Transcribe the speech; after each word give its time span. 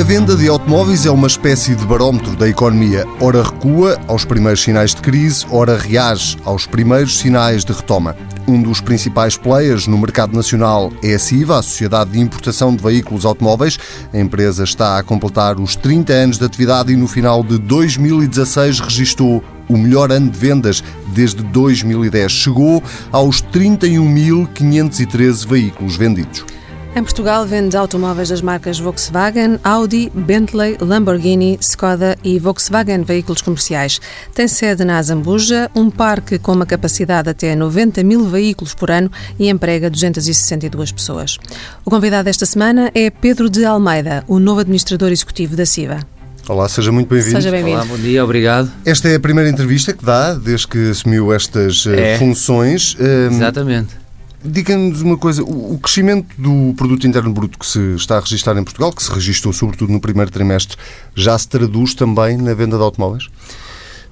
A 0.00 0.02
venda 0.02 0.34
de 0.34 0.48
automóveis 0.48 1.04
é 1.04 1.10
uma 1.10 1.26
espécie 1.26 1.74
de 1.74 1.84
barómetro 1.84 2.34
da 2.34 2.48
economia. 2.48 3.04
Ora 3.20 3.42
recua 3.42 4.00
aos 4.08 4.24
primeiros 4.24 4.62
sinais 4.62 4.94
de 4.94 5.02
crise, 5.02 5.44
ora 5.50 5.76
reage 5.76 6.38
aos 6.42 6.64
primeiros 6.64 7.18
sinais 7.18 7.66
de 7.66 7.72
retoma. 7.74 8.16
Um 8.48 8.62
dos 8.62 8.80
principais 8.80 9.36
players 9.36 9.86
no 9.86 9.98
mercado 9.98 10.34
nacional 10.34 10.90
é 11.02 11.12
a 11.12 11.18
SIVA, 11.18 11.58
a 11.58 11.62
Sociedade 11.62 12.12
de 12.12 12.18
Importação 12.18 12.74
de 12.74 12.82
Veículos 12.82 13.26
Automóveis. 13.26 13.78
A 14.10 14.18
empresa 14.18 14.64
está 14.64 14.96
a 14.96 15.02
completar 15.02 15.60
os 15.60 15.76
30 15.76 16.14
anos 16.14 16.38
de 16.38 16.46
atividade 16.46 16.90
e 16.90 16.96
no 16.96 17.06
final 17.06 17.44
de 17.44 17.58
2016 17.58 18.80
registrou 18.80 19.44
o 19.68 19.76
melhor 19.76 20.10
ano 20.10 20.30
de 20.30 20.38
vendas 20.38 20.82
desde 21.08 21.42
2010. 21.42 22.32
Chegou 22.32 22.82
aos 23.12 23.42
31.513 23.42 25.46
veículos 25.46 25.96
vendidos. 25.96 26.46
Em 26.94 27.04
Portugal 27.04 27.46
vende 27.46 27.76
automóveis 27.76 28.28
das 28.30 28.42
marcas 28.42 28.78
Volkswagen, 28.80 29.60
Audi, 29.62 30.10
Bentley, 30.12 30.76
Lamborghini, 30.80 31.56
Skoda 31.60 32.16
e 32.24 32.38
Volkswagen 32.38 33.04
Veículos 33.04 33.40
Comerciais. 33.42 34.00
Tem 34.34 34.48
sede 34.48 34.84
na 34.84 34.98
Azambuja, 34.98 35.70
um 35.74 35.88
parque 35.88 36.36
com 36.38 36.52
uma 36.52 36.66
capacidade 36.66 37.30
até 37.30 37.54
90 37.54 38.02
mil 38.02 38.26
veículos 38.26 38.74
por 38.74 38.90
ano 38.90 39.10
e 39.38 39.48
emprega 39.48 39.88
262 39.88 40.90
pessoas. 40.90 41.38
O 41.84 41.90
convidado 41.90 42.24
desta 42.24 42.44
semana 42.44 42.90
é 42.92 43.08
Pedro 43.08 43.48
de 43.48 43.64
Almeida, 43.64 44.24
o 44.26 44.40
novo 44.40 44.60
administrador 44.60 45.12
executivo 45.12 45.54
da 45.56 45.64
CIVA. 45.64 46.00
Olá, 46.48 46.68
seja 46.68 46.90
muito 46.90 47.08
bem-vindo. 47.08 47.36
Seja 47.36 47.52
bem-vindo. 47.52 47.76
Olá, 47.76 47.84
bom 47.84 47.96
dia, 47.98 48.24
obrigado. 48.24 48.70
Esta 48.84 49.08
é 49.08 49.14
a 49.14 49.20
primeira 49.20 49.48
entrevista 49.48 49.92
que 49.92 50.04
dá 50.04 50.34
desde 50.34 50.66
que 50.66 50.90
assumiu 50.90 51.32
estas 51.32 51.86
eh, 51.86 52.14
É. 52.14 52.18
funções. 52.18 52.96
Um, 52.98 53.36
Exatamente. 53.36 54.00
Diga-nos 54.42 55.02
uma 55.02 55.18
coisa, 55.18 55.42
o 55.42 55.78
crescimento 55.78 56.28
do 56.38 56.72
produto 56.74 57.06
interno 57.06 57.30
bruto 57.32 57.58
que 57.58 57.66
se 57.66 57.78
está 57.96 58.16
a 58.16 58.20
registrar 58.20 58.56
em 58.56 58.64
Portugal, 58.64 58.90
que 58.90 59.02
se 59.02 59.12
registrou 59.12 59.52
sobretudo 59.52 59.92
no 59.92 60.00
primeiro 60.00 60.30
trimestre, 60.30 60.78
já 61.14 61.36
se 61.38 61.46
traduz 61.46 61.92
também 61.92 62.38
na 62.38 62.54
venda 62.54 62.78
de 62.78 62.82
automóveis? 62.82 63.28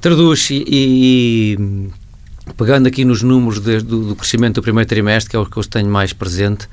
Traduz 0.03 0.51
e, 0.51 0.65
e- 0.69 1.89
pegando 2.59 2.87
aqui 2.89 3.07
nos 3.07 3.23
números 3.23 3.59
de- 3.59 3.81
do, 3.81 4.09
do 4.09 4.17
crescimento 4.17 4.57
do 4.57 4.63
primeiro 4.63 4.87
trimestre, 4.89 5.31
que 5.31 5.37
é 5.37 5.39
o 5.39 5.47
que 5.47 5.57
eu 5.57 5.65
tenho 5.65 5.89
mais 5.89 6.13
presente, 6.13 6.69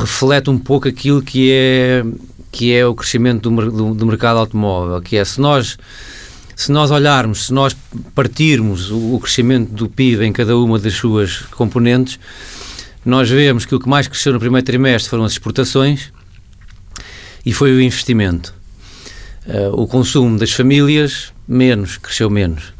reflete 0.00 0.48
um 0.48 0.58
pouco 0.58 0.88
aquilo 0.88 1.20
que 1.20 1.50
é, 1.52 2.04
que 2.50 2.72
é 2.72 2.86
o 2.86 2.94
crescimento 2.94 3.50
do, 3.50 3.70
do- 3.70 3.94
do 3.94 4.06
mercado 4.06 4.38
automóvel, 4.38 5.00
que 5.02 5.16
é 5.16 5.24
se 5.26 5.38
nós 5.40 5.76
se 6.56 6.70
nós 6.72 6.90
olharmos, 6.90 7.46
se 7.46 7.52
nós 7.52 7.76
partirmos 8.14 8.90
o, 8.90 9.18
crescimento 9.20 9.72
do 9.72 9.88
PIB 9.88 10.24
em 10.24 10.32
cada 10.32 10.56
uma 10.56 10.78
das 10.78 10.94
suas 10.94 11.38
componentes, 11.50 12.18
nós 13.04 13.28
vemos 13.28 13.64
que 13.64 13.74
o 13.74 13.80
que 13.80 13.88
mais 13.88 14.06
cresceu 14.08 14.32
no 14.32 14.38
primeiro 14.40 14.64
trimestre 14.64 15.10
foram 15.10 15.24
as 15.24 15.32
exportações 15.32 16.12
e 17.44 17.52
foi 17.52 17.72
o 17.72 17.80
investimento. 17.80 18.54
Eh, 19.46 19.68
o 19.72 19.86
consumo 19.86 20.38
das 20.38 20.52
famílias, 20.52 21.32
menos, 21.46 21.98
cresceu 21.98 22.30
menos. 22.30 22.72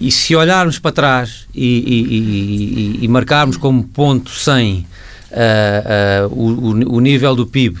E 0.00 0.10
se 0.10 0.34
olharmos 0.34 0.78
para 0.78 0.92
trás 0.92 1.46
e, 1.54 1.64
e- 1.64 3.00
e- 3.00 3.04
e- 3.04 3.08
marcarmos 3.08 3.56
como 3.56 3.82
ponto 3.82 4.30
100 4.30 4.86
eh, 5.30 5.82
eh, 6.22 6.26
o, 6.30 6.70
o- 6.70 6.94
o 6.96 7.00
nível 7.00 7.34
do 7.36 7.46
PIB 7.46 7.76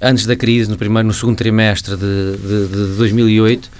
antes 0.00 0.26
da 0.26 0.34
crise, 0.36 0.68
no, 0.68 0.76
primeiro, 0.76 1.06
no 1.08 1.14
segundo 1.14 1.36
trimestre 1.36 1.96
de, 1.96 2.36
de- 2.36 2.66
de 2.68 2.96
2008, 2.98 3.70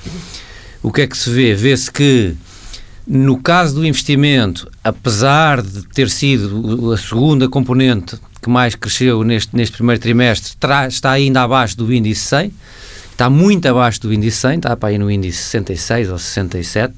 o 0.82 0.90
que 0.90 1.02
é 1.02 1.06
que 1.06 1.16
se 1.16 1.30
vê? 1.30 1.54
Vê-se 1.54 1.90
que 1.90 2.34
no 3.06 3.40
caso 3.40 3.74
do 3.76 3.86
investimento, 3.86 4.70
apesar 4.82 5.62
de 5.62 5.86
ter 5.88 6.08
sido 6.08 6.92
a 6.92 6.96
segunda 6.96 7.48
componente 7.48 8.16
que 8.40 8.48
mais 8.48 8.74
cresceu 8.74 9.22
neste, 9.22 9.54
neste 9.56 9.76
primeiro 9.76 10.00
trimestre, 10.00 10.52
está 10.88 11.10
ainda 11.10 11.42
abaixo 11.42 11.76
do 11.76 11.92
índice 11.92 12.24
100, 12.26 12.52
está 13.10 13.30
muito 13.30 13.66
abaixo 13.66 14.00
do 14.00 14.12
índice 14.12 14.38
100, 14.38 14.56
está 14.56 14.76
para 14.76 14.88
aí 14.90 14.98
no 14.98 15.10
índice 15.10 15.38
66 15.38 16.10
ou 16.10 16.18
67, 16.18 16.94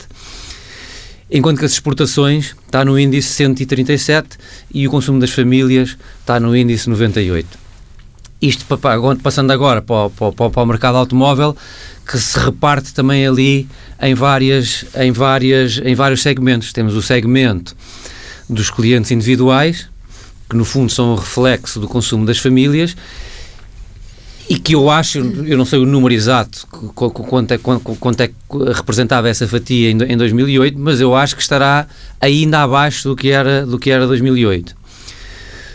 enquanto 1.31 1.59
que 1.59 1.65
as 1.65 1.73
exportações 1.73 2.55
está 2.65 2.85
no 2.85 2.99
índice 2.99 3.29
137 3.29 4.39
e 4.73 4.87
o 4.87 4.91
consumo 4.91 5.19
das 5.19 5.31
famílias 5.31 5.97
está 6.21 6.39
no 6.41 6.57
índice 6.57 6.89
98. 6.89 7.64
Isto 8.47 8.67
passando 9.23 9.51
agora 9.53 9.81
para 9.81 10.07
o, 10.07 10.11
para, 10.11 10.51
para 10.51 10.63
o 10.63 10.67
mercado 10.67 10.97
automóvel, 10.99 11.57
que 12.07 12.19
se 12.19 12.39
reparte 12.39 12.93
também 12.93 13.27
ali 13.27 13.67
em, 14.03 14.13
várias, 14.15 14.85
em, 14.97 15.11
várias, 15.13 15.79
em 15.83 15.95
vários 15.95 16.21
segmentos. 16.23 16.73
Temos 16.73 16.95
o 16.95 17.01
segmento 17.01 17.75
dos 18.49 18.71
clientes 18.71 19.11
individuais, 19.11 19.89
que 20.51 20.57
no 20.57 20.65
fundo 20.65 20.93
são 20.93 21.13
o 21.13 21.17
reflexo 21.17 21.81
do 21.81 21.89
consumo 21.89 22.27
das 22.27 22.39
famílias, 22.39 22.95
e 24.47 24.59
que 24.59 24.75
eu 24.75 24.91
acho, 24.91 25.21
eu 25.21 25.57
não 25.57 25.65
sei 25.65 25.79
o 25.79 25.87
número 25.87 26.13
exato, 26.13 26.67
qu- 26.71 27.11
qu- 27.11 27.25
quanto 27.25 27.53
é, 27.53 27.57
quanto, 27.57 28.21
é 28.21 28.29
que 28.29 28.35
representava 28.75 29.27
essa 29.27 29.49
fatia 29.49 29.91
em 29.91 30.17
2008, 30.19 30.79
mas 30.79 31.01
eu 31.01 31.15
acho 31.15 31.35
que 31.35 31.41
estará 31.41 31.87
ainda 32.21 32.61
abaixo 32.63 33.09
do 33.09 33.17
que 33.17 33.31
era, 33.31 33.65
do 33.65 33.79
que 33.79 33.91
era 33.91 34.07
2008. 34.07 34.77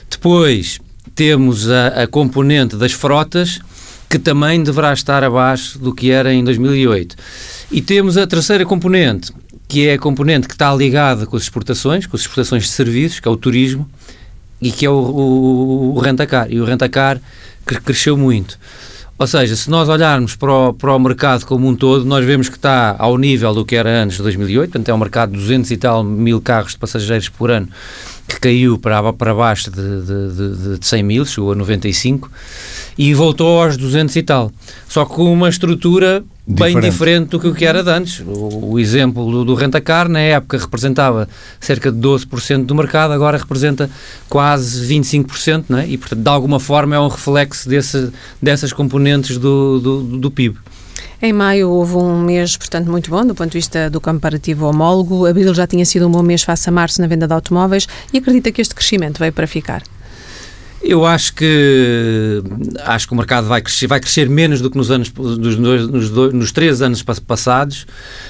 Depois 0.08 0.80
temos 1.20 1.70
a, 1.70 2.04
a 2.04 2.08
componente 2.08 2.78
das 2.78 2.94
frotas, 2.94 3.60
que 4.10 4.18
também 4.18 4.64
deverá 4.64 4.94
estar 4.94 5.22
abaixo 5.22 5.78
do 5.78 5.94
que 5.94 6.12
era 6.12 6.34
em 6.34 6.42
2008. 6.42 7.14
E 7.70 7.82
temos 7.82 8.16
a 8.16 8.26
terceira 8.26 8.66
componente, 8.66 9.34
que 9.68 9.86
é 9.86 9.96
a 9.96 10.00
componente 10.00 10.48
que 10.48 10.54
está 10.54 10.74
ligada 10.74 11.26
com 11.26 11.36
as 11.36 11.44
exportações, 11.44 12.06
com 12.08 12.16
as 12.16 12.22
exportações 12.22 12.64
de 12.64 12.70
serviços, 12.70 13.20
que 13.20 13.28
é 13.28 13.32
o 13.32 13.36
turismo, 13.36 13.86
e 14.62 14.72
que 14.72 14.86
é 14.86 14.90
o, 14.90 14.94
o, 14.94 15.96
o 15.98 16.00
rentacar. 16.00 16.50
E 16.50 16.62
o 16.62 16.64
rentacar 16.64 17.20
cre- 17.66 17.82
cresceu 17.82 18.16
muito. 18.16 18.58
Ou 19.18 19.28
seja, 19.28 19.58
se 19.58 19.70
nós 19.70 19.90
olharmos 19.90 20.38
para 20.38 20.54
o, 20.54 20.74
para 20.74 20.96
o 20.96 21.00
mercado 21.00 21.46
como 21.46 21.68
um 21.68 21.76
todo, 21.76 22.06
nós 22.06 22.24
vemos 22.24 22.48
que 22.48 22.56
está 22.56 22.96
ao 22.98 23.18
nível 23.18 23.54
do 23.54 23.66
que 23.66 23.76
era 23.76 24.04
antes 24.04 24.16
de 24.16 24.24
2008, 24.24 24.72
portanto 24.72 24.88
é 24.88 24.94
um 24.94 24.98
mercado 24.98 25.34
de 25.34 25.38
200 25.38 25.70
e 25.72 25.76
tal 25.76 26.02
mil 26.02 26.40
carros 26.40 26.72
de 26.72 26.78
passageiros 26.78 27.28
por 27.28 27.52
ano, 27.52 27.68
que 28.30 28.40
caiu 28.40 28.78
para, 28.78 29.12
para 29.12 29.34
baixo 29.34 29.72
de, 29.72 29.82
de, 29.82 30.74
de, 30.76 30.80
de 30.80 30.86
100 30.86 31.04
mil, 31.04 31.26
chegou 31.26 31.52
a 31.52 31.56
95, 31.56 32.32
e 32.98 33.14
voltou 33.14 33.64
aos 33.64 33.76
200 33.76 34.16
e 34.16 34.24
tal. 34.24 34.52
Só 34.88 35.04
com 35.04 35.34
uma 35.34 35.50
estrutura 35.50 36.24
bem 36.46 36.70
Diferente. 36.70 36.92
diferente 36.92 37.30
do 37.30 37.40
que 37.40 37.48
o 37.48 37.54
que 37.54 37.66
era 37.66 37.84
de 37.84 37.90
antes. 37.90 38.22
O, 38.26 38.74
o 38.74 38.80
exemplo 38.80 39.32
do, 39.32 39.46
do 39.46 39.54
rentacar, 39.56 40.08
na 40.08 40.20
época, 40.20 40.58
representava 40.58 41.28
cerca 41.60 41.92
de 41.92 41.98
12% 41.98 42.66
do 42.66 42.76
mercado, 42.76 43.12
agora 43.14 43.38
representa 43.38 43.90
quase 44.28 44.88
25%, 44.88 45.66
não 45.70 45.80
é? 45.80 45.88
e, 45.88 45.98
portanto, 45.98 46.22
de 46.22 46.30
alguma 46.30 46.60
forma 46.60 46.96
é 46.96 47.00
um 47.00 47.08
reflexo 47.08 47.68
desse, 47.68 48.12
dessas 48.42 48.72
componentes 48.72 49.38
do, 49.38 49.80
do, 49.80 50.04
do 50.18 50.32
PIB. 50.32 50.58
Em 51.22 51.34
maio 51.34 51.70
houve 51.70 51.98
um 51.98 52.22
mês, 52.22 52.56
portanto, 52.56 52.90
muito 52.90 53.10
bom 53.10 53.26
do 53.26 53.36
ponto 53.36 53.52
de 53.52 53.58
vista 53.58 53.90
do 53.90 54.00
comparativo 54.00 54.66
homólogo. 54.66 55.26
Abril 55.26 55.54
já 55.54 55.68
tinha 55.68 55.86
sido 55.86 56.08
um 56.08 56.12
bom 56.12 56.24
mês 56.24 56.44
face 56.44 56.70
a 56.70 56.72
março 56.72 57.02
na 57.02 57.08
venda 57.08 57.28
de 57.28 57.34
automóveis 57.34 57.90
e 58.14 58.20
acredita 58.20 58.54
que 58.54 58.62
este 58.62 58.74
crescimento 58.74 59.20
veio 59.20 59.34
para 59.34 59.46
ficar. 59.46 59.84
Eu 60.82 61.06
acho 61.06 61.34
que 61.34 62.42
acho 62.86 63.06
que 63.08 63.14
o 63.14 63.18
mercado 63.18 63.48
vai 63.48 63.62
crescer, 63.62 63.86
vai 63.86 64.00
crescer 64.00 64.30
menos 64.30 64.62
do 64.62 64.70
que 64.72 64.78
nos 64.78 64.90
anos 64.90 65.10
dos 65.10 65.56
dois- 65.58 65.88
nos, 65.88 66.10
dois- 66.10 66.34
nos 66.34 66.52
três 66.54 66.82
anos 66.82 67.04
pas- 67.04 67.20
passados, 67.20 67.86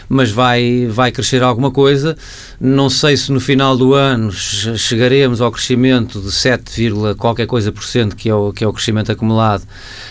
mas 0.09 0.31
vai 0.31 0.87
vai 0.89 1.11
crescer 1.11 1.43
alguma 1.43 1.69
coisa. 1.69 2.17
Não 2.59 2.89
sei 2.89 3.15
se 3.15 3.31
no 3.31 3.39
final 3.39 3.77
do 3.77 3.93
ano 3.93 4.31
che- 4.31 4.75
chegaremos 4.77 5.41
ao 5.41 5.51
crescimento 5.51 6.19
de 6.19 6.31
7, 6.31 6.71
vírgula 6.75 7.13
qualquer 7.13 7.45
coisa 7.45 7.71
por 7.71 7.83
cento 7.83 8.15
que 8.15 8.27
é 8.29 8.33
o 8.33 8.51
que 8.51 8.63
é 8.63 8.67
o 8.67 8.73
crescimento 8.73 9.11
acumulado 9.11 9.63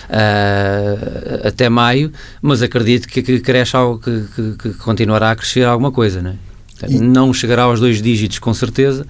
ah, 0.08 1.48
até 1.48 1.68
maio, 1.68 2.12
mas 2.40 2.62
acredito 2.62 3.08
que, 3.08 3.20
que 3.22 3.40
cresce 3.40 3.76
algo 3.76 3.98
que, 3.98 4.24
que- 4.34 4.52
que 4.58 4.74
continuará 4.74 5.32
a 5.32 5.36
crescer 5.36 5.64
alguma 5.64 5.90
coisa, 5.90 6.22
não 6.22 6.30
é? 6.30 6.34
Não 7.00 7.34
chegará 7.34 7.62
aos 7.64 7.80
dois 7.80 8.00
dígitos 8.00 8.38
com 8.38 8.54
certeza. 8.54 9.04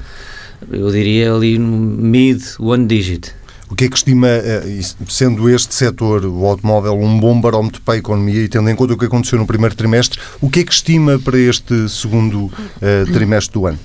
Eu 0.71 0.91
diria 0.91 1.33
ali 1.33 1.59
no 1.59 1.77
mid 1.77 2.43
one 2.59 2.87
digit. 2.87 3.33
O 3.71 3.75
que 3.75 3.85
é 3.85 3.89
que 3.89 3.97
estima, 3.97 4.29
eh, 4.29 4.81
sendo 5.09 5.49
este 5.51 5.75
setor, 5.75 6.25
o 6.25 6.47
automóvel, 6.47 6.95
um 6.95 7.21
bom 7.21 7.39
barómetro 7.39 7.83
para 7.83 7.95
a 7.95 7.99
economia 7.99 8.43
e 8.43 8.49
tendo 8.49 8.71
em 8.71 8.75
conta 8.75 8.95
o 8.95 8.99
que 8.99 9.05
aconteceu 9.05 9.39
no 9.39 9.47
primeiro 9.47 9.75
trimestre, 9.75 10.19
o 10.41 10.49
que 10.49 10.61
é 10.61 10.65
que 10.65 10.73
estima 10.73 11.19
para 11.19 11.39
este 11.39 11.87
segundo 11.89 12.51
eh, 12.81 13.05
trimestre 13.13 13.53
do 13.53 13.67
ano? 13.67 13.79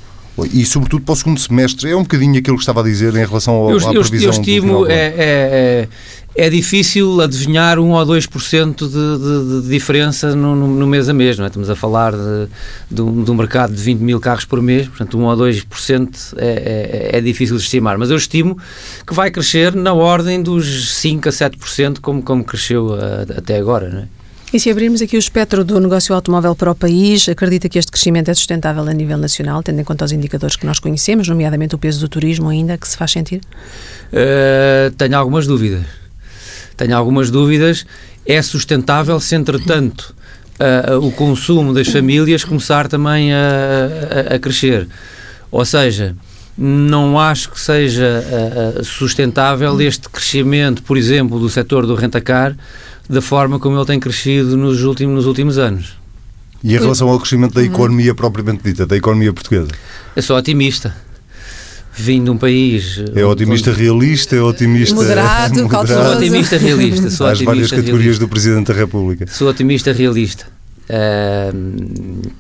E, 0.52 0.66
sobretudo, 0.66 1.04
para 1.04 1.14
o 1.14 1.16
segundo 1.16 1.40
semestre, 1.40 1.92
é 1.92 1.96
um 1.96 2.02
bocadinho 2.02 2.40
aquilo 2.40 2.56
que 2.58 2.64
estava 2.64 2.80
a 2.80 2.84
dizer 2.84 3.14
em 3.16 3.26
relação 3.26 3.54
ao, 3.54 3.70
eu, 3.70 3.78
à 3.78 3.94
previsão 4.10 4.30
eu 4.30 4.34
do 4.34 4.40
estimo, 4.40 4.88
é, 4.88 4.94
é, 4.96 5.88
é, 6.36 6.46
é 6.46 6.50
difícil 6.50 7.22
adivinhar 7.22 7.78
1 7.78 7.88
ou 7.92 8.04
2% 8.04 8.76
de, 8.76 8.88
de, 8.88 9.62
de 9.62 9.70
diferença 9.70 10.36
no, 10.36 10.56
no, 10.56 10.68
no 10.68 10.88
mês 10.88 11.08
a 11.08 11.14
mês, 11.14 11.38
não 11.38 11.46
é? 11.46 11.50
Estamos 11.50 11.70
a 11.70 11.76
falar 11.76 12.14
de, 12.14 12.48
de, 12.90 13.02
um, 13.04 13.24
de 13.24 13.30
um 13.30 13.36
mercado 13.36 13.76
de 13.76 13.80
20 13.84 14.00
mil 14.00 14.20
carros 14.20 14.44
por 14.44 14.60
mês, 14.60 14.88
portanto 14.88 15.20
1 15.20 15.24
ou 15.24 15.38
2% 15.38 16.34
é, 16.38 17.12
é, 17.14 17.18
é 17.18 17.22
difícil 17.22 17.56
de 17.56 17.62
estimar, 17.62 18.00
mas 18.00 18.10
eu 18.10 18.18
estimo 18.18 18.58
que 19.06 19.14
vai 19.14 19.30
crescer 19.30 19.76
na 19.76 19.94
ordem 19.94 20.42
dos 20.42 20.96
5 20.96 21.30
a 21.30 21.32
7% 21.32 22.00
como, 22.02 22.24
como 22.24 22.44
cresceu 22.44 22.96
a- 22.96 23.38
até 23.38 23.58
agora, 23.60 23.90
não 23.90 24.00
é? 24.00 24.08
E 24.54 24.60
se 24.60 24.70
abrirmos 24.70 25.02
aqui 25.02 25.16
o 25.16 25.20
espectro 25.20 25.66
do 25.66 25.80
negócio 25.80 26.14
automóvel 26.14 26.56
para 26.56 26.70
o 26.70 26.76
país, 26.76 27.28
acredita 27.28 27.68
que 27.68 27.80
este 27.80 27.92
crescimento 27.92 28.30
é 28.30 28.36
sustentável 28.36 28.84
a 28.84 28.94
nível 28.94 29.18
nacional, 29.18 29.64
tendo 29.64 29.82
em 29.82 29.84
conta 29.84 30.06
os 30.06 30.12
indicadores 30.12 30.56
que 30.56 30.64
nós 30.64 30.78
conhecemos, 30.78 31.28
nomeadamente 31.28 31.74
o 31.74 31.78
peso 31.80 32.00
do 32.02 32.08
turismo 32.08 32.50
ainda, 32.50 32.78
que 32.78 32.88
se 32.88 32.96
faz 32.96 33.10
sentir? 33.10 33.42
Uh, 34.12 34.92
tenho 34.96 35.18
algumas 35.18 35.48
dúvidas. 35.48 35.82
tenho 36.78 36.96
algumas 36.96 37.32
dúvidas. 37.32 37.84
É 38.28 38.40
sustentável 38.44 39.20
se, 39.20 39.34
entretanto, 39.34 40.14
uh, 40.60 41.00
o 41.00 41.12
consumo 41.12 41.74
das 41.74 41.88
famílias 41.88 42.44
começar 42.44 42.88
também 42.88 43.34
a, 43.34 44.30
a, 44.30 44.36
a 44.36 44.40
crescer. 44.40 44.88
Ou 45.50 45.66
seja, 45.66 46.16
não 46.56 47.20
acho 47.20 47.50
que 47.50 47.60
seja 47.60 48.24
uh, 48.78 48.84
sustentável 48.84 49.82
este 49.82 50.08
crescimento, 50.10 50.84
por 50.84 50.96
exemplo, 50.96 51.40
do 51.40 51.50
setor 51.50 51.88
do 51.88 51.96
rentacar, 51.96 52.56
da 53.10 53.22
forma 53.22 53.60
como 53.60 53.78
ele 53.78 53.86
tem 53.86 54.00
crescido 54.00 54.56
nos 54.58 54.84
últimos, 54.84 55.16
nos 55.16 55.26
últimos 55.26 55.58
anos. 55.58 55.98
E 56.64 56.76
em 56.76 56.80
relação 56.80 57.10
ao 57.10 57.20
crescimento 57.20 57.54
da 57.54 57.62
uhum. 57.62 57.68
economia 57.68 58.16
propriamente 58.16 58.64
dita, 58.64 58.86
da 58.86 58.96
economia 58.96 59.34
portuguesa? 59.34 59.70
Eu 60.16 60.24
sou 60.24 60.38
otimista. 60.38 60.96
Vim 61.96 62.24
de 62.24 62.30
um 62.30 62.38
país. 62.38 63.04
É 63.14 63.24
otimista 63.24 63.70
onde... 63.70 63.84
realista, 63.84 64.36
é 64.36 64.42
otimista. 64.42 64.96
Moderado, 64.96 65.62
moderado. 65.70 65.88
Sou 65.88 66.18
otimista 66.18 66.58
realista. 66.58 67.10
Sou 67.10 67.28
As 67.28 67.42
várias 67.42 67.70
categorias 67.70 68.02
realista. 68.02 68.26
do 68.26 68.30
Presidente 68.30 68.68
da 68.68 68.74
República. 68.74 69.28
Sou 69.28 69.48
otimista 69.48 69.92
realista. 69.92 70.48
Uh, 70.90 72.32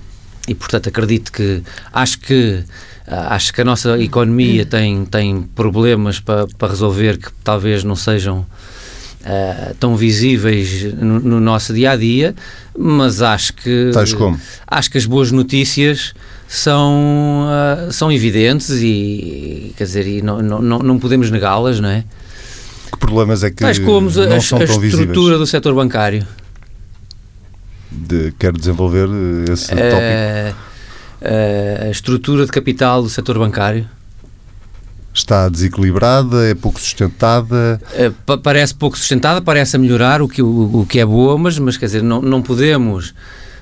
e 0.47 0.55
portanto 0.55 0.87
acredito 0.87 1.31
que. 1.31 1.61
Acho 1.91 2.19
que. 2.19 2.63
acho 3.05 3.53
que 3.53 3.61
a 3.61 3.65
nossa 3.65 3.99
economia 3.99 4.65
tem, 4.65 5.05
tem 5.05 5.43
problemas 5.53 6.19
para, 6.19 6.47
para 6.57 6.69
resolver 6.69 7.17
que 7.17 7.29
talvez 7.43 7.83
não 7.83 7.95
sejam 7.95 8.45
uh, 9.23 9.73
tão 9.75 9.95
visíveis 9.95 10.93
no, 10.93 11.19
no, 11.19 11.39
nosso 11.39 11.73
dia 11.73 11.91
a 11.91 11.95
dia, 11.95 12.35
mas 12.77 13.21
acho 13.21 13.53
que 13.53 13.91
Tais 13.93 14.13
como? 14.13 14.39
acho 14.67 14.91
que 14.91 14.97
as 14.97 15.05
boas 15.05 15.31
notícias 15.31 16.13
são, 16.47 17.47
uh, 17.47 17.91
são 17.91 18.11
evidentes 18.11 18.69
e 18.81 19.73
quer 19.77 19.85
dizer 19.85 20.07
e 20.07 20.21
não, 20.21 20.41
não, 20.41 20.79
não 20.79 20.99
podemos 20.99 21.31
negá-las, 21.31 21.79
não 21.79 21.89
é? 21.89 22.03
Que 22.91 22.97
problemas 22.99 23.43
é 23.43 23.49
que 23.49 23.57
Tais 23.57 23.79
como 23.79 24.09
não 24.09 24.37
a, 24.37 24.41
são 24.41 24.59
a 24.59 24.65
tão 24.65 24.75
estrutura 24.75 25.11
visíveis? 25.11 25.39
do 25.39 25.47
setor 25.47 25.73
bancário. 25.73 26.25
De, 27.91 28.33
quer 28.39 28.53
desenvolver 28.53 29.07
esse 29.51 29.71
uh, 29.73 29.77
tópico? 29.77 30.73
a 31.85 31.89
estrutura 31.89 32.45
de 32.45 32.51
capital 32.51 33.01
do 33.01 33.07
setor 33.07 33.39
bancário 33.39 33.87
Está 35.13 35.47
desequilibrada? 35.47 36.47
É 36.47 36.55
pouco 36.55 36.79
sustentada? 36.79 37.79
É, 37.93 38.11
parece 38.41 38.73
pouco 38.73 38.97
sustentada, 38.97 39.41
parece 39.41 39.75
a 39.75 39.79
melhorar, 39.79 40.21
o 40.21 40.27
que, 40.27 40.41
o, 40.41 40.81
o 40.81 40.85
que 40.85 40.99
é 40.99 41.05
boa, 41.05 41.37
mas, 41.37 41.59
mas 41.59 41.77
quer 41.77 41.85
dizer, 41.85 42.01
não, 42.01 42.21
não 42.21 42.41
podemos 42.41 43.13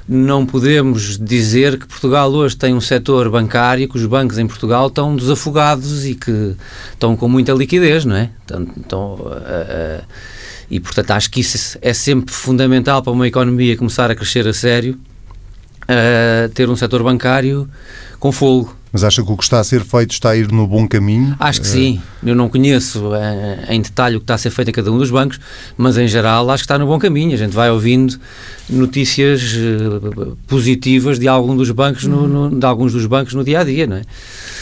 não 0.07 0.45
podemos 0.45 1.18
dizer 1.18 1.77
que 1.77 1.88
Portugal 1.88 2.30
hoje 2.31 2.57
tem 2.57 2.74
um 2.74 2.81
setor 2.81 3.30
bancário, 3.30 3.88
que 3.88 3.98
os 3.98 4.06
bancos 4.06 4.38
em 4.38 4.48
Portugal 4.48 4.88
estão 4.88 5.15
desafogados 5.15 6.06
e 6.06 6.15
que 6.15 6.56
estão 6.92 7.15
com 7.15 7.30
muita 7.30 7.54
liquidez, 7.54 8.04
não 8.04 8.15
é? 8.15 8.30
Então, 8.77 9.13
uh, 9.13 9.27
uh, 9.27 10.04
e, 10.69 10.80
portanto, 10.80 11.12
acho 11.12 11.30
que 11.30 11.39
isso 11.39 11.77
é 11.81 11.94
sempre 11.94 12.33
fundamental 12.33 13.01
para 13.01 13.13
uma 13.13 13.27
economia 13.27 13.77
começar 13.77 14.12
a 14.12 14.15
crescer 14.15 14.47
a 14.47 14.54
sério, 14.54 15.00
uh, 15.83 16.50
ter 16.50 16.69
um 16.69 16.75
setor 16.75 17.04
bancário 17.04 17.69
com 18.19 18.31
fogo. 18.31 18.75
Mas 18.92 19.06
acha 19.06 19.24
que 19.24 19.32
o 19.32 19.38
que 19.38 19.44
está 19.44 19.60
a 19.60 19.64
ser 19.64 19.84
feito 19.86 20.12
está 20.12 20.32
a 20.32 20.36
ir 20.36 20.52
no 20.52 20.68
bom 20.68 20.86
caminho? 20.86 21.36
Acho 21.40 21.62
que 21.62 21.68
sim. 21.68 22.02
Eu 22.22 22.36
não 22.36 22.50
conheço 22.50 23.12
em 23.70 23.82
detalhe 23.82 24.18
o 24.18 24.20
que 24.20 24.26
está 24.26 24.36
a 24.36 24.38
ser 24.38 24.50
feito 24.50 24.68
em 24.70 24.74
cada 24.74 24.92
um 24.92 24.98
dos 24.98 25.10
bancos, 25.10 25.40
mas 25.78 25.98
em 25.98 26.08
geral 26.08 26.50
acho 26.50 26.64
que 26.64 26.66
está 26.66 26.78
no 26.78 26.86
bom 26.86 27.00
caminho. 27.00 27.34
A 27.34 27.38
gente 27.38 27.54
vai 27.54 27.72
ouvindo 27.72 28.20
notícias 28.70 29.56
positivas 30.46 31.18
de 31.18 31.28
algum 31.28 31.56
dos 31.56 31.72
bancos 31.72 32.04
no, 32.04 32.28
no, 32.28 32.60
de 32.60 32.66
alguns 32.66 32.92
dos 32.92 33.06
bancos 33.06 33.34
no 33.34 33.44
dia 33.44 33.62
a 33.62 33.64
dia, 33.64 33.88
não 33.88 33.98
é? 33.98 34.02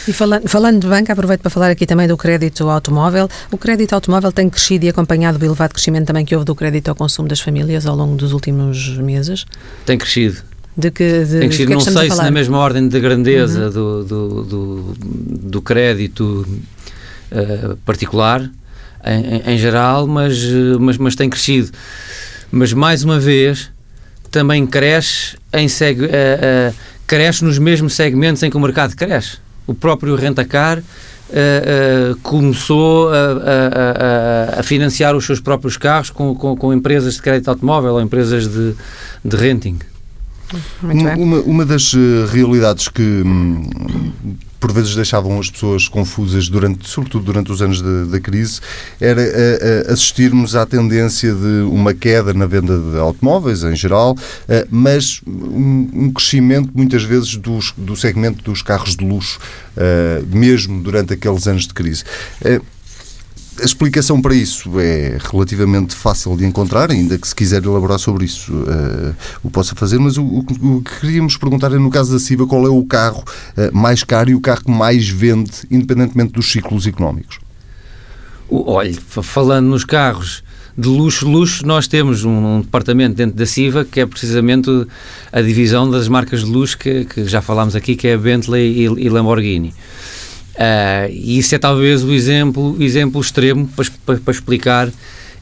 E 0.07 0.13
falando, 0.13 0.47
falando 0.47 0.81
de 0.81 0.87
banca, 0.87 1.13
aproveito 1.13 1.41
para 1.41 1.49
falar 1.49 1.71
aqui 1.71 1.85
também 1.85 2.07
do 2.07 2.15
crédito 2.15 2.69
automóvel. 2.69 3.27
O 3.51 3.57
crédito 3.57 3.93
automóvel 3.93 4.31
tem 4.31 4.47
crescido 4.47 4.85
e 4.85 4.89
acompanhado 4.89 5.39
o 5.39 5.45
elevado 5.45 5.73
crescimento 5.73 6.05
também 6.05 6.23
que 6.23 6.35
houve 6.35 6.45
do 6.45 6.53
crédito 6.53 6.89
ao 6.89 6.95
consumo 6.95 7.27
das 7.27 7.39
famílias 7.39 7.87
ao 7.87 7.95
longo 7.95 8.15
dos 8.15 8.31
últimos 8.31 8.89
meses? 8.97 9.45
Tem 9.85 9.97
crescido 9.97 10.43
de 10.75 10.91
que, 10.91 11.25
de, 11.25 11.39
Tem 11.39 11.49
que, 11.49 11.57
de 11.57 11.65
que 11.65 11.73
não 11.73 11.81
é 11.81 11.83
que 11.83 11.91
sei 11.91 12.11
se 12.11 12.17
na 12.17 12.31
mesma 12.31 12.57
ordem 12.57 12.87
de 12.87 12.99
grandeza 12.99 13.65
uhum. 13.65 13.71
do, 13.71 14.03
do, 14.03 14.43
do, 14.43 14.95
do, 14.99 15.61
crédito 15.61 16.47
uh, 17.31 17.75
particular 17.85 18.49
em, 19.03 19.53
em, 19.53 19.57
geral, 19.57 20.07
mas, 20.07 20.37
mas, 20.79 20.97
mas 20.97 21.15
tem 21.15 21.29
crescido. 21.29 21.71
Mas 22.51 22.71
mais 22.71 23.03
uma 23.03 23.19
vez 23.19 23.69
também 24.31 24.65
cresce 24.65 25.37
em 25.53 25.67
seg, 25.67 26.01
uh, 26.01 26.05
uh, 26.05 26.75
cresce 27.05 27.43
nos 27.43 27.57
mesmos 27.57 27.93
segmentos 27.93 28.41
em 28.43 28.49
que 28.49 28.57
o 28.57 28.59
mercado 28.59 28.95
cresce. 28.95 29.37
O 29.67 29.73
próprio 29.73 30.15
rentacar 30.15 30.81
Uh, 31.29 32.13
uh, 32.13 32.17
começou 32.23 33.09
a, 33.09 33.13
a, 33.13 34.55
a, 34.57 34.59
a, 34.61 34.63
financiar 34.63 35.15
os 35.15 35.23
seus 35.27 35.39
próprios 35.39 35.77
carros 35.77 36.09
com, 36.09 36.33
com, 36.33 36.55
com, 36.55 36.73
empresas 36.73 37.13
de 37.13 37.21
crédito 37.21 37.49
automóvel 37.49 37.93
ou 37.93 38.01
empresas 38.01 38.47
de, 38.47 38.73
de 39.23 39.37
renting. 39.37 39.77
Uma, 41.17 41.39
uma, 41.41 41.65
das 41.65 41.93
eh, 41.93 42.31
realidades 42.31 42.87
que 42.87 43.01
hum, 43.01 43.69
por 44.59 44.71
vezes 44.73 44.95
deixavam 44.95 45.39
as 45.39 45.49
pessoas 45.49 45.87
confusas, 45.87 46.49
durante, 46.49 46.87
sobretudo 46.87 47.23
durante 47.25 47.51
os 47.51 47.61
anos 47.61 47.81
da 48.09 48.19
crise, 48.19 48.59
era 48.99 49.21
a, 49.21 49.25
eh, 49.25 49.59
a 49.85 49.89
eh, 49.89 49.93
assistirmos 49.93 50.55
à 50.55 50.65
tendência 50.65 51.33
de 51.33 51.61
uma 51.69 51.93
queda 51.93 52.33
na 52.33 52.45
venda 52.45 52.77
de 52.77 52.97
automóveis 52.97 53.63
em 53.63 53.75
geral, 53.75 54.17
mas 54.69 55.21
um, 55.27 55.89
um 55.93 56.11
crescimento 56.11 56.71
muitas 56.73 57.03
vezes 57.03 57.35
dos, 57.35 57.73
do 57.77 57.95
segmento 57.95 58.43
dos 58.43 58.61
carros 58.61 58.95
de 58.95 59.05
luxo, 59.05 59.39
mesmo 60.27 60.81
durante 60.81 61.13
aqueles 61.13 61.47
anos 61.47 61.67
de 61.67 61.73
crise. 61.73 62.03
A 63.61 63.65
explicação 63.65 64.21
para 64.21 64.33
isso 64.33 64.79
é 64.79 65.17
relativamente 65.31 65.95
fácil 65.95 66.37
de 66.37 66.45
encontrar, 66.45 66.91
ainda 66.91 67.17
que 67.17 67.27
se 67.27 67.35
quiser 67.35 67.63
elaborar 67.63 67.99
sobre 67.99 68.25
isso 68.25 68.53
uh, 68.53 69.15
o 69.43 69.49
possa 69.49 69.75
fazer, 69.75 69.99
mas 69.99 70.17
o, 70.17 70.23
o, 70.23 70.39
o, 70.39 70.81
que 70.81 70.99
queríamos 71.01 71.35
perguntar 71.35 71.73
é, 71.73 71.77
no 71.77 71.89
caso 71.89 72.11
da 72.13 72.19
CIVA, 72.19 72.47
qual 72.47 72.65
é 72.65 72.69
o 72.69 72.83
carro 72.85 73.23
uh, 73.57 73.75
mais 73.75 74.03
caro 74.03 74.29
e 74.29 74.35
o 74.35 74.39
carro 74.39 74.63
que 74.63 74.71
mais 74.71 75.09
vende, 75.09 75.51
independentemente 75.69 76.33
dos 76.33 76.51
ciclos 76.51 76.87
económicos? 76.87 77.39
Olhe, 78.49 78.93
falando 78.93 79.67
nos 79.67 79.83
carros 79.83 80.43
de 80.77 80.87
luxo, 80.87 81.27
luxo, 81.27 81.65
nós 81.65 81.87
temos 81.87 82.23
um, 82.23 82.31
um, 82.31 82.61
departamento 82.61 83.15
dentro 83.15 83.35
da 83.35 83.45
CIVA 83.45 83.83
que 83.83 83.99
é 83.99 84.05
precisamente 84.05 84.69
a 85.31 85.41
divisão 85.41 85.89
das 85.89 86.07
marcas 86.07 86.45
de 86.45 86.49
luxo 86.49 86.77
que, 86.77 87.03
que 87.03 87.25
já 87.25 87.41
falámos 87.41 87.75
aqui, 87.75 87.95
que 87.95 88.07
é 88.07 88.17
Bentley 88.17 88.85
e, 88.85 89.05
e 89.05 89.09
Lamborghini. 89.09 89.73
Uh, 90.59 91.09
e 91.09 91.39
isso 91.39 91.55
é 91.55 91.57
talvez 91.57 92.03
o 92.03 92.11
exemplo, 92.11 92.75
o 92.77 92.83
exemplo 92.83 93.21
extremo 93.21 93.65
para, 93.65 93.85
para, 94.05 94.17
para 94.17 94.33
explicar 94.33 94.89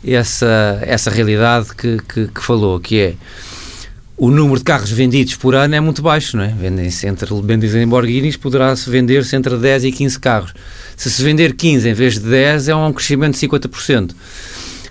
essa, 0.05 0.79
essa 0.83 1.09
realidade 1.09 1.73
que, 1.75 1.97
que, 2.07 2.27
que, 2.27 2.43
falou, 2.43 2.79
que 2.79 2.99
é 2.99 3.13
o 4.15 4.29
número 4.29 4.59
de 4.59 4.63
carros 4.63 4.91
vendidos 4.91 5.33
por 5.33 5.55
ano 5.55 5.73
é 5.73 5.79
muito 5.79 6.03
baixo, 6.03 6.37
não 6.37 6.43
é? 6.43 6.49
Vendem-se 6.49 7.07
entre 7.07 7.33
Bentley 7.41 7.71
e 7.71 7.79
Lamborghinis, 7.79 8.37
poderá-se 8.37 8.87
vender-se 8.91 9.35
entre 9.35 9.57
10 9.57 9.85
e 9.85 9.91
15 9.91 10.19
carros. 10.19 10.53
Se 10.95 11.09
se 11.09 11.23
vender 11.23 11.55
15 11.55 11.89
em 11.89 11.93
vez 11.93 12.13
de 12.13 12.29
10, 12.29 12.67
é 12.69 12.75
um 12.75 12.93
crescimento 12.93 13.39
de 13.39 13.47
50%. 13.47 14.11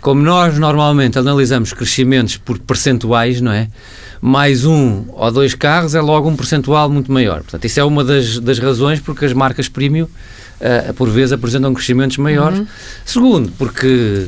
Como 0.01 0.23
nós 0.23 0.59
normalmente 0.59 1.21
analisamos 1.21 1.73
crescimentos 1.73 2.37
por 2.37 2.59
percentuais, 2.59 3.41
não 3.41 3.53
é? 3.53 3.69
Mais 4.27 4.67
um 4.67 5.05
ou 5.13 5.31
dois 5.31 5.55
carros 5.55 5.95
é 5.95 6.01
logo 6.01 6.29
um 6.29 6.35
percentual 6.35 6.91
muito 6.91 7.13
maior. 7.13 7.43
Portanto, 7.43 7.65
isso 7.65 7.79
é 7.79 7.85
uma 7.85 8.03
das, 8.03 8.41
das 8.41 8.59
razões 8.59 8.99
porque 8.99 9.25
as 9.25 9.33
marcas 9.33 9.69
premium, 9.69 10.07
uh, 10.07 10.93
por 10.95 11.09
vezes, 11.09 11.33
apresentam 11.33 11.73
crescimentos 11.73 12.17
maiores. 12.17 12.59
Uhum. 12.59 12.67
Segundo, 13.05 13.53
porque 13.57 14.27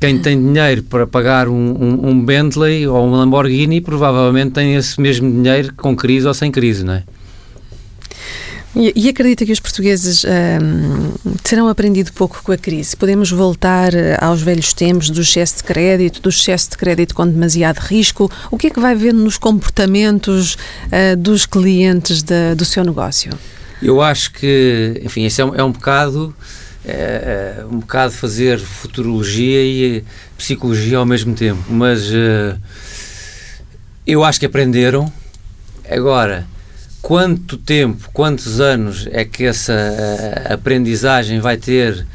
quem 0.00 0.18
tem 0.18 0.42
dinheiro 0.42 0.82
para 0.84 1.06
pagar 1.06 1.46
um, 1.46 1.52
um, 1.52 2.08
um, 2.08 2.24
Bentley 2.24 2.88
ou 2.88 3.06
um 3.06 3.10
Lamborghini 3.10 3.82
provavelmente 3.82 4.52
tem 4.52 4.76
esse 4.76 4.98
mesmo 4.98 5.30
dinheiro 5.30 5.74
com 5.76 5.94
crise 5.94 6.26
ou 6.26 6.32
sem 6.32 6.50
crise, 6.50 6.82
não 6.82 6.94
é? 6.94 7.02
E, 8.76 8.92
e 8.96 9.08
acredita 9.08 9.46
que 9.46 9.52
os 9.52 9.60
portugueses 9.60 10.24
um, 10.24 11.34
terão 11.42 11.68
aprendido 11.68 12.12
pouco 12.12 12.42
com 12.42 12.50
a 12.50 12.56
crise? 12.56 12.96
Podemos 12.96 13.30
voltar 13.30 13.94
eh, 13.94 14.16
aos 14.20 14.42
velhos 14.42 14.72
tempos 14.72 15.10
do 15.10 15.20
excesso 15.20 15.58
de 15.58 15.64
crédito, 15.64 16.20
do 16.20 16.28
excesso 16.28 16.70
de 16.70 16.76
crédito 16.76 17.14
com 17.14 17.26
demasiado 17.26 17.78
risco? 17.78 18.28
O 18.50 18.58
que 18.58 18.66
é 18.66 18.70
que 18.70 18.80
vai 18.80 18.96
ver 18.96 19.14
nos 19.14 19.38
comportamentos 19.38 20.54
uh, 20.54 21.16
dos 21.16 21.46
clientes 21.46 22.22
de, 22.22 22.54
do 22.56 22.64
seu 22.64 22.82
negócio? 22.84 23.32
Eu 23.80 24.02
acho 24.02 24.32
que, 24.32 25.00
enfim, 25.04 25.24
isso 25.24 25.40
é 25.40 25.44
um, 25.44 25.54
é 25.54 25.62
um 25.62 25.70
bocado 25.70 26.34
é, 26.84 27.64
um 27.70 27.78
bocado 27.78 28.12
fazer 28.12 28.58
futurologia 28.58 29.62
e 29.62 30.04
psicologia 30.36 30.98
ao 30.98 31.06
mesmo 31.06 31.34
tempo, 31.34 31.62
mas 31.70 32.10
uh, 32.10 32.58
eu 34.06 34.22
acho 34.22 34.38
que 34.38 34.46
aprenderam. 34.46 35.10
Agora, 35.88 36.46
quanto 37.04 37.58
tempo, 37.58 38.08
quantos 38.14 38.60
anos 38.60 39.06
é 39.12 39.26
que 39.26 39.44
essa 39.44 39.74
uh, 39.74 40.54
aprendizagem 40.54 41.38
vai 41.38 41.58
ter 41.58 42.06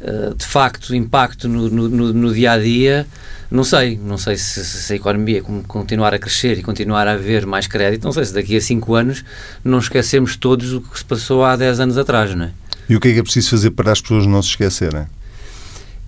uh, 0.00 0.34
de 0.34 0.46
facto 0.46 0.94
impacto 0.94 1.46
no, 1.46 1.68
no, 1.68 2.12
no, 2.14 2.32
dia 2.32 2.52
a 2.52 2.58
dia? 2.58 3.06
Não 3.50 3.62
sei, 3.62 4.00
não 4.02 4.16
sei 4.16 4.38
se, 4.38 4.64
se, 4.64 4.90
a 4.94 4.96
economia 4.96 5.42
continuar 5.66 6.14
a 6.14 6.18
crescer 6.18 6.58
e 6.58 6.62
continuar 6.62 7.06
a 7.06 7.12
haver 7.12 7.44
mais 7.44 7.66
crédito, 7.66 8.04
não 8.04 8.12
sei 8.12 8.24
se 8.24 8.32
daqui 8.32 8.56
a 8.56 8.60
5 8.60 8.94
anos 8.94 9.22
não 9.62 9.78
esquecemos 9.80 10.34
todos 10.34 10.72
o 10.72 10.80
que 10.80 10.98
se 10.98 11.04
passou 11.04 11.44
há 11.44 11.54
10 11.54 11.80
anos 11.80 11.98
atrás, 11.98 12.34
não 12.34 12.46
é? 12.46 12.50
E 12.88 12.96
o 12.96 13.00
que 13.00 13.08
é 13.08 13.12
que 13.12 13.18
é 13.18 13.22
preciso 13.22 13.50
fazer 13.50 13.72
para 13.72 13.92
as 13.92 14.00
pessoas 14.00 14.26
não 14.26 14.40
se 14.40 14.48
esquecerem? 14.48 15.06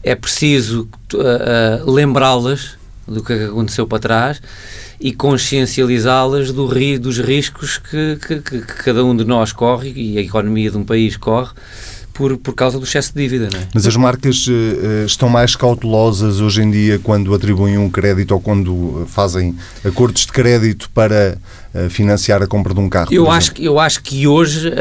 é 0.03 0.15
preciso 0.15 0.89
uh, 1.15 1.87
uh, 1.87 1.91
lembrá-las 1.91 2.79
do 3.07 3.23
que 3.23 3.33
aconteceu 3.33 3.87
para 3.87 3.99
trás 3.99 4.43
e 5.01 5.13
consciencializá-las 5.13 6.53
do, 6.53 6.69
dos 6.99 7.19
riscos 7.19 7.79
que, 7.79 8.17
que, 8.17 8.41
que, 8.41 8.61
cada 8.61 9.03
um 9.05 9.17
de 9.17 9.25
nós 9.25 9.51
corre 9.51 9.93
e 9.97 10.19
a 10.19 10.21
economia 10.21 10.71
de 10.71 10.77
um 10.77 10.85
país 10.85 11.17
corre 11.17 11.53
por, 12.13 12.37
por 12.37 12.55
causa 12.55 12.79
do 12.79 12.85
excesso 12.85 13.15
de 13.15 13.23
dívida. 13.23 13.49
Não 13.51 13.61
é? 13.61 13.69
Mas 13.73 13.87
as 13.87 13.97
marcas 13.97 14.47
uh, 14.47 15.07
estão 15.07 15.31
mais 15.31 15.57
cautelosas 15.57 16.43
hoje 16.43 16.61
em 16.61 16.71
dia 16.71 16.99
quando 16.99 17.33
atribuem 17.35 17.79
um 17.79 17.89
crédito 17.89 18.33
ou 18.33 18.41
quando 18.41 19.07
fazem 19.09 19.57
acordos 19.83 20.27
de 20.27 20.33
crédito 20.33 20.91
para 20.91 21.39
uh, 21.75 21.89
financiar 21.89 22.43
a 22.43 22.47
compra 22.47 22.75
de 22.75 22.81
um 22.81 22.91
carro? 22.91 23.09
Eu, 23.11 23.31
acho, 23.31 23.53
eu 23.59 23.81
acho 23.81 24.03
que 24.03 24.27
hoje 24.27 24.69
uh, 24.69 24.73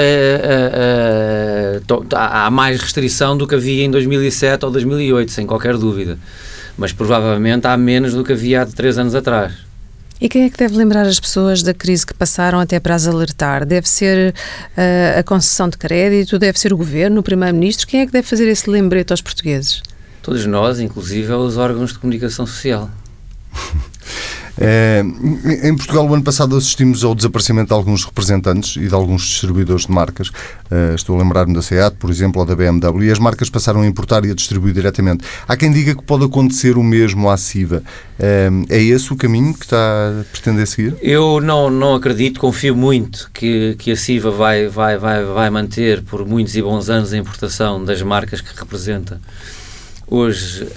há 2.13 2.51
mais 2.51 2.81
restrição 2.81 3.37
do 3.37 3.47
que 3.47 3.55
havia 3.55 3.85
em 3.85 3.91
2007 3.91 4.65
ou 4.65 4.71
2008, 4.71 5.31
sem 5.31 5.45
qualquer 5.45 5.77
dúvida. 5.77 6.19
Mas 6.77 6.91
provavelmente 6.91 7.67
há 7.67 7.77
menos 7.77 8.13
do 8.13 8.21
que 8.23 8.33
havia 8.33 8.63
há 8.63 8.65
três 8.65 8.97
anos 8.97 9.15
atrás. 9.15 9.68
E 10.21 10.27
quem 10.27 10.43
é 10.43 10.49
que 10.49 10.57
deve 10.57 10.75
lembrar 10.75 11.05
as 11.05 11.17
pessoas 11.17 11.63
da 11.63 11.73
crise 11.73 12.05
que 12.05 12.13
passaram 12.13 12.59
até 12.59 12.77
para 12.77 12.93
as 12.93 13.07
alertar? 13.07 13.65
Deve 13.65 13.87
ser 13.87 14.33
uh, 14.33 15.19
a 15.19 15.23
concessão 15.23 15.69
de 15.69 15.77
crédito? 15.77 16.37
Deve 16.37 16.59
ser 16.59 16.73
o 16.73 16.77
governo, 16.77 17.21
o 17.21 17.23
primeiro-ministro? 17.23 17.87
Quem 17.87 18.01
é 18.01 18.05
que 18.05 18.11
deve 18.11 18.27
fazer 18.27 18.47
esse 18.49 18.69
lembrete 18.69 19.11
aos 19.11 19.21
portugueses? 19.21 19.81
Todos 20.21 20.45
nós, 20.45 20.81
inclusive 20.81 21.31
os 21.31 21.55
órgãos 21.55 21.93
de 21.93 21.99
comunicação 21.99 22.45
social. 22.45 22.89
É, 24.57 25.03
em 25.63 25.75
Portugal, 25.75 26.07
o 26.07 26.13
ano 26.13 26.23
passado, 26.23 26.55
assistimos 26.55 27.03
ao 27.03 27.15
desaparecimento 27.15 27.67
de 27.67 27.73
alguns 27.73 28.03
representantes 28.03 28.75
e 28.75 28.87
de 28.87 28.93
alguns 28.93 29.23
distribuidores 29.23 29.85
de 29.85 29.91
marcas. 29.91 30.31
É, 30.69 30.95
estou 30.95 31.15
a 31.15 31.23
lembrar-me 31.23 31.53
da 31.53 31.61
SEAT, 31.61 31.95
por 31.97 32.09
exemplo, 32.09 32.39
ou 32.41 32.45
da 32.45 32.55
BMW, 32.55 33.05
e 33.05 33.11
as 33.11 33.19
marcas 33.19 33.49
passaram 33.49 33.81
a 33.81 33.87
importar 33.87 34.25
e 34.25 34.31
a 34.31 34.35
distribuir 34.35 34.73
diretamente. 34.73 35.23
Há 35.47 35.55
quem 35.55 35.71
diga 35.71 35.95
que 35.95 36.03
pode 36.03 36.25
acontecer 36.25 36.77
o 36.77 36.83
mesmo 36.83 37.29
à 37.29 37.37
CIVA. 37.37 37.83
É, 38.19 38.49
é 38.69 38.81
esse 38.81 39.11
o 39.13 39.15
caminho 39.15 39.53
que 39.53 39.65
está 39.65 39.77
a 39.77 40.23
pretender 40.31 40.67
seguir? 40.67 40.95
Eu 41.01 41.39
não, 41.39 41.69
não 41.69 41.95
acredito, 41.95 42.39
confio 42.39 42.75
muito 42.75 43.29
que, 43.33 43.75
que 43.79 43.91
a 43.91 43.95
CIVA 43.95 44.31
vai, 44.31 44.67
vai, 44.67 44.97
vai, 44.97 45.23
vai 45.23 45.49
manter 45.49 46.01
por 46.03 46.25
muitos 46.25 46.55
e 46.55 46.61
bons 46.61 46.89
anos 46.89 47.13
a 47.13 47.17
importação 47.17 47.83
das 47.83 48.01
marcas 48.01 48.41
que 48.41 48.57
representa 48.57 49.21
hoje 50.07 50.67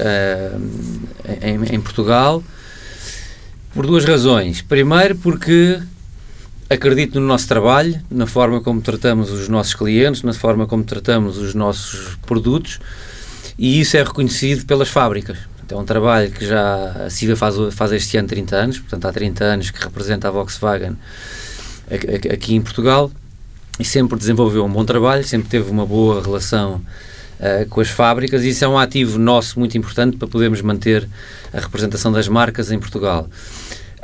em, 1.41 1.75
em 1.75 1.81
Portugal 1.81 2.43
por 3.75 3.87
duas 3.87 4.05
razões. 4.05 4.63
Primeiro, 4.63 5.17
porque 5.17 5.81
acredito 6.69 7.21
no 7.21 7.27
nosso 7.27 7.49
trabalho, 7.49 8.01
na 8.11 8.27
forma 8.27 8.61
como 8.61 8.81
tratamos 8.81 9.31
os 9.31 9.49
nossos 9.49 9.75
clientes, 9.75 10.23
na 10.23 10.33
forma 10.33 10.67
como 10.67 10.85
tratamos 10.85 11.39
os 11.39 11.55
nossos 11.55 12.17
produtos 12.27 12.81
e 13.59 13.81
isso 13.81 13.97
é 13.97 14.03
reconhecido 14.03 14.65
pelas 14.67 14.89
fábricas. 14.89 15.39
É 15.69 15.77
um 15.77 15.85
trabalho 15.85 16.31
que 16.31 16.47
já 16.47 17.07
a 17.07 17.09
CIVA 17.09 17.35
faz, 17.35 17.57
faz 17.73 17.93
este 17.93 18.19
ano 18.19 18.29
30 18.29 18.57
anos, 18.57 18.79
portanto 18.79 19.07
há 19.07 19.13
30 19.13 19.45
anos 19.45 19.71
que 19.71 19.83
representa 19.83 20.29
a 20.29 20.31
Volkswagen 20.31 20.99
aqui 22.31 22.55
em 22.55 22.61
Portugal 22.61 23.11
e 23.79 23.85
sempre 23.85 24.19
desenvolveu 24.19 24.65
um 24.67 24.69
bom 24.71 24.85
trabalho, 24.85 25.25
sempre 25.25 25.49
teve 25.49 25.71
uma 25.71 25.87
boa 25.87 26.23
relação 26.23 26.83
uh, 27.43 27.69
com 27.69 27.81
as 27.81 27.89
fábricas 27.89 28.45
e 28.45 28.51
isso 28.51 28.65
é 28.65 28.69
um 28.69 28.79
ativo 28.79 29.19
nosso 29.19 29.59
muito 29.59 29.77
importante 29.77 30.17
para 30.17 30.29
podermos 30.29 30.63
manter 30.63 31.09
a 31.53 31.61
representação 31.61 32.13
das 32.13 32.29
marcas 32.29 32.71
em 32.71 32.79
Portugal. 32.79 33.29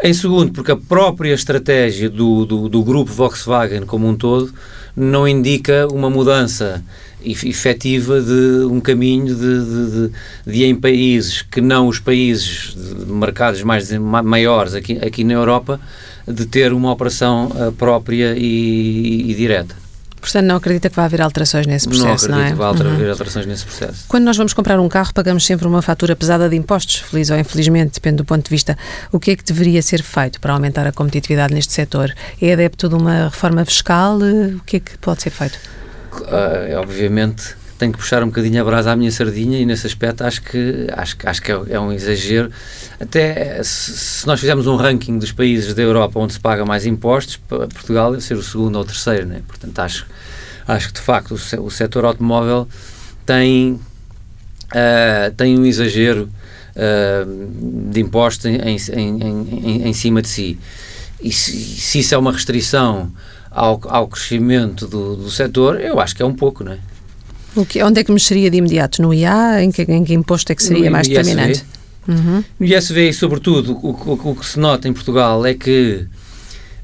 Em 0.03 0.13
segundo, 0.13 0.53
porque 0.53 0.71
a 0.71 0.77
própria 0.77 1.33
estratégia 1.33 2.09
do, 2.09 2.45
do, 2.45 2.69
do 2.69 2.85
grupo 2.85 3.11
Volkswagen 3.11 3.85
como 3.85 4.07
um 4.07 4.15
todo 4.15 4.53
não 4.97 5.27
indica 5.27 5.89
uma 5.89 6.11
mudança 6.11 6.85
efetiva 7.21 8.21
de 8.21 8.65
um 8.67 8.81
caminho 8.81 9.35
de, 9.35 9.35
de, 9.35 9.91
de, 9.91 10.13
de, 10.47 10.65
em 10.65 10.75
países 10.75 11.43
que 11.43 11.61
não 11.61 11.89
os 11.89 11.99
países 11.99 12.77
mercados 13.09 13.63
mais 13.63 13.91
maiores 13.91 14.75
aqui, 14.75 14.99
aqui 15.05 15.25
na 15.25 15.35
Europa 15.35 15.81
de 16.27 16.47
ter 16.47 16.73
uma 16.73 16.93
operação 16.93 17.47
uh, 17.49 17.73
própria 17.73 18.37
e, 18.37 19.31
e 19.31 19.35
direta. 19.35 19.88
Portanto, 20.29 20.45
não 20.47 20.57
acredita 20.57 20.91
que 20.91 20.97
vai 20.97 21.07
haver 21.07 21.23
alterações 21.23 21.67
nesse 21.67 21.89
processo, 21.89 22.29
não, 22.29 22.37
não 22.37 22.45
é? 22.45 22.51
que 22.51 22.57
vai 22.57 22.69
haver 22.69 22.87
uhum. 22.87 23.11
alterações 23.11 23.47
nesse 23.47 23.65
processo. 23.65 24.05
Quando 24.07 24.25
nós 24.25 24.37
vamos 24.37 24.53
comprar 24.53 24.79
um 24.79 24.87
carro, 24.87 25.15
pagamos 25.15 25.47
sempre 25.47 25.67
uma 25.67 25.81
fatura 25.81 26.15
pesada 26.15 26.51
de 26.51 26.55
impostos, 26.55 26.97
feliz 26.97 27.31
ou 27.31 27.39
infelizmente, 27.39 27.95
depende 27.95 28.17
do 28.17 28.27
ponto 28.27 28.45
de 28.45 28.51
vista. 28.51 28.77
O 29.11 29.19
que 29.19 29.31
é 29.31 29.37
que 29.37 29.43
deveria 29.43 29.81
ser 29.81 30.03
feito 30.03 30.39
para 30.39 30.53
aumentar 30.53 30.87
a 30.87 30.93
competitividade 30.93 31.55
neste 31.55 31.73
setor? 31.73 32.15
É 32.43 32.53
adepto 32.53 32.91
de 32.91 32.95
uma 32.95 33.25
reforma 33.25 33.65
fiscal? 33.65 34.19
O 34.19 34.61
que 34.67 34.77
é 34.77 34.81
que 34.81 34.99
pode 34.99 35.23
ser 35.23 35.31
feito? 35.31 35.59
Uh, 36.13 36.77
obviamente 36.77 37.57
tenho 37.79 37.93
que 37.93 37.99
puxar 37.99 38.23
um 38.23 38.27
bocadinho 38.27 38.61
a 38.61 38.65
brasa 38.65 38.91
à 38.91 38.97
minha 38.97 39.11
sardinha 39.11 39.59
e 39.59 39.65
nesse 39.65 39.87
aspecto 39.87 40.23
acho 40.25 40.43
que, 40.43 40.89
acho, 40.93 41.17
acho 41.25 41.41
que 41.41 41.53
é, 41.53 41.61
é 41.71 41.81
um 41.81 41.93
exagero. 41.93 42.51
Até 43.01 43.63
se, 43.63 43.93
se, 43.93 44.27
nós 44.27 44.41
fizermos 44.41 44.67
um 44.67 44.75
ranking 44.75 45.19
dos 45.19 45.31
países 45.31 45.73
da 45.73 45.83
Europa 45.83 46.19
onde 46.19 46.33
se 46.33 46.41
paga 46.41 46.67
mais 46.67 46.85
impostos, 46.85 47.37
Portugal 47.37 48.11
deve 48.11 48.25
ser 48.25 48.35
o 48.35 48.43
segundo 48.43 48.77
ou 48.77 48.83
o 48.83 48.85
terceiro, 48.85 49.27
né? 49.27 49.43
portanto 49.47 49.79
acho, 49.79 50.07
acho 50.69 50.89
que 50.89 50.95
de 50.95 51.01
facto 51.01 51.33
o, 51.33 51.65
o 51.65 51.71
setor 51.71 52.05
automóvel 52.05 52.69
tem, 53.25 53.73
uh, 53.73 55.33
tem 55.37 55.59
um 55.59 55.65
exagero 55.65 56.29
uh, 56.77 57.91
de 57.91 58.01
impostos 58.01 58.47
em, 58.47 58.57
em, 58.57 58.77
em, 58.95 59.89
em, 59.89 59.93
cima 59.93 60.23
de 60.23 60.29
si. 60.29 60.59
E 61.23 61.33
se, 61.33 61.53
se 61.53 61.99
isso 62.01 62.15
é 62.15 62.19
uma 62.19 62.33
restrição 62.33 63.11
ao, 63.51 63.81
ao 63.85 64.07
crescimento 64.07 64.87
do, 64.87 65.17
do 65.17 65.31
setor, 65.31 65.81
eu 65.81 65.99
acho 65.99 66.15
que 66.15 66.23
é 66.23 66.27
um 66.27 66.35
pouco, 66.35 66.63
não 66.63 66.73
é? 66.73 66.79
Que, 67.69 67.83
onde 67.83 68.01
é 68.01 68.05
que 68.05 68.13
mexeria 68.13 68.51
de 68.51 68.59
imediato? 68.59 69.03
No 69.03 69.13
IA? 69.13 69.65
Em 69.65 69.73
que, 69.73 69.83
em 69.83 70.05
que 70.05 70.15
imposto 70.15 70.53
é 70.53 70.55
que 70.55 70.63
seria 70.63 70.85
no 70.85 70.93
mais 70.93 71.09
ISV. 71.09 71.19
determinante? 71.19 71.65
Uhum. 72.07 72.45
No 72.61 72.67
ISV, 72.67 73.13
sobretudo, 73.13 73.73
o, 73.73 73.91
o, 73.91 74.31
o, 74.31 74.37
que 74.37 74.47
se 74.47 74.61
nota 74.61 74.87
em 74.87 74.93
Portugal 74.93 75.45
é 75.45 75.55
que 75.55 76.07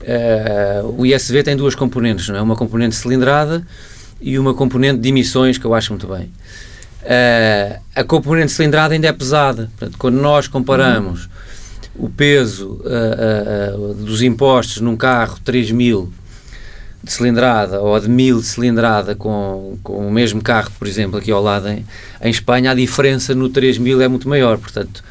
uh, 0.05 0.95
o 0.97 1.07
ISV 1.07 1.43
tem 1.43 1.57
duas 1.57 1.75
componentes, 1.75 2.29
não 2.29 2.37
é? 2.37 2.43
Uma 2.43 2.57
componente 2.57 2.95
cilindrada 2.95 3.67
e 4.21 4.39
uma 4.39 4.55
componente 4.55 5.01
de 5.01 5.09
emissões, 5.09 5.59
que 5.59 5.65
eu 5.65 5.75
acho 5.75 5.93
muito 5.93 6.07
bem. 6.07 6.31
Uh, 7.03 7.81
a 7.95 8.05
componente 8.05 8.53
cilindrada 8.53 8.95
ainda 8.95 9.09
é 9.09 9.13
pesada. 9.13 9.71
Portanto, 9.77 9.99
quando 9.99 10.17
nós 10.17 10.49
comparamos 10.49 11.27
uhum. 11.97 12.07
o 12.07 12.09
peso 12.09 12.81
uh, 12.83 13.95
dos 13.95 14.23
impostos 14.23 14.81
num 14.81 14.97
carro 14.97 15.39
3 15.45 15.71
mil 15.71 16.13
de 17.03 17.13
cilindrada 17.13 17.83
ou 17.83 18.01
de 18.01 18.09
mil 18.09 18.41
de 18.41 18.47
cilindrada 18.47 19.15
com, 19.15 19.77
com 19.83 20.09
o 20.09 20.11
mesmo 20.11 20.41
carro, 20.41 20.71
por 20.79 20.89
exemplo, 20.89 21.19
aqui 21.19 21.31
ao 21.31 21.43
lado 21.43 21.69
em, 21.69 21.85
em 22.23 22.31
Espanha, 22.31 22.71
a 22.71 22.75
diferença 22.75 23.35
no 23.35 23.51
3000 23.51 24.01
é 24.01 24.09
muito 24.09 24.27
maior. 24.27 24.57
Portanto, 24.57 25.05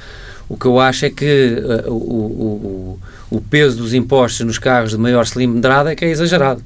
o 0.49 0.57
que 0.57 0.65
eu 0.65 0.79
acho 0.79 1.05
é 1.05 1.09
que 1.11 1.57
uh, 1.85 1.91
o, 1.91 1.95
o, 1.95 2.99
o, 3.35 3.41
peso 3.41 3.77
dos 3.77 3.93
impostos 3.93 4.45
nos 4.45 4.57
carros 4.57 4.91
de 4.91 4.97
maior 4.97 5.25
cilindrada 5.25 5.91
é 5.91 5.95
que 5.95 6.05
é 6.05 6.09
exagerado. 6.09 6.63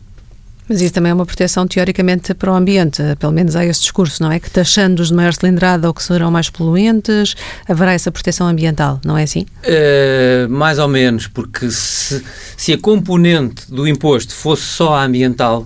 Mas 0.69 0.81
isso 0.81 0.93
também 0.93 1.12
é 1.12 1.13
uma 1.13 1.25
proteção 1.25 1.65
teoricamente 1.65 2.33
para 2.33 2.51
o 2.51 2.55
ambiente, 2.55 3.01
pelo 3.19 3.31
menos 3.31 3.55
há 3.55 3.65
esse 3.65 3.81
discurso, 3.81 4.21
não 4.21 4.29
é? 4.29 4.38
Que 4.38 4.51
taxando 4.51 5.01
os 5.01 5.07
de 5.07 5.13
maior 5.13 5.33
cilindrada 5.33 5.88
ou 5.88 5.93
que 5.93 6.03
serão 6.03 6.29
mais 6.29 6.50
poluentes, 6.50 7.36
haverá 7.67 7.93
essa 7.93 8.12
proteção 8.12 8.47
ambiental, 8.47 9.00
não 9.05 9.17
é 9.17 9.24
assim? 9.24 9.45
Uh, 9.63 10.50
mais 10.50 10.77
ou 10.77 10.89
menos, 10.89 11.25
porque 11.25 11.71
se, 11.71 12.21
se 12.57 12.74
a 12.74 12.77
componente 12.77 13.71
do 13.71 13.88
imposto 13.88 14.33
fosse 14.36 14.63
só 14.63 14.95
a 14.95 15.05
ambiental, 15.05 15.65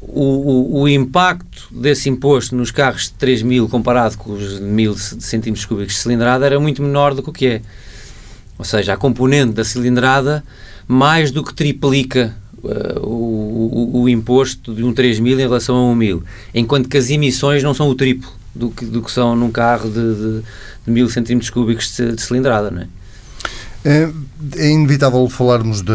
o, 0.00 0.80
o, 0.80 0.80
o, 0.80 0.88
impacto 0.88 1.68
desse 1.70 2.08
imposto 2.10 2.56
nos 2.56 2.72
carros 2.72 3.04
de 3.04 3.12
3 3.12 3.42
mil 3.42 3.68
comparado 3.68 4.18
com 4.18 4.32
os 4.32 4.56
de 4.56 4.60
1000 4.60 4.96
centímetros 4.96 5.64
cúbicos 5.64 5.94
de 5.94 6.00
cilindrada 6.00 6.44
era 6.44 6.58
muito 6.58 6.82
menor 6.82 7.14
do 7.14 7.22
que 7.22 7.30
o 7.30 7.32
que 7.32 7.46
é. 7.46 7.62
Ou 8.62 8.64
seja, 8.64 8.92
a 8.92 8.96
componente 8.96 9.54
da 9.54 9.64
cilindrada 9.64 10.44
mais 10.86 11.32
do 11.32 11.42
que 11.42 11.52
triplica 11.52 12.32
uh, 12.62 13.00
o, 13.00 13.96
o, 13.96 14.02
o, 14.02 14.08
imposto 14.08 14.72
de 14.72 14.84
um 14.84 14.94
3 14.94 15.18
mil 15.18 15.36
em 15.36 15.42
relação 15.42 15.74
a 15.74 15.82
um 15.82 15.96
mil, 15.96 16.22
enquanto 16.54 16.88
que 16.88 16.96
as 16.96 17.10
emissões 17.10 17.60
não 17.60 17.74
são 17.74 17.88
o 17.88 17.94
triplo 17.96 18.30
do 18.54 18.70
que, 18.70 18.84
do 18.84 19.02
que 19.02 19.10
são 19.10 19.34
num 19.34 19.50
carro 19.50 19.90
de, 19.90 20.14
de, 20.14 20.42
de 20.86 20.92
mil 20.92 21.08
centímetros 21.08 21.50
cúbicos 21.50 21.96
de, 21.96 22.12
de 22.12 22.22
cilindrada, 22.22 22.70
não 22.70 22.82
é? 22.82 22.88
É, 23.84 24.08
é 24.58 24.70
inevitável 24.70 25.28
falarmos 25.28 25.82
de, 25.82 25.92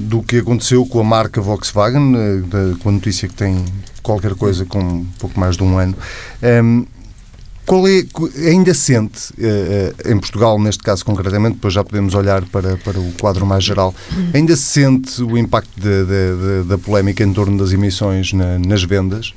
do 0.00 0.24
que 0.24 0.38
aconteceu 0.38 0.84
com 0.84 0.98
a 0.98 1.04
marca 1.04 1.40
Volkswagen, 1.40 2.16
eh, 2.16 2.40
de, 2.40 2.78
com 2.80 2.88
a 2.88 2.92
notícia 2.92 3.28
que 3.28 3.34
tem 3.34 3.64
qualquer 4.02 4.34
coisa 4.34 4.64
com 4.64 5.04
pouco 5.20 5.38
mais 5.38 5.56
de 5.56 5.62
um 5.62 5.78
ano. 5.78 5.94
Qual 7.72 7.88
é, 7.88 8.04
ainda 8.50 8.74
sente, 8.74 9.32
eh, 9.40 9.94
eh, 10.04 10.12
em 10.12 10.20
Portugal, 10.20 10.60
neste 10.60 10.82
caso 10.82 11.02
concretamente, 11.06 11.54
depois 11.54 11.72
já 11.72 11.82
podemos 11.82 12.12
olhar 12.12 12.44
para, 12.44 12.76
para 12.76 13.00
o 13.00 13.12
quadro 13.12 13.46
mais 13.46 13.64
geral, 13.64 13.94
ainda 14.34 14.54
sente 14.56 15.22
o 15.22 15.38
impacto 15.38 15.70
de, 15.80 16.04
de, 16.04 16.64
de, 16.64 16.68
da 16.68 16.76
polémica 16.76 17.24
em 17.24 17.32
torno 17.32 17.56
das 17.56 17.72
emissões 17.72 18.34
na, 18.34 18.58
nas 18.58 18.84
vendas? 18.84 19.32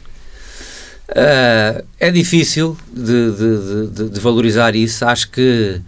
Uh, 1.07 1.81
é 1.97 2.11
difícil 2.11 2.77
de, 2.91 4.09
de, 4.09 4.19
valorizar 4.19 4.75
isso. 4.75 5.05
Acho 5.05 5.29
que 5.29 5.79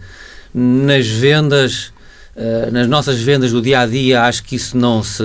nas 0.54 1.06
vendas, 1.06 1.92
uh, 2.34 2.72
nas 2.72 2.88
nossas 2.88 3.20
vendas 3.20 3.52
do 3.52 3.60
dia 3.60 3.80
a 3.80 3.86
dia, 3.86 4.22
acho 4.22 4.42
que 4.42 4.56
isso 4.56 4.74
não 4.74 5.02
se, 5.02 5.22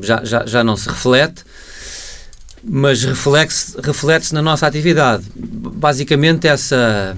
já, 0.00 0.22
já, 0.22 0.46
já 0.46 0.62
não 0.62 0.76
se 0.76 0.88
reflete 0.88 1.42
mas 2.64 3.02
reflete-se 3.02 3.80
reflete 3.80 4.32
na 4.32 4.42
nossa 4.42 4.66
atividade. 4.66 5.24
Basicamente, 5.34 6.46
essa, 6.46 7.16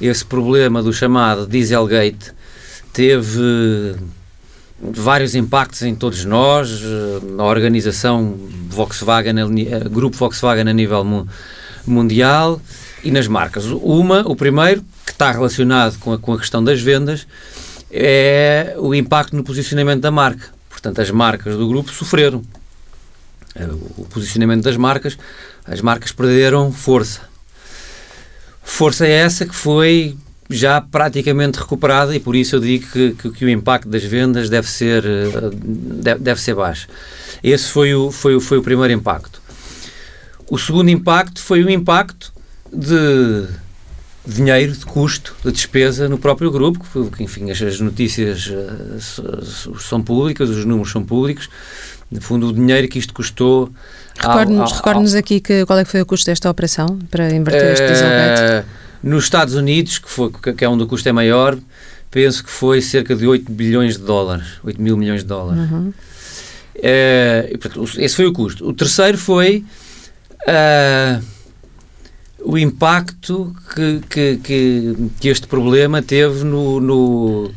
esse 0.00 0.24
problema 0.24 0.82
do 0.82 0.92
chamado 0.92 1.46
Dieselgate 1.46 2.32
teve 2.92 3.94
vários 4.80 5.34
impactos 5.34 5.82
em 5.82 5.94
todos 5.94 6.24
nós, 6.24 6.80
na 7.36 7.44
organização 7.44 8.36
Volkswagen, 8.68 9.34
grupo 9.90 10.16
Volkswagen 10.16 10.68
a 10.68 10.72
nível 10.72 11.26
mundial 11.86 12.60
e 13.04 13.10
nas 13.10 13.28
marcas. 13.28 13.66
Uma, 13.66 14.22
o 14.26 14.34
primeiro, 14.34 14.84
que 15.06 15.12
está 15.12 15.30
relacionado 15.30 15.98
com 15.98 16.12
a, 16.12 16.18
com 16.18 16.32
a 16.32 16.38
questão 16.38 16.62
das 16.62 16.80
vendas, 16.80 17.26
é 17.90 18.74
o 18.78 18.94
impacto 18.94 19.36
no 19.36 19.44
posicionamento 19.44 20.00
da 20.00 20.10
marca. 20.10 20.48
Portanto, 20.68 21.00
as 21.00 21.10
marcas 21.10 21.56
do 21.56 21.68
grupo 21.68 21.92
sofreram. 21.92 22.42
É, 23.54 23.64
o 23.66 24.06
posicionamento 24.08 24.62
das 24.62 24.76
marcas, 24.76 25.18
as 25.64 25.80
marcas 25.80 26.12
perderam 26.12 26.72
força. 26.72 27.20
Força 28.62 29.06
é 29.06 29.10
essa 29.10 29.44
que 29.44 29.54
foi 29.54 30.16
já 30.48 30.80
praticamente 30.80 31.58
recuperada 31.58 32.14
e 32.14 32.20
por 32.20 32.36
isso 32.36 32.56
eu 32.56 32.60
digo 32.60 32.86
que, 32.90 33.12
que, 33.12 33.30
que 33.30 33.44
o 33.44 33.48
impacto 33.48 33.88
das 33.88 34.04
vendas 34.04 34.48
deve 34.48 34.68
ser, 34.68 35.04
eh, 35.04 36.16
deve, 36.18 36.40
ser 36.40 36.54
baixo. 36.54 36.88
Esse 37.42 37.70
foi 37.70 37.94
o, 37.94 38.10
foi, 38.10 38.36
o, 38.36 38.40
foi 38.40 38.58
o 38.58 38.62
primeiro 38.62 38.92
impacto. 38.92 39.40
O 40.50 40.58
segundo 40.58 40.90
impacto 40.90 41.40
foi 41.40 41.64
o 41.64 41.70
impacto 41.70 42.32
de 42.72 43.46
dinheiro, 44.26 44.72
de 44.72 44.84
custo, 44.84 45.34
de 45.44 45.50
despesa 45.50 46.08
no 46.08 46.18
próprio 46.18 46.50
grupo, 46.50 46.84
que, 47.10 47.22
enfim, 47.22 47.50
as 47.50 47.80
notícias 47.80 48.46
uh, 48.46 49.78
são 49.78 50.02
públicas, 50.02 50.48
os 50.48 50.64
números 50.64 50.92
são 50.92 51.02
públicos, 51.02 51.48
no 52.12 52.20
fundo 52.20 52.48
o 52.48 52.52
dinheiro 52.52 52.86
que 52.88 52.98
isto 52.98 53.12
custou... 53.14 53.70
Recorde-nos 54.18 54.72
recorde 54.72 55.16
aqui 55.16 55.40
que, 55.40 55.64
qual 55.64 55.78
é 55.78 55.84
que 55.84 55.90
foi 55.90 56.02
o 56.02 56.06
custo 56.06 56.26
desta 56.26 56.48
operação 56.50 56.98
para 57.10 57.34
inverter 57.34 57.72
este 57.72 57.86
Dieselgate? 57.86 58.68
Nos 59.02 59.24
Estados 59.24 59.54
Unidos, 59.54 59.98
que, 59.98 60.08
foi, 60.08 60.30
que 60.30 60.64
é 60.64 60.68
onde 60.68 60.84
o 60.84 60.86
custo 60.86 61.08
é 61.08 61.12
maior, 61.12 61.58
penso 62.10 62.44
que 62.44 62.50
foi 62.50 62.80
cerca 62.80 63.16
de 63.16 63.26
8 63.26 63.50
bilhões 63.50 63.96
de 63.96 64.04
dólares, 64.04 64.46
8 64.62 64.80
mil 64.80 64.96
milhões 64.96 65.22
de 65.22 65.26
dólares. 65.28 65.70
Uhum. 65.70 65.92
Uh, 66.76 67.58
portanto, 67.58 68.00
esse 68.00 68.14
foi 68.14 68.26
o 68.26 68.32
custo. 68.32 68.68
O 68.68 68.72
terceiro 68.72 69.18
foi... 69.18 69.64
Uh, 70.42 71.22
o 72.44 72.58
impacto 72.58 73.54
que, 73.74 74.00
que, 74.08 74.36
que, 74.38 74.96
que, 75.20 75.28
este 75.28 75.46
problema 75.46 76.02
teve 76.02 76.44
no, 76.44 76.80
no, 76.80 77.50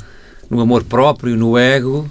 no 0.48 0.62
amor 0.62 0.84
próprio, 0.84 1.36
no 1.36 1.58
ego 1.58 2.08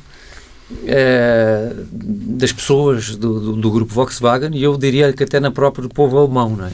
eh, 0.87 1.73
das 1.93 2.53
pessoas 2.53 3.17
do, 3.17 3.41
do, 3.41 3.53
do, 3.57 3.71
grupo 3.71 3.93
Volkswagen 3.93 4.51
e 4.55 4.63
eu 4.63 4.77
diria 4.77 5.13
que 5.13 5.25
até 5.25 5.39
na 5.39 5.51
própria 5.51 5.89
povo 5.89 6.19
alemão, 6.19 6.57
não 6.57 6.67
é? 6.67 6.73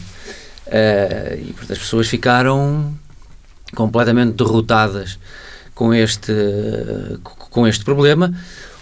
Eh, 0.66 1.38
e 1.42 1.54
as 1.72 1.78
pessoas 1.78 2.08
ficaram 2.08 2.94
completamente 3.74 4.34
derrotadas 4.34 5.18
com 5.74 5.94
este, 5.94 6.32
com 7.22 7.66
este 7.66 7.84
problema, 7.84 8.32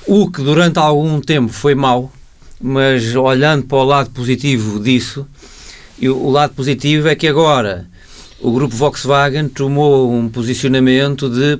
o 0.07 0.31
que 0.31 0.43
durante 0.43 0.79
algum 0.79 1.21
tempo 1.21 1.53
foi 1.53 1.75
mau, 1.75 2.13
mas 2.61 3.15
olhando 3.15 3.65
para 3.67 3.79
o 3.79 3.85
lado 3.85 4.11
positivo 4.11 4.81
disso, 4.81 5.27
e 5.99 6.09
o 6.09 6.29
lado 6.31 6.55
positivo 6.55 7.09
é 7.09 7.15
que 7.15 7.29
agora 7.29 7.87
o 8.41 8.53
grupo 8.53 8.75
Volkswagen 8.75 9.49
tomou 9.49 10.13
um 10.13 10.29
posicionamento 10.29 11.29
de, 11.29 11.59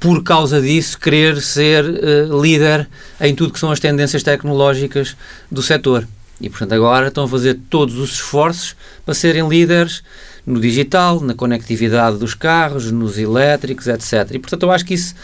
por 0.00 0.22
causa 0.22 0.60
disso, 0.62 0.98
querer 0.98 1.40
ser 1.42 1.84
uh, 1.84 2.40
líder 2.42 2.88
em 3.20 3.34
tudo 3.34 3.52
que 3.52 3.60
são 3.60 3.70
as 3.70 3.78
tendências 3.78 4.22
tecnológicas 4.22 5.14
do 5.50 5.62
setor. 5.62 6.08
E, 6.40 6.48
portanto, 6.48 6.72
agora 6.72 7.08
estão 7.08 7.24
a 7.24 7.28
fazer 7.28 7.60
todos 7.68 7.96
os 7.96 8.14
esforços 8.14 8.74
para 9.04 9.12
serem 9.12 9.46
líderes 9.46 10.02
no 10.50 10.60
digital, 10.60 11.20
na 11.20 11.34
conectividade 11.34 12.18
dos 12.18 12.34
carros, 12.34 12.90
nos 12.90 13.18
elétricos, 13.18 13.86
etc. 13.86 14.32
E, 14.32 14.38
portanto, 14.38 14.64
eu 14.64 14.70
acho 14.70 14.84
que 14.84 14.94
isso 14.94 15.14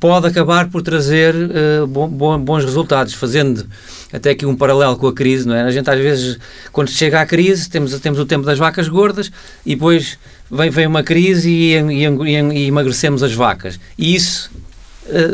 pode 0.00 0.26
acabar 0.26 0.68
por 0.68 0.82
trazer 0.82 1.34
uh, 1.34 1.86
bons 1.86 2.64
resultados, 2.64 3.14
fazendo 3.14 3.66
até 4.12 4.30
aqui 4.30 4.46
um 4.46 4.56
paralelo 4.56 4.96
com 4.96 5.06
a 5.06 5.12
crise, 5.12 5.46
não 5.46 5.54
é? 5.54 5.62
A 5.62 5.70
gente 5.70 5.88
às 5.88 5.98
vezes, 5.98 6.38
quando 6.72 6.88
chega 6.88 7.20
à 7.20 7.26
crise, 7.26 7.68
temos, 7.68 7.98
temos 8.00 8.18
o 8.18 8.26
tempo 8.26 8.44
das 8.44 8.58
vacas 8.58 8.88
gordas 8.88 9.30
e 9.64 9.74
depois 9.74 10.18
vem, 10.50 10.70
vem 10.70 10.86
uma 10.86 11.02
crise 11.02 11.50
e, 11.50 11.74
e, 11.74 12.04
e, 12.04 12.64
e 12.64 12.66
emagrecemos 12.66 13.22
as 13.22 13.32
vacas. 13.32 13.78
E 13.98 14.14
isso 14.14 14.50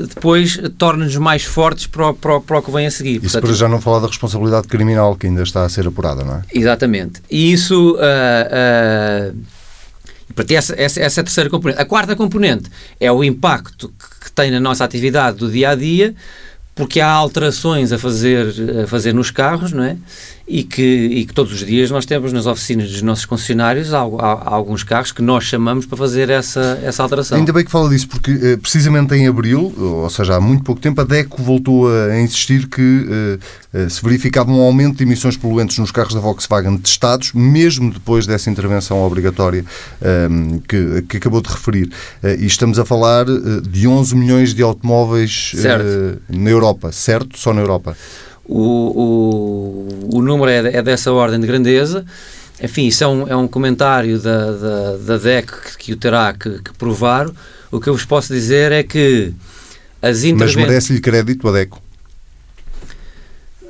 depois 0.08 0.60
torna-nos 0.76 1.16
mais 1.16 1.44
fortes 1.44 1.86
para 1.86 2.10
o, 2.10 2.14
para, 2.14 2.36
o, 2.36 2.40
para 2.40 2.58
o, 2.58 2.62
que 2.62 2.70
vem 2.70 2.86
a 2.86 2.90
seguir. 2.90 3.16
Isso 3.16 3.22
Portanto, 3.22 3.42
para 3.44 3.52
já 3.54 3.68
não 3.68 3.80
falar 3.80 4.00
da 4.00 4.06
responsabilidade 4.06 4.68
criminal 4.68 5.16
que 5.16 5.26
ainda 5.26 5.42
está 5.42 5.64
a 5.64 5.68
ser 5.68 5.86
apurada, 5.86 6.24
não 6.24 6.36
é? 6.36 6.42
Exatamente. 6.52 7.22
E 7.30 7.52
isso. 7.52 7.92
Uh, 7.94 9.32
uh, 9.32 9.62
essa, 10.48 10.74
essa, 10.80 11.00
essa 11.00 11.20
é 11.20 11.22
a 11.22 11.24
terceira 11.24 11.50
componente. 11.50 11.80
A 11.80 11.84
quarta 11.84 12.16
componente 12.16 12.70
é 12.98 13.12
o 13.12 13.22
impacto 13.22 13.88
que, 13.88 14.24
que 14.26 14.32
tem 14.32 14.50
na 14.50 14.60
nossa 14.60 14.82
atividade 14.84 15.36
do 15.38 15.50
dia 15.50 15.70
a 15.70 15.74
dia 15.74 16.14
porque 16.74 17.00
há 17.00 17.10
alterações 17.10 17.92
a 17.92 17.98
fazer, 17.98 18.46
a 18.82 18.86
fazer 18.86 19.12
nos 19.12 19.30
carros, 19.30 19.72
não 19.72 19.84
é? 19.84 19.96
E 20.46 20.64
que, 20.64 20.82
e 20.82 21.24
que 21.24 21.32
todos 21.32 21.52
os 21.52 21.64
dias 21.64 21.90
nós 21.90 22.04
temos 22.04 22.32
nas 22.32 22.46
oficinas 22.46 22.90
dos 22.90 23.02
nossos 23.02 23.24
concessionários 23.24 23.94
há, 23.94 24.00
há, 24.00 24.54
alguns 24.54 24.82
carros 24.82 25.12
que 25.12 25.22
nós 25.22 25.44
chamamos 25.44 25.86
para 25.86 25.96
fazer 25.96 26.30
essa, 26.30 26.80
essa 26.82 27.02
alteração. 27.02 27.38
Ainda 27.38 27.52
bem 27.52 27.64
que 27.64 27.70
fala 27.70 27.88
disso, 27.88 28.08
porque 28.08 28.30
eh, 28.30 28.56
precisamente 28.56 29.14
em 29.14 29.28
abril, 29.28 29.72
ou 29.78 30.10
seja, 30.10 30.36
há 30.36 30.40
muito 30.40 30.64
pouco 30.64 30.80
tempo, 30.80 31.00
a 31.00 31.04
DECO 31.04 31.42
voltou 31.42 31.88
a 31.88 32.20
insistir 32.20 32.66
que 32.66 33.06
eh, 33.08 33.38
eh, 33.72 33.88
se 33.88 34.02
verificava 34.02 34.50
um 34.50 34.60
aumento 34.60 34.98
de 34.98 35.04
emissões 35.04 35.36
poluentes 35.36 35.78
nos 35.78 35.90
carros 35.90 36.12
da 36.12 36.20
Volkswagen 36.20 36.76
testados, 36.78 37.32
mesmo 37.32 37.92
depois 37.92 38.26
dessa 38.26 38.50
intervenção 38.50 39.00
obrigatória 39.02 39.64
ehm, 40.02 40.58
que, 40.68 41.02
que 41.02 41.16
acabou 41.18 41.40
de 41.40 41.50
referir. 41.50 41.90
E 42.22 42.46
estamos 42.46 42.78
a 42.78 42.84
falar 42.84 43.24
de 43.62 43.86
11 43.86 44.16
milhões 44.16 44.54
de 44.54 44.62
automóveis 44.62 45.52
na 46.28 46.50
Europa, 46.50 46.92
certo? 46.92 47.38
Só 47.38 47.52
na 47.52 47.60
Europa. 47.60 47.96
O, 48.44 49.86
o, 50.10 50.18
o 50.18 50.22
número 50.22 50.50
é, 50.50 50.76
é, 50.76 50.82
dessa 50.82 51.12
ordem 51.12 51.40
de 51.40 51.46
grandeza. 51.46 52.04
Enfim, 52.62 52.86
isso 52.86 53.02
é 53.04 53.06
um, 53.06 53.28
é 53.28 53.36
um 53.36 53.48
comentário 53.48 54.18
da, 54.18 54.52
da, 54.52 54.96
da 54.98 55.18
DEC 55.18 55.46
que, 55.46 55.78
que 55.78 55.92
o 55.92 55.96
terá 55.96 56.32
que, 56.32 56.58
que, 56.60 56.72
provar. 56.74 57.30
O 57.70 57.80
que 57.80 57.88
eu 57.88 57.94
vos 57.94 58.04
posso 58.04 58.32
dizer 58.32 58.72
é 58.72 58.82
que 58.82 59.32
as 60.00 60.24
intervenções... 60.24 60.56
Mas 60.56 60.68
merece-lhe 60.68 61.00
crédito 61.00 61.48
a 61.48 61.52
DECO? 61.52 61.82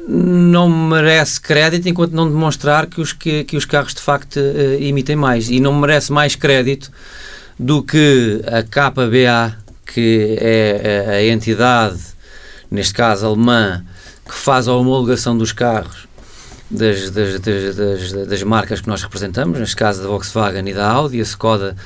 Não 0.08 0.68
merece 0.68 1.40
crédito 1.40 1.88
enquanto 1.88 2.12
não 2.12 2.28
demonstrar 2.28 2.86
que 2.86 3.00
os, 3.00 3.12
que, 3.12 3.44
que 3.44 3.56
os 3.56 3.64
carros 3.64 3.94
de 3.94 4.00
facto 4.00 4.36
uh, 4.36 4.82
emitem 4.82 5.14
mais. 5.14 5.48
E 5.48 5.60
não 5.60 5.78
merece 5.78 6.10
mais 6.10 6.34
crédito 6.34 6.90
do 7.58 7.82
que 7.82 8.42
a 8.46 8.62
KBA, 8.62 9.56
que 9.86 10.36
é 10.40 11.12
a 11.18 11.32
entidade, 11.32 12.00
neste 12.70 12.94
caso 12.94 13.26
alemã, 13.26 13.84
que 14.26 14.34
faz 14.34 14.68
a 14.68 14.74
homologação 14.74 15.36
dos 15.36 15.52
carros 15.52 16.06
das, 16.70 17.10
das, 17.10 17.40
das, 17.40 18.12
das, 18.26 18.42
marcas 18.42 18.80
que 18.80 18.88
nós 18.88 19.02
representamos, 19.02 19.58
neste 19.58 19.76
caso 19.76 20.02
da 20.02 20.08
Volkswagen 20.08 20.66
e 20.66 20.72
da 20.72 20.90
Audi, 20.90 21.20
a 21.20 21.22
Skoda, 21.22 21.76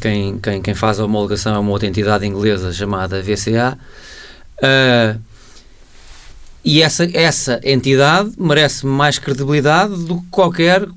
quem, 0.00 0.38
quem, 0.38 0.62
quem 0.62 0.74
faz 0.74 0.98
a 0.98 1.04
homologação 1.04 1.54
é 1.54 1.58
uma 1.58 1.70
outra 1.70 1.86
entidade 1.86 2.26
inglesa 2.26 2.72
chamada 2.72 3.22
VCA. 3.22 3.78
Uh, 4.56 5.20
e 6.62 6.82
essa, 6.82 7.08
essa 7.14 7.58
entidade 7.64 8.32
merece 8.38 8.84
mais 8.84 9.18
credibilidade 9.18 9.96
do 10.04 10.20
que 10.20 10.26
qualquer 10.30 10.82
uh, 10.82 10.90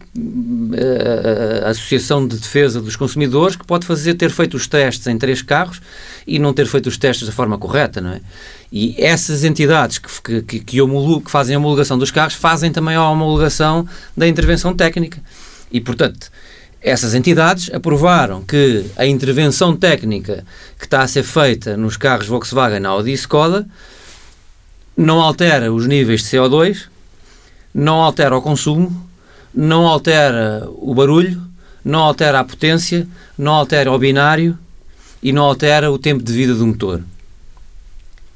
associação 1.66 2.28
de 2.28 2.38
defesa 2.38 2.82
dos 2.82 2.98
consumidores 2.98 3.56
que 3.56 3.66
pode 3.66 3.86
fazer 3.86 4.16
ter 4.16 4.30
feito 4.30 4.58
os 4.58 4.68
testes 4.68 5.08
em 5.08 5.18
três 5.18 5.42
carros 5.42 5.82
e 6.28 6.38
não 6.38 6.54
ter 6.54 6.66
feito 6.66 6.88
os 6.88 6.98
testes 6.98 7.28
da 7.28 7.34
forma 7.34 7.58
correta, 7.58 8.02
não 8.02 8.12
é? 8.12 8.20
E 8.72 8.96
essas 8.98 9.46
entidades 9.46 10.00
que, 10.00 10.42
que, 10.42 10.60
que, 10.60 10.60
que 10.60 11.32
fazem 11.32 11.56
a 11.56 11.60
homologação 11.60 11.98
dos 11.98 12.12
carros 12.12 12.34
fazem 12.34 12.72
também 12.72 12.96
a 12.96 13.10
homologação 13.10 13.88
da 14.18 14.28
intervenção 14.28 14.74
técnica. 14.74 15.20
E, 15.72 15.80
portanto, 15.80 16.30
essas 16.82 17.14
entidades 17.14 17.70
aprovaram 17.74 18.42
que 18.42 18.86
a 18.98 19.06
intervenção 19.06 19.76
técnica 19.78 20.44
que 20.78 20.86
está 20.86 21.04
a 21.04 21.08
ser 21.08 21.24
feita 21.24 21.78
nos 21.78 21.96
carros 21.96 22.28
Volkswagen, 22.28 22.86
Audi 22.86 23.12
e 23.12 23.14
Skoda 23.14 23.66
não 24.96 25.20
altera 25.22 25.72
os 25.74 25.88
níveis 25.88 26.22
de 26.22 26.38
CO2, 26.38 26.88
não 27.74 28.02
altera 28.02 28.38
o 28.38 28.42
consumo, 28.42 29.10
não 29.54 29.88
altera 29.88 30.68
o 30.70 30.94
barulho, 30.94 31.42
não 31.84 32.00
altera 32.00 32.40
a 32.40 32.44
potência, 32.44 33.08
não 33.38 33.54
altera 33.54 33.92
o 33.92 33.98
binário 33.98 34.58
e 35.22 35.32
não 35.32 35.44
altera 35.44 35.92
o 35.92 35.98
tempo 35.98 36.24
de 36.24 36.34
vida 36.34 36.54
do 36.54 36.68
motor. 36.68 37.02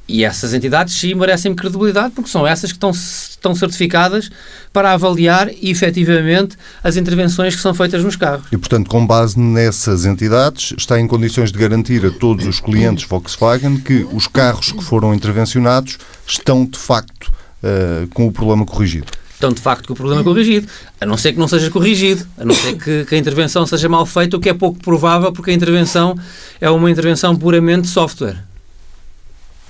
E 0.08 0.24
essas 0.24 0.54
entidades 0.54 0.94
sim 0.94 1.14
merecem 1.14 1.54
credibilidade 1.54 2.14
porque 2.16 2.30
são 2.30 2.48
essas 2.48 2.72
que 2.72 2.78
estão, 2.78 2.92
estão 2.92 3.54
certificadas 3.54 4.30
para 4.72 4.94
avaliar 4.94 5.50
efetivamente 5.62 6.56
as 6.82 6.96
intervenções 6.96 7.56
que 7.56 7.62
são 7.62 7.74
feitas 7.74 8.04
nos 8.04 8.16
carros. 8.16 8.46
E, 8.52 8.58
portanto, 8.58 8.90
com 8.90 9.06
base 9.06 9.38
nessas 9.38 10.06
entidades, 10.06 10.74
está 10.78 11.00
em 11.00 11.08
condições 11.08 11.52
de 11.52 11.60
garantir 11.60 12.06
a 12.06 12.12
todos 12.12 12.46
os 12.46 12.60
clientes 12.62 13.06
Volkswagen 13.06 13.78
que 13.78 14.08
os 14.14 14.28
carros 14.28 14.72
que 14.72 14.84
foram 14.84 15.14
intervencionados 15.14 15.98
estão 16.26 16.66
de 16.66 16.80
facto 16.80 17.32
uh, 17.62 18.08
com 18.14 18.28
o 18.28 18.32
problema 18.32 18.66
corrigido. 18.66 19.08
Então, 19.38 19.52
de 19.52 19.62
facto, 19.62 19.86
que 19.86 19.92
o 19.92 19.96
problema 19.96 20.24
corrigido. 20.24 20.68
A 21.00 21.06
não 21.06 21.16
ser 21.16 21.32
que 21.34 21.40
não 21.40 21.48
seja 21.48 21.70
corrigido, 21.70 22.26
a 22.38 22.44
não 22.44 22.56
ser 22.56 22.76
que, 22.76 23.06
que, 23.06 23.14
a 23.14 23.18
intervenção 23.18 23.68
seja 23.68 23.88
mal 23.88 24.06
feita, 24.06 24.36
o 24.36 24.40
que 24.40 24.50
é 24.50 24.54
pouco 24.54 24.80
provável, 24.80 25.32
porque 25.32 25.52
a 25.52 25.54
intervenção 25.54 26.18
é 26.60 26.70
uma 26.70 26.90
intervenção 26.90 27.36
puramente 27.36 27.88
software. 27.88 28.47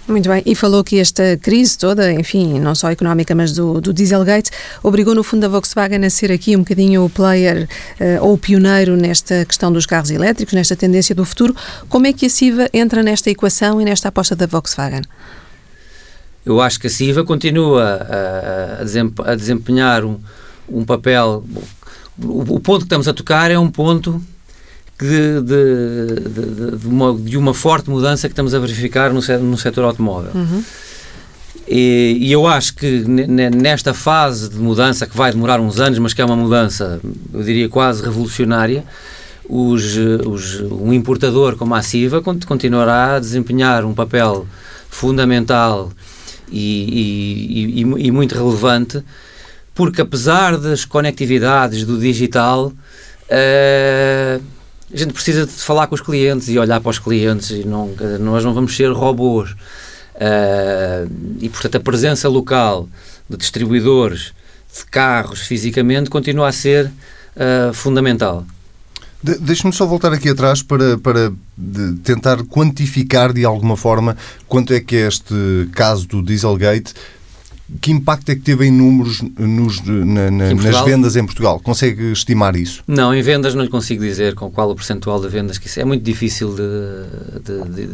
Muito 0.08 0.30
bem, 0.30 0.42
e 0.46 0.56
falou 0.56 0.86
que 0.86 1.00
esta 1.00 1.38
crise 1.42 1.78
toda, 1.78 2.14
enfim, 2.14 2.62
não 2.62 2.74
só 2.74 2.90
económica, 2.90 3.36
mas 3.36 3.52
do, 3.52 3.82
do 3.82 3.92
Dieselgate, 3.92 4.50
obrigou 4.82 5.14
no 5.14 5.22
fundo 5.22 5.44
a 5.44 5.50
Volkswagen 5.50 6.06
a 6.06 6.10
ser 6.10 6.32
aqui 6.32 6.56
um 6.56 6.60
bocadinho 6.60 7.04
o 7.04 7.10
player 7.10 7.68
uh, 8.00 8.26
ou 8.26 8.36
o 8.36 8.38
pioneiro 8.38 8.96
nesta 8.96 9.44
questão 9.44 9.70
dos 9.70 9.86
carros 9.86 10.10
elétricos, 10.10 10.54
nesta 10.54 10.78
tendência 10.78 11.14
do 11.14 11.26
futuro. 11.26 11.54
Como 11.90 12.08
é 12.08 12.14
que 12.14 12.26
a 12.26 12.30
CIVA 12.30 12.70
entra 12.74 13.04
nesta 13.04 13.30
equação 13.30 13.82
e 13.82 13.86
nesta 13.86 14.08
aposta 14.08 14.34
da 14.34 14.46
Volkswagen? 14.46 15.02
Eu 16.46 16.62
acho 16.62 16.80
que 16.80 16.88
a 16.88 16.90
CIVA 16.90 17.26
continua 17.26 17.84
a, 17.84 19.32
a 19.32 19.36
desempenhar 19.36 20.06
um, 20.06 20.18
um 20.70 20.86
papel. 20.86 21.44
O, 22.18 22.56
o 22.56 22.60
ponto 22.62 22.80
que 22.80 22.86
estamos 22.86 23.10
a 23.10 23.14
tocar 23.14 23.52
é 23.52 23.60
um 23.60 23.70
ponto 23.70 24.24
de, 25.00 25.42
de, 25.42 26.78
de, 26.78 26.88
uma, 26.88 27.14
de 27.14 27.38
uma 27.38 27.54
forte 27.54 27.90
mudança 27.90 28.28
que 28.28 28.34
estamos 28.34 28.54
a 28.54 28.60
verificar 28.60 29.12
no, 29.14 29.22
no 29.40 29.58
setor 29.58 29.84
automóvel. 29.84 30.32
Uhum. 30.34 30.64
E, 31.68 32.18
e, 32.22 32.32
eu 32.32 32.48
acho 32.48 32.76
que 32.76 33.04
nesta 33.06 33.94
fase 33.94 34.50
de 34.50 34.58
mudança, 34.58 35.06
que 35.06 35.16
vai 35.18 35.32
demorar 35.32 35.60
uns 35.60 35.80
anos, 35.80 36.00
mas 36.00 36.14
que 36.14 36.22
é 36.22 36.26
uma 36.26 36.36
mudança, 36.36 37.02
eu 37.34 37.44
diria, 37.44 37.68
quase 37.68 38.02
revolucionária, 38.02 38.86
os, 39.50 39.98
os, 40.26 40.62
um 40.62 40.94
importador 40.94 41.58
como 41.58 41.76
a 41.76 41.82
CIVA 41.82 42.22
continuará 42.22 43.16
a 43.16 43.20
desempenhar 43.20 43.84
um 43.86 43.94
papel 43.94 44.48
fundamental 44.90 45.92
e, 46.50 47.76
e, 47.76 47.82
e 47.82 48.12
muito 48.12 48.34
relevante, 48.34 49.04
porque 49.74 50.02
apesar 50.02 50.58
das 50.58 50.86
conectividades 50.86 51.84
do 51.84 52.00
digital, 52.00 52.68
uh, 52.68 52.74
a 54.98 55.00
gente 55.00 55.14
precisa 55.14 55.46
de 55.46 55.52
falar 55.52 55.86
com 55.86 55.94
os 55.94 56.02
clientes 56.02 56.50
e 56.50 56.58
olhar 56.58 56.82
para 56.82 56.90
os 56.90 56.98
clientes 56.98 57.52
e 57.52 57.64
não, 57.64 57.94
nós 58.20 58.44
não 58.44 58.52
vamos 58.52 58.76
ser 58.76 58.92
robôs. 58.92 59.52
Uh, 59.52 61.08
e, 61.40 61.48
portanto, 61.50 61.76
a 61.76 61.80
presença 61.80 62.28
local 62.28 62.90
de 63.30 63.38
distribuidores 63.38 64.34
de 64.76 64.84
carros 64.90 65.42
fisicamente 65.42 66.10
continua 66.10 66.48
a 66.48 66.52
ser 66.52 66.88
uh, 66.88 67.72
fundamental. 67.74 68.44
De, 69.22 69.38
Deixe-me 69.38 69.72
só 69.72 69.86
voltar 69.86 70.12
aqui 70.12 70.30
atrás 70.30 70.64
para, 70.64 70.98
para 70.98 71.32
tentar 72.04 72.44
quantificar 72.46 73.32
de 73.32 73.46
alguma 73.46 73.78
forma 73.78 74.18
quanto 74.48 74.74
é 74.74 74.80
que 74.80 74.96
é 74.96 75.08
este 75.08 75.70
caso 75.74 76.08
do 76.08 76.24
Dieselgate 76.24 76.96
que 77.82 77.92
impacto 77.92 78.30
é 78.30 78.36
que 78.36 78.42
teve 78.42 78.66
em 78.66 78.72
números 78.72 79.22
nos, 79.38 79.82
na, 79.82 80.32
na, 80.32 80.54
nas 80.54 80.82
vendas 80.86 81.18
em 81.18 81.26
Portugal? 81.26 81.60
Consegue 81.60 82.14
estimar 82.14 82.56
isso? 82.56 82.82
Não, 82.88 83.14
em 83.14 83.22
vendas 83.22 83.54
não 83.54 83.64
lhe 83.64 83.70
consigo 83.70 84.02
dizer 84.04 84.36
com 84.36 84.50
qual 84.50 84.70
o 84.72 84.76
percentual 84.76 85.20
de 85.20 85.28
vendas 85.28 85.58
que 85.58 85.68
isso 85.68 85.80
é 85.80 85.84
muito 85.84 86.02
difícil 86.02 86.56
de, 86.56 87.42
de, 87.44 87.70
de, 87.70 87.88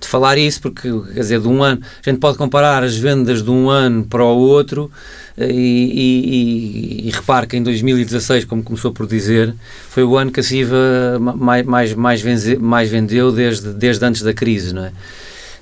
de, 0.00 0.08
falar 0.08 0.38
isso 0.38 0.60
porque 0.60 0.88
quer 1.12 1.20
dizer 1.20 1.40
de 1.40 1.48
um 1.48 1.62
ano 1.62 1.80
a 1.82 2.10
gente 2.10 2.18
pode 2.18 2.38
comparar 2.38 2.82
as 2.82 2.96
vendas 2.96 3.42
de 3.42 3.50
um 3.50 3.68
ano 3.68 4.04
para 4.04 4.24
o 4.24 4.36
outro 4.36 4.90
eh, 5.36 5.50
e, 5.50 5.92
e, 5.92 7.04
e, 7.04 7.08
e 7.08 7.10
repare 7.10 7.46
que 7.46 7.56
em 7.56 7.62
2016 7.62 8.44
como 8.44 8.62
começou 8.62 8.92
por 8.92 9.06
dizer 9.06 9.54
foi 9.88 10.04
o 10.04 10.16
ano 10.16 10.30
que 10.30 10.40
a 10.40 10.42
Siva 10.42 11.18
mais, 11.18 11.64
mais, 11.64 11.94
mais, 11.94 12.20
venze, 12.20 12.56
mais 12.56 12.90
vendeu 12.90 13.32
desde, 13.32 13.72
desde 13.72 14.04
antes 14.04 14.22
da 14.22 14.34
crise 14.34 14.74
não 14.74 14.84
é? 14.84 14.92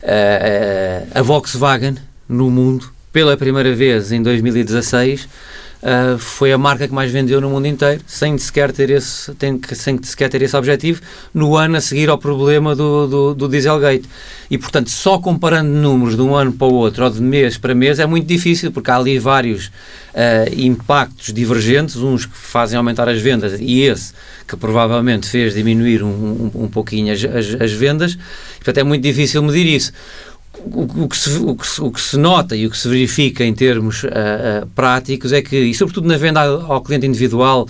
Eh, 0.03 1.05
eh, 1.13 1.19
a 1.19 1.23
Volkswagen 1.23 1.97
no 2.29 2.51
mundo 2.51 2.93
pela 3.13 3.37
primeira 3.37 3.75
vez 3.75 4.11
em 4.11 4.23
2016, 4.23 5.25
uh, 5.25 5.29
ah, 5.83 6.17
foi 6.19 6.53
a 6.53 6.57
marca 6.57 6.89
que 6.89 6.95
mais 6.95 7.13
vendeu 7.13 7.41
no 7.41 7.51
mundo 7.51 7.67
inteiro, 7.67 8.01
sem 8.07 8.39
sequer 8.39 8.73
ter 8.73 8.89
esse, 8.89 9.35
tem, 9.35 9.61
sem 9.75 10.03
sequer 10.03 10.31
ter 10.31 10.41
esse 10.41 10.57
objetivo, 10.57 11.03
no 11.35 11.55
ano 11.55 11.77
a 11.77 11.81
seguir 11.81 12.09
ao 12.09 12.17
problema 12.17 12.75
do, 12.75 13.07
do, 13.07 13.35
do, 13.35 13.49
Dieselgate. 13.49 14.09
E, 14.51 14.57
portanto, 14.57 14.89
só 14.89 15.19
comparando 15.19 15.69
números 15.69 16.17
de 16.17 16.23
um 16.23 16.35
ano 16.35 16.53
para 16.53 16.67
o 16.67 16.73
outro 16.73 17.05
ou 17.05 17.11
de 17.11 17.21
mês 17.21 17.59
para 17.59 17.75
mês 17.75 17.99
é 17.99 18.07
muito 18.07 18.27
difícil, 18.27 18.73
porque 18.73 18.91
há 18.91 18.97
ali 18.97 19.19
vários 19.19 19.67
uh, 19.67 19.71
impactos 20.57 21.35
divergentes, 21.35 21.97
uns 21.97 22.25
que 22.25 22.37
fazem 22.37 22.79
aumentar 22.79 23.09
as 23.09 23.21
vendas 23.21 23.61
e 23.61 23.83
esse 23.83 24.15
que 24.49 24.57
provavelmente 24.57 25.29
fez 25.29 25.55
diminuir 25.55 26.03
um, 26.03 26.09
um, 26.09 26.51
um 26.65 26.69
pouquinho 26.69 27.13
as, 27.13 27.23
as, 27.25 27.61
as 27.61 27.73
vendas. 27.73 28.17
Portanto, 28.57 28.79
é 28.79 28.83
muito 28.83 29.03
difícil 29.03 29.43
medir 29.43 29.67
isso 29.67 29.93
o, 30.65 31.09
que 31.09 31.17
se, 31.17 31.39
o, 31.39 31.57
que 31.57 31.67
se, 31.67 31.81
o, 31.81 31.91
que 31.91 32.01
se, 32.01 32.17
nota 32.17 32.57
e 32.57 32.67
o 32.67 32.71
que 32.71 32.79
se 32.79 32.89
verifica 32.89 33.45
em 33.45 33.55
termos 33.55 34.05
uh, 34.05 34.09
uh, 34.09 34.67
práticos 34.75 35.33
é 35.33 35.43
que, 35.43 35.57
e 35.57 35.75
sobretudo 35.75 36.07
na 36.07 36.17
venda 36.17 36.41
ao, 36.41 36.81
cliente 36.83 37.07
individual, 37.07 37.69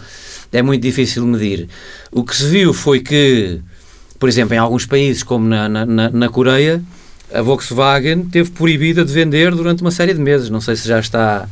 é 0.52 0.62
muito 0.62 0.82
difícil 0.82 1.26
medir. 1.26 1.68
O 2.10 2.24
que 2.24 2.36
se 2.36 2.46
viu 2.46 2.72
foi 2.72 3.00
que, 3.00 3.60
por 4.18 4.28
exemplo, 4.28 4.54
em 4.54 4.58
alguns 4.58 4.86
países, 4.86 5.22
como 5.22 5.46
na, 5.48 5.68
na, 5.68 6.10
na 6.10 6.28
Coreia, 6.28 6.82
a 7.32 7.40
Volkswagen 7.40 8.24
teve 8.24 8.50
proibida 8.50 9.04
de 9.04 9.12
vender 9.12 9.54
durante 9.54 9.80
uma 9.82 9.90
série 9.90 10.12
de 10.12 10.20
meses. 10.20 10.50
Não 10.50 10.60
sei 10.60 10.76
se 10.76 10.86
já 10.86 11.00
está 11.00 11.48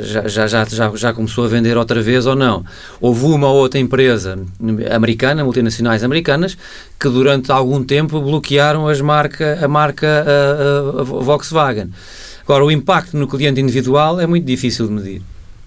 já, 0.00 0.46
já, 0.46 0.64
já, 0.64 0.92
já 0.94 1.12
começou 1.12 1.44
a 1.44 1.48
vender 1.48 1.76
outra 1.76 2.00
vez 2.00 2.26
ou 2.26 2.36
não. 2.36 2.64
Houve 3.00 3.24
uma 3.26 3.48
ou 3.48 3.56
outra 3.56 3.80
empresa 3.80 4.38
americana, 4.94 5.44
multinacionais 5.44 6.04
americanas, 6.04 6.56
que 6.98 7.08
durante 7.08 7.50
algum 7.50 7.82
tempo 7.82 8.20
bloquearam 8.20 8.88
as 8.88 9.00
marca, 9.00 9.58
a 9.62 9.68
marca 9.68 10.24
a 10.98 11.02
Volkswagen. 11.02 11.90
Agora, 12.44 12.64
o 12.64 12.70
impacto 12.70 13.16
no 13.16 13.28
cliente 13.28 13.60
individual 13.60 14.20
é 14.20 14.26
muito 14.26 14.44
difícil 14.44 14.86
de 14.86 14.92
medir. 14.92 15.22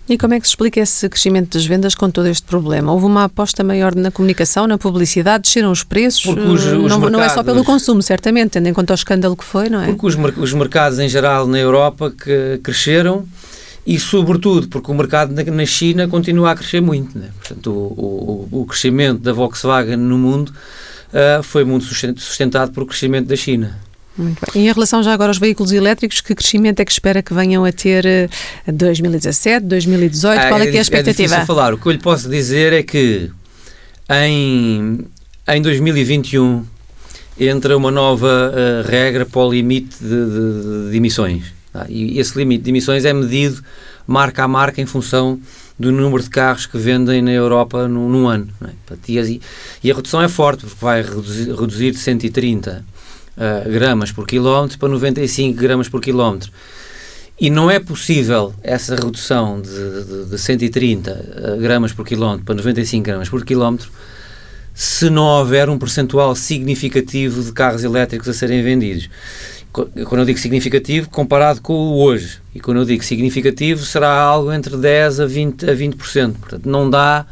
E 0.07 0.17
como 0.19 0.35
é 0.35 0.39
que 0.39 0.45
se 0.45 0.51
explica 0.51 0.79
esse 0.79 1.09
crescimento 1.09 1.53
das 1.53 1.65
vendas 1.65 1.95
com 1.95 2.11
todo 2.11 2.27
este 2.27 2.43
problema? 2.45 2.91
Houve 2.91 3.07
uma 3.07 3.23
aposta 3.23 3.63
maior 3.63 3.95
na 3.95 4.11
comunicação, 4.11 4.67
na 4.67 4.77
publicidade, 4.77 5.43
desceram 5.43 5.71
os 5.71 5.83
preços? 5.83 6.25
Os, 6.27 6.37
os 6.37 6.65
não, 6.65 6.79
mercados, 6.79 7.11
não, 7.11 7.23
é 7.23 7.29
só 7.29 7.43
pelo 7.43 7.63
consumo, 7.63 8.03
certamente, 8.03 8.51
tendo 8.51 8.67
em 8.67 8.73
conta 8.73 8.93
o 8.93 8.95
escândalo 8.95 9.35
que 9.35 9.43
foi, 9.43 9.67
não 9.67 9.81
é? 9.81 9.87
Porque 9.87 10.05
os, 10.05 10.15
os 10.37 10.53
mercados 10.53 10.99
em 10.99 11.09
geral 11.09 11.47
na 11.47 11.57
Europa 11.57 12.11
que 12.11 12.59
cresceram 12.61 13.25
e, 13.85 13.99
sobretudo, 13.99 14.67
porque 14.67 14.91
o 14.91 14.93
mercado 14.93 15.33
na 15.33 15.65
China 15.65 16.07
continua 16.07 16.51
a 16.51 16.55
crescer 16.55 16.81
muito. 16.81 17.17
Né? 17.17 17.29
Portanto, 17.39 17.71
o, 17.71 18.47
o, 18.51 18.61
o, 18.61 18.65
crescimento 18.65 19.21
da 19.21 19.33
Volkswagen 19.33 19.97
no 19.97 20.17
mundo 20.17 20.51
uh, 21.09 21.41
foi 21.41 21.63
muito 21.63 21.85
sustentado 21.85 22.71
por 22.71 22.83
o 22.83 22.85
crescimento 22.85 23.27
da 23.27 23.35
China. 23.35 23.77
Muito 24.17 24.39
bem. 24.53 24.63
E 24.63 24.67
em 24.67 24.71
relação 24.71 25.03
já 25.03 25.13
agora 25.13 25.29
aos 25.29 25.37
veículos 25.37 25.71
elétricos, 25.71 26.21
que 26.21 26.33
crescimento 26.33 26.79
é 26.79 26.85
que 26.85 26.91
espera 26.91 27.21
que 27.21 27.33
venham 27.33 27.65
a 27.65 27.71
ter 27.71 28.29
2017, 28.65 29.65
2018? 29.65 30.39
Ah, 30.39 30.49
Qual 30.49 30.61
é, 30.61 30.67
que 30.67 30.75
é 30.75 30.79
a 30.79 30.81
expectativa? 30.81 31.35
É 31.35 31.45
falar. 31.45 31.73
O 31.73 31.77
que 31.77 31.87
eu 31.87 31.91
lhe 31.91 31.97
posso 31.97 32.29
dizer 32.29 32.71
é 32.73 32.81
que 32.81 33.29
em, 34.09 35.05
em 35.47 35.61
2021 35.61 36.65
entra 37.39 37.75
uma 37.75 37.91
nova 37.91 38.53
uh, 38.53 38.89
regra 38.89 39.25
para 39.25 39.41
o 39.41 39.51
limite 39.51 39.97
de, 39.99 40.07
de, 40.07 40.91
de 40.91 40.97
emissões. 40.97 41.53
Tá? 41.73 41.85
E 41.89 42.17
esse 42.17 42.37
limite 42.37 42.63
de 42.63 42.69
emissões 42.69 43.03
é 43.03 43.11
medido 43.11 43.61
marca 44.07 44.43
a 44.43 44.47
marca 44.47 44.81
em 44.81 44.85
função 44.85 45.39
do 45.77 45.91
número 45.91 46.23
de 46.23 46.29
carros 46.29 46.65
que 46.65 46.77
vendem 46.77 47.21
na 47.21 47.31
Europa 47.31 47.87
num, 47.87 48.07
num 48.07 48.27
ano. 48.27 48.47
É? 48.63 48.95
E, 49.09 49.41
e, 49.83 49.91
a 49.91 49.95
redução 49.95 50.21
é 50.21 50.29
forte, 50.29 50.65
porque 50.65 50.77
vai 50.79 51.01
reduzir, 51.01 51.53
reduzir 51.53 51.91
de 51.91 51.97
130 51.97 52.85
uh, 53.37 53.69
gramas 53.69 54.11
por 54.11 54.25
quilómetro 54.27 54.77
para 54.77 54.89
95 54.89 55.59
gramas 55.59 55.89
por 55.89 56.01
quilómetro. 56.01 56.51
E 57.39 57.49
não 57.49 57.69
é 57.69 57.79
possível 57.79 58.53
essa 58.63 58.95
redução 58.95 59.61
de, 59.61 60.03
de, 60.05 60.25
de 60.31 60.37
130 60.37 61.11
uh, 61.11 61.61
gramas 61.61 61.91
por 61.91 62.05
quilómetro 62.05 62.45
para 62.45 62.55
95 62.55 63.03
gramas 63.03 63.29
por 63.29 63.43
quilómetro 63.43 63.91
se 64.73 65.09
não 65.09 65.23
houver 65.23 65.69
um 65.69 65.79
percentual 65.79 66.35
significativo 66.35 67.41
de 67.41 67.51
carros 67.53 67.83
elétricos 67.83 68.27
a 68.27 68.33
serem 68.33 68.61
vendidos. 68.61 69.09
Quando 69.71 70.19
eu 70.19 70.25
digo 70.25 70.39
significativo, 70.39 71.09
comparado 71.09 71.61
com 71.61 71.73
o 71.73 72.01
hoje. 72.01 72.39
E 72.53 72.59
quando 72.59 72.77
eu 72.77 72.85
digo 72.85 73.03
significativo, 73.03 73.85
será 73.85 74.09
algo 74.09 74.51
entre 74.51 74.75
10% 74.75 75.19
a 75.19 75.27
20%. 75.27 75.69
A 75.69 75.75
20%. 75.75 76.33
Portanto, 76.33 76.69
não 76.69 76.89
dá 76.89 77.25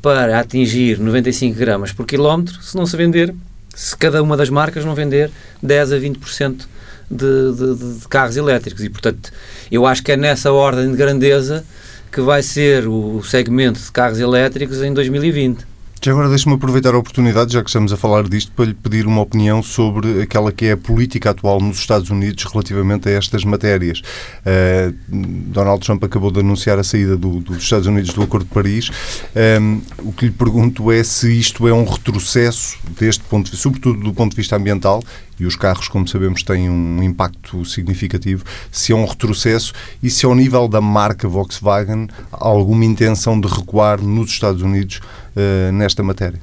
para 0.00 0.38
atingir 0.38 0.98
95 0.98 1.58
gramas 1.58 1.92
por 1.92 2.06
quilómetro 2.06 2.62
se 2.62 2.76
não 2.76 2.84
se 2.86 2.96
vender 2.96 3.34
se 3.74 3.96
cada 3.96 4.22
uma 4.22 4.36
das 4.36 4.50
marcas 4.50 4.84
não 4.84 4.94
vender 4.94 5.30
10 5.62 5.92
a 5.92 5.96
20% 5.96 6.66
de, 7.10 7.52
de, 7.52 8.00
de 8.00 8.08
carros 8.08 8.36
elétricos. 8.36 8.82
E, 8.84 8.88
portanto, 8.88 9.30
eu 9.70 9.86
acho 9.86 10.02
que 10.02 10.12
é 10.12 10.16
nessa 10.16 10.52
ordem 10.52 10.90
de 10.90 10.96
grandeza 10.96 11.64
que 12.10 12.20
vai 12.20 12.42
ser 12.42 12.86
o 12.86 13.22
segmento 13.22 13.80
de 13.80 13.90
carros 13.90 14.20
elétricos 14.20 14.82
em 14.82 14.92
2020. 14.92 15.73
Já 16.04 16.12
agora 16.12 16.28
deixe-me 16.28 16.54
aproveitar 16.54 16.94
a 16.94 16.98
oportunidade, 16.98 17.54
já 17.54 17.62
que 17.62 17.70
estamos 17.70 17.90
a 17.90 17.96
falar 17.96 18.28
disto, 18.28 18.52
para 18.52 18.66
lhe 18.66 18.74
pedir 18.74 19.06
uma 19.06 19.22
opinião 19.22 19.62
sobre 19.62 20.20
aquela 20.20 20.52
que 20.52 20.66
é 20.66 20.72
a 20.72 20.76
política 20.76 21.30
atual 21.30 21.58
nos 21.62 21.78
Estados 21.78 22.10
Unidos 22.10 22.44
relativamente 22.44 23.08
a 23.08 23.12
estas 23.12 23.42
matérias. 23.42 24.02
Uh, 24.44 24.94
Donald 25.08 25.82
Trump 25.82 26.04
acabou 26.04 26.30
de 26.30 26.40
anunciar 26.40 26.78
a 26.78 26.84
saída 26.84 27.16
do, 27.16 27.40
dos 27.40 27.56
Estados 27.56 27.86
Unidos 27.86 28.12
do 28.12 28.22
Acordo 28.22 28.44
de 28.44 28.52
Paris. 28.52 28.90
Um, 28.90 29.40
ehm, 29.40 29.80
o 30.00 30.12
que 30.12 30.26
lhe 30.26 30.30
pergunto 30.30 30.92
é 30.92 31.02
se 31.02 31.32
isto 31.32 31.66
é 31.66 31.72
um 31.72 31.86
retrocesso 31.86 32.76
deste 33.00 33.24
ponto, 33.24 33.56
sobretudo 33.56 33.98
do 33.98 34.12
ponto 34.12 34.32
de 34.32 34.36
vista 34.36 34.56
ambiental, 34.56 35.02
e 35.38 35.46
os 35.46 35.56
carros, 35.56 35.88
como 35.88 36.06
sabemos, 36.06 36.42
têm 36.42 36.70
um 36.70 37.02
impacto 37.02 37.64
significativo, 37.64 38.44
se 38.70 38.92
é 38.92 38.96
um 38.96 39.04
retrocesso 39.04 39.72
e 40.02 40.10
se 40.10 40.26
ao 40.26 40.34
nível 40.34 40.68
da 40.68 40.80
marca 40.80 41.28
Volkswagen 41.28 42.08
há 42.32 42.46
alguma 42.46 42.84
intenção 42.84 43.40
de 43.40 43.48
recuar 43.48 44.00
nos 44.00 44.30
Estados 44.30 44.62
Unidos 44.62 45.00
uh, 45.36 45.72
nesta 45.72 46.02
matéria. 46.02 46.40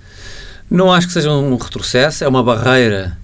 Não 0.70 0.92
acho 0.92 1.08
que 1.08 1.14
seja 1.14 1.32
um 1.32 1.56
retrocesso, 1.58 2.24
é 2.24 2.28
uma 2.28 2.44
barreira 2.44 3.18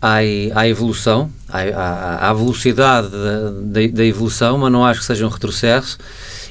à, 0.00 0.66
evolução, 0.68 1.30
à, 1.48 2.32
velocidade 2.32 3.08
da, 3.92 4.04
evolução, 4.04 4.58
mas 4.58 4.72
não 4.72 4.84
acho 4.84 5.00
que 5.00 5.06
seja 5.06 5.26
um 5.26 5.28
retrocesso. 5.28 5.98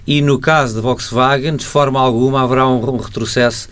E 0.06 0.22
no 0.22 0.38
caso 0.38 0.76
da 0.76 0.82
Volkswagen, 0.82 1.56
de 1.56 1.66
forma 1.66 2.00
alguma, 2.00 2.44
haverá 2.44 2.68
um 2.68 2.98
retrocesso 2.98 3.68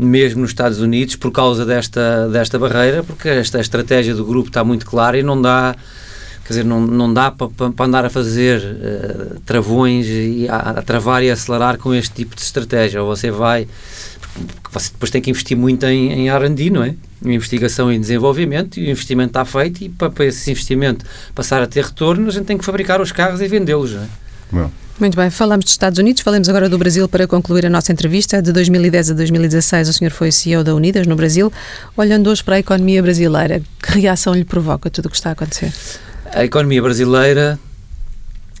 mesmo 0.00 0.40
nos 0.40 0.50
Estados 0.50 0.80
Unidos 0.80 1.16
por 1.16 1.30
causa 1.30 1.64
desta, 1.66 2.28
desta 2.28 2.58
barreira, 2.58 3.02
porque 3.02 3.28
esta 3.28 3.60
estratégia 3.60 4.14
do 4.14 4.24
grupo 4.24 4.48
está 4.48 4.64
muito 4.64 4.86
clara 4.86 5.18
e 5.18 5.22
não 5.22 5.40
dá 5.40 5.76
quer 6.50 6.54
dizer, 6.54 6.64
não, 6.64 6.80
não 6.80 7.14
dá 7.14 7.30
para, 7.30 7.48
andar 7.84 8.04
a 8.04 8.10
fazer 8.10 8.58
uh, 8.58 9.40
travões 9.46 10.06
e 10.08 10.48
a, 10.48 10.56
a, 10.56 10.82
travar 10.82 11.22
e 11.22 11.30
acelerar 11.30 11.78
com 11.78 11.94
este 11.94 12.12
tipo 12.12 12.34
de 12.34 12.42
estratégia. 12.42 13.00
Ou 13.00 13.14
você 13.14 13.30
vai, 13.30 13.68
você 14.72 14.90
depois 14.90 15.12
tem 15.12 15.22
que 15.22 15.30
investir 15.30 15.56
muito 15.56 15.86
em, 15.86 16.12
em 16.12 16.28
R&D, 16.28 16.70
não 16.70 16.82
é? 16.82 16.96
Em 17.24 17.34
investigação 17.34 17.92
e 17.92 17.96
desenvolvimento, 17.96 18.80
e 18.80 18.88
o 18.88 18.90
investimento 18.90 19.30
está 19.30 19.44
feito, 19.44 19.84
e 19.84 19.88
para, 19.90 20.10
para 20.10 20.24
esse 20.24 20.50
investimento 20.50 21.04
passar 21.36 21.62
a 21.62 21.68
ter 21.68 21.84
retorno, 21.84 22.26
a 22.26 22.32
gente 22.32 22.46
tem 22.46 22.58
que 22.58 22.64
fabricar 22.64 23.00
os 23.00 23.12
carros 23.12 23.40
e 23.40 23.46
vendê-los, 23.46 23.92
não 23.92 24.02
é? 24.02 24.08
Bom. 24.50 24.70
Muito 25.00 25.16
bem, 25.16 25.30
falamos 25.30 25.64
dos 25.64 25.72
Estados 25.72 25.98
Unidos, 25.98 26.20
falamos 26.20 26.46
agora 26.48 26.68
do 26.68 26.76
Brasil 26.76 27.08
para 27.08 27.26
concluir 27.26 27.64
a 27.64 27.70
nossa 27.70 27.90
entrevista. 27.90 28.42
De 28.42 28.52
2010 28.52 29.12
a 29.12 29.14
2016, 29.14 29.88
o 29.88 29.92
senhor 29.94 30.10
foi 30.10 30.30
CEO 30.30 30.62
da 30.62 30.74
Unidas 30.74 31.06
no 31.06 31.16
Brasil. 31.16 31.50
Olhando 31.96 32.28
hoje 32.28 32.44
para 32.44 32.56
a 32.56 32.58
economia 32.58 33.02
brasileira, 33.02 33.62
que 33.82 33.98
reação 33.98 34.34
lhe 34.34 34.44
provoca 34.44 34.90
tudo 34.90 35.06
o 35.06 35.08
que 35.08 35.16
está 35.16 35.30
a 35.30 35.32
acontecer? 35.32 35.72
A 36.26 36.44
economia 36.44 36.82
brasileira 36.82 37.58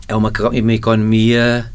é 0.08 0.16
uma, 0.16 0.32
uma 0.50 0.72
economia 0.72 1.70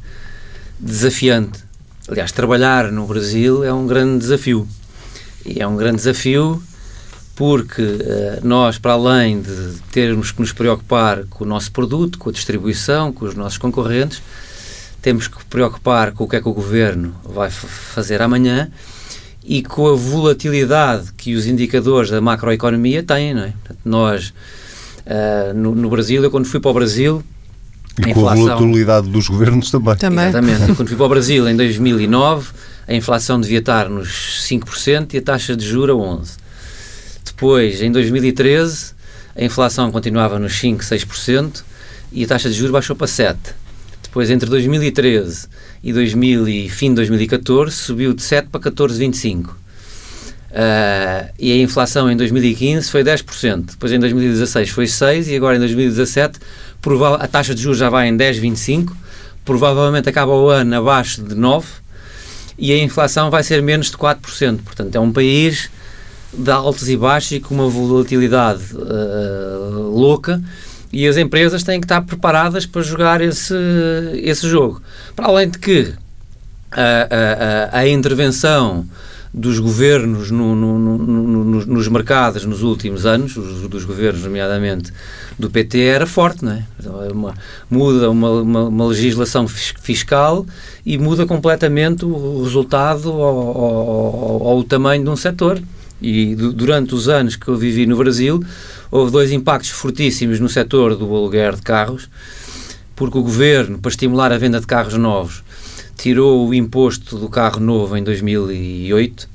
desafiante. 0.80 1.64
Aliás, 2.08 2.32
trabalhar 2.32 2.92
no 2.92 3.06
Brasil 3.06 3.64
é 3.64 3.72
um 3.72 3.86
grande 3.86 4.20
desafio. 4.20 4.68
E 5.46 5.62
é 5.62 5.68
um 5.68 5.76
grande 5.76 5.98
desafio 5.98 6.62
porque 7.36 7.82
uh, 7.82 8.40
nós, 8.44 8.78
para 8.78 8.94
além 8.94 9.42
de 9.42 9.74
termos 9.92 10.32
que 10.32 10.40
nos 10.40 10.54
preocupar 10.54 11.26
com 11.26 11.44
o 11.44 11.48
nosso 11.48 11.72
produto, 11.72 12.18
com 12.18 12.30
a 12.30 12.34
distribuição, 12.34 13.12
com 13.12 13.26
os 13.26 13.36
nossos 13.36 13.58
concorrentes, 13.58 14.22
temos 15.02 15.28
que 15.28 15.44
preocupar 15.46 16.14
com 16.14 16.24
o 16.24 16.28
que 16.28 16.38
é 16.38 16.42
que 16.42 16.48
o 16.48 16.54
governo 16.54 17.14
vai 17.24 17.52
fazer 17.52 18.22
amanhã 18.22 18.72
e 19.44 19.62
com 19.62 19.88
a 19.88 19.96
volatilidade 19.96 21.12
que 21.16 21.36
os 21.36 21.46
indicadores 21.46 22.10
da 22.10 22.22
macroeconomia 22.22 23.04
têm. 23.04 23.34
Não 23.34 23.44
é? 23.44 23.48
Portanto, 23.48 23.80
nós, 23.84 24.34
uh, 25.06 25.54
no, 25.54 25.76
no, 25.76 25.90
Brasil, 25.90 26.24
eu 26.24 26.32
quando 26.32 26.46
fui 26.46 26.60
para 26.60 26.72
o 26.72 26.74
Brasil. 26.74 27.22
E 28.00 28.02
a 28.10 28.14
com 28.14 28.22
inflação, 28.22 28.48
a 28.48 28.56
volatilidade 28.56 29.10
dos 29.10 29.28
governos 29.28 29.70
também. 29.70 29.96
também. 29.96 30.30
Exatamente. 30.30 30.70
Eu, 30.70 30.76
quando 30.76 30.88
fui 30.88 30.98
para 30.98 31.06
o 31.06 31.10
Brasil 31.10 31.48
em 31.50 31.56
2009, 31.56 32.48
a 32.88 32.94
inflação 32.94 33.40
devia 33.40 33.60
estar 33.60 33.90
nos 33.90 34.48
5% 34.50 35.14
e 35.14 35.18
a 35.18 35.22
taxa 35.22 35.56
de 35.56 35.66
juros 35.66 35.96
a 35.96 36.00
11%. 36.00 36.45
Depois, 37.36 37.82
em 37.82 37.92
2013, 37.92 38.94
a 39.36 39.44
inflação 39.44 39.92
continuava 39.92 40.40
nos 40.40 40.54
5%, 40.54 40.80
6% 40.80 41.64
e 42.14 42.24
a 42.24 42.28
taxa 42.28 42.50
de 42.50 42.56
juros 42.56 42.72
baixou 42.72 42.96
para 42.96 43.08
7%. 43.08 43.36
Depois, 44.04 44.30
entre 44.30 44.50
2013 44.50 45.50
e 45.84 45.92
2000 45.92 46.48
e 46.48 46.70
fim 46.70 46.90
de 46.92 46.96
2014, 46.96 47.76
subiu 47.76 48.14
de 48.14 48.24
7 48.24 48.48
para 48.48 48.72
14,25. 48.72 49.48
Uh, 49.48 49.54
ah, 50.54 51.26
e 51.38 51.52
a 51.52 51.58
inflação 51.58 52.10
em 52.10 52.16
2015 52.16 52.90
foi 52.90 53.04
10%, 53.04 53.72
depois 53.72 53.92
em 53.92 54.00
2016 54.00 54.70
foi 54.70 54.86
6% 54.86 55.28
e 55.28 55.36
agora 55.36 55.58
em 55.58 55.60
2017 55.60 56.40
a 57.20 57.28
taxa 57.28 57.54
de 57.54 57.62
juros 57.62 57.78
já 57.78 57.90
vai 57.90 58.08
em 58.08 58.16
10,25%, 58.16 58.90
provavelmente 59.44 60.08
acaba 60.08 60.32
o 60.32 60.48
ano 60.48 60.78
abaixo 60.78 61.22
de 61.22 61.36
9% 61.36 61.66
e 62.58 62.72
a 62.72 62.82
inflação 62.82 63.30
vai 63.30 63.44
ser 63.44 63.62
menos 63.62 63.92
de 63.92 63.98
4%. 63.98 64.60
Portanto, 64.64 64.96
é 64.96 65.00
um 65.00 65.12
país 65.12 65.70
de 66.38 66.52
altos 66.52 66.90
e 66.90 66.98
baixos 66.98 67.32
e 67.34 67.40
com 67.40 67.56
uma 67.56 67.70
volatilidade 67.70 68.76
uh, 68.76 69.90
louca 69.90 70.42
e 70.92 71.08
as 71.08 71.18
empresas 71.18 71.64
têm 71.64 71.80
que 71.80 71.86
estar 71.86 72.02
preparadas 72.02 72.66
para 72.66 72.82
jogar 72.82 73.20
esse, 73.22 73.54
esse 74.14 74.48
jogo. 74.48 74.82
Para 75.16 75.28
além 75.28 75.50
de 75.50 75.60
que 75.60 75.94
a, 76.72 77.72
a, 77.72 77.80
a 77.80 77.88
intervenção 77.88 78.86
dos 79.34 79.60
governos 79.60 80.32
no, 80.32 80.56
no, 80.56 80.80
no, 80.80 81.66
nos 81.66 81.88
mercados 81.90 82.46
nos 82.46 82.64
últimos 82.64 83.06
anos, 83.06 83.36
os, 83.36 83.68
dos 83.68 83.84
governos, 83.84 84.24
nomeadamente 84.24 84.94
do 85.38 85.50
PT, 85.50 85.82
era 85.82 86.08
forte, 86.08 86.46
não 86.46 86.54
é? 86.54 86.64
É 86.86 87.12
uma, 87.12 87.34
muda 87.70 88.10
uma, 88.10 88.30
uma, 88.30 88.64
uma, 88.64 88.86
legislação 88.86 89.46
fiscal 89.46 90.46
e 90.86 90.98
muda 90.98 91.26
completamente 91.26 92.06
o 92.06 92.42
resultado 92.44 93.12
ou, 93.12 94.42
ou 94.42 94.60
o 94.60 94.64
tamanho 94.64 95.04
de 95.04 95.10
um 95.10 95.18
setor. 95.18 95.62
E 96.08 96.36
durante 96.36 96.94
os 96.94 97.10
anos 97.10 97.36
que 97.36 97.48
eu 97.48 97.58
vivi 97.58 97.88
no 97.88 97.98
Brasil, 97.98 98.40
houve 98.92 99.12
dois 99.12 99.32
impactos 99.32 99.72
fortíssimos 99.72 100.40
no 100.40 100.48
setor 100.48 100.96
do 100.96 101.04
aluguer 101.04 101.56
de 101.56 101.64
carros, 101.64 102.08
porque 102.96 103.18
o 103.18 103.24
governo, 103.24 103.80
para 103.80 103.90
estimular 103.90 104.32
a 104.32 104.38
venda 104.38 104.60
de 104.60 104.68
carros 104.68 104.94
novos, 105.00 105.44
tirou 105.98 106.48
o 106.48 106.54
imposto 106.54 107.18
do 107.18 107.28
carro 107.28 107.60
novo 107.60 107.98
em 107.98 108.04
2008 108.04 109.28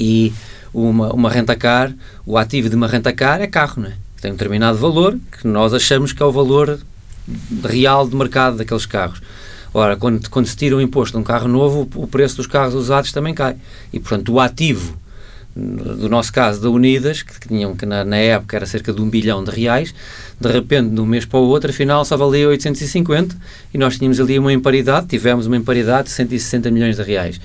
e 0.00 0.32
uma, 0.74 1.12
uma 1.12 1.30
renta-car, 1.30 1.94
o 2.26 2.36
ativo 2.36 2.68
de 2.68 2.74
uma 2.74 2.88
renta-car 2.88 3.40
é 3.40 3.46
carro, 3.46 3.82
não 3.82 3.88
é? 3.88 3.94
Tem 4.20 4.32
um 4.32 4.34
determinado 4.34 4.76
valor 4.78 5.16
que 5.38 5.46
nós 5.46 5.72
achamos 5.72 6.12
que 6.12 6.20
é 6.20 6.26
o 6.26 6.32
valor 6.32 6.80
real 7.62 8.08
de 8.08 8.16
mercado 8.16 8.56
daqueles 8.56 8.86
carros. 8.86 9.22
Ora, 9.72 9.94
quando, 9.94 10.28
quando 10.30 10.46
se 10.46 10.56
tira 10.56 10.74
o 10.74 10.80
imposto 10.80 11.16
de 11.16 11.22
um 11.22 11.24
carro 11.24 11.46
novo, 11.46 11.88
o 11.94 12.08
preço 12.08 12.38
dos 12.38 12.48
carros 12.48 12.74
usados 12.74 13.12
também 13.12 13.32
cai. 13.32 13.56
E, 13.92 14.00
portanto, 14.00 14.32
o 14.32 14.40
ativo 14.40 15.05
do 15.56 16.08
nosso 16.10 16.30
caso 16.30 16.60
da 16.60 16.68
Unidas, 16.68 17.22
que 17.22 17.48
tinham 17.48 17.74
que 17.74 17.86
na, 17.86 18.04
na, 18.04 18.16
época 18.16 18.56
era 18.56 18.66
cerca 18.66 18.92
de 18.92 19.00
um 19.00 19.08
bilhão 19.08 19.42
de 19.42 19.50
reais, 19.50 19.94
de 20.38 20.52
repente 20.52 20.90
de 20.90 21.00
um 21.00 21.06
mês 21.06 21.24
para 21.24 21.38
o 21.38 21.48
outro, 21.48 21.70
afinal 21.70 22.04
só 22.04 22.14
valia 22.14 22.46
850 22.46 23.34
e 23.72 23.78
nós 23.78 23.96
tínhamos 23.96 24.20
ali 24.20 24.38
uma 24.38 24.52
imparidade, 24.52 25.06
tivemos 25.06 25.46
uma 25.46 25.56
imparidade 25.56 26.08
de 26.08 26.14
160 26.14 26.70
milhões 26.70 26.96
de 26.96 27.02
reais. 27.02 27.40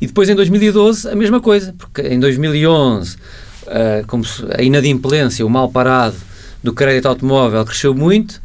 E 0.00 0.06
depois 0.06 0.28
em 0.28 0.34
2012 0.36 1.08
a 1.08 1.16
mesma 1.16 1.40
coisa, 1.40 1.74
porque 1.76 2.02
em 2.02 2.20
2011 2.20 3.16
uh, 3.16 3.18
ah, 3.66 4.04
como 4.06 4.22
a 4.56 4.62
inadimplência, 4.62 5.44
o 5.44 5.50
mal 5.50 5.68
parado 5.70 6.16
do 6.62 6.72
crédito 6.72 7.06
automóvel 7.06 7.64
cresceu 7.64 7.92
muito, 7.94 8.40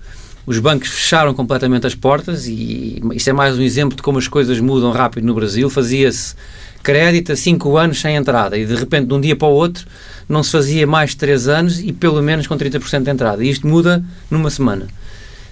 os 0.45 0.59
bancos 0.59 0.89
fecharam 0.89 1.33
completamente 1.33 1.85
as 1.85 1.95
portas 1.95 2.47
e 2.47 3.01
isto 3.13 3.29
é 3.29 3.33
mais 3.33 3.57
um 3.57 3.61
exemplo 3.61 3.95
de 3.95 4.01
como 4.01 4.17
as 4.17 4.27
coisas 4.27 4.59
mudam 4.59 4.91
rápido 4.91 5.25
no 5.25 5.33
Brasil, 5.33 5.69
fazia-se 5.69 6.35
crédito 6.81 7.31
a 7.31 7.35
5 7.35 7.77
anos 7.77 7.99
sem 7.99 8.15
entrada 8.15 8.57
e 8.57 8.65
de 8.65 8.75
repente 8.75 9.07
de 9.07 9.13
um 9.13 9.21
dia 9.21 9.35
para 9.35 9.47
o 9.47 9.51
outro 9.51 9.85
não 10.27 10.43
se 10.43 10.51
fazia 10.51 10.87
mais 10.87 11.11
de 11.11 11.17
3 11.17 11.47
anos 11.47 11.79
e 11.79 11.91
pelo 11.91 12.21
menos 12.21 12.47
com 12.47 12.57
30% 12.57 13.03
de 13.03 13.11
entrada. 13.11 13.43
E 13.43 13.49
isto 13.49 13.67
muda 13.67 14.03
numa 14.29 14.49
semana. 14.49 14.87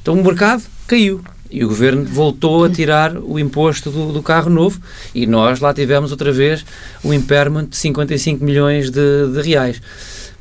Então 0.02 0.14
o 0.14 0.24
mercado 0.24 0.64
caiu 0.88 1.22
e 1.50 1.64
o 1.64 1.68
governo 1.68 2.06
voltou 2.06 2.66
a 2.66 2.70
tirar 2.70 3.18
o 3.18 3.40
imposto 3.40 3.90
do, 3.90 4.12
do 4.12 4.22
carro 4.22 4.50
novo 4.50 4.80
e 5.16 5.26
nós 5.26 5.60
lá 5.60 5.74
tivemos 5.74 6.12
outra 6.12 6.32
vez 6.32 6.66
o 7.04 7.14
impairment 7.14 7.66
de 7.66 7.78
55 7.78 8.44
milhões 8.44 8.90
de, 8.90 9.28
de 9.34 9.42
reais. 9.42 9.82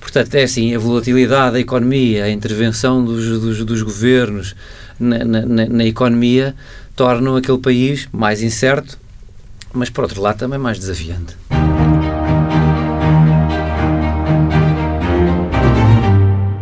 Portanto, 0.07 0.37
é 0.37 0.45
assim, 0.45 0.73
a 0.73 0.79
volatilidade 0.79 1.55
da 1.55 1.61
economia, 1.61 2.27
a 2.27 2.31
intervenção 2.31 3.05
dos, 3.05 3.40
dos, 3.40 3.64
dos 3.64 3.83
governos 3.83 4.55
na, 5.01 5.25
na, 5.25 5.66
na 5.66 5.85
economia 5.85 6.55
tornam 6.95 7.35
aquele 7.35 7.59
país 7.59 8.09
mais 8.12 8.40
incerto, 8.40 8.97
mas 9.73 9.90
por 9.90 10.05
outro 10.05 10.23
lado 10.23 10.38
também 10.38 10.61
mais 10.61 10.79
desafiante. 10.79 11.37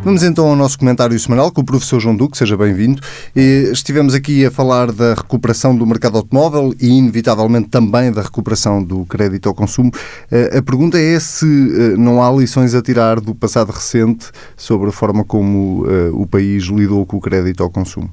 Vamos 0.04 0.22
então 0.22 0.46
ao 0.46 0.54
nosso 0.54 0.78
comentário 0.78 1.18
semanal 1.18 1.50
com 1.50 1.62
o 1.62 1.64
professor 1.64 1.98
João 1.98 2.14
Duque, 2.14 2.36
seja 2.36 2.58
bem-vindo. 2.58 3.00
Estivemos 3.34 4.12
aqui 4.12 4.44
a 4.44 4.50
falar 4.50 4.92
da 4.92 5.14
recuperação 5.14 5.74
do 5.74 5.86
mercado 5.86 6.18
automóvel 6.18 6.74
e, 6.78 6.88
inevitavelmente, 6.88 7.70
também 7.70 8.12
da 8.12 8.20
recuperação 8.20 8.84
do 8.84 9.06
crédito 9.06 9.48
ao 9.48 9.54
consumo. 9.54 9.90
Eh, 10.30 10.58
a 10.58 10.62
pergunta 10.62 11.00
é 11.00 11.18
se 11.18 11.46
eh, 11.46 11.96
não 11.96 12.22
há 12.22 12.30
lições 12.30 12.74
a 12.74 12.82
tirar 12.82 13.18
do 13.18 13.34
passado 13.34 13.70
recente 13.70 14.26
sobre 14.58 14.90
a 14.90 14.92
forma 14.92 15.24
como 15.24 15.86
eh, 15.88 16.10
o 16.12 16.26
país 16.26 16.64
lidou 16.64 17.06
com 17.06 17.16
o 17.16 17.20
crédito 17.20 17.62
ao 17.62 17.70
consumo. 17.70 18.10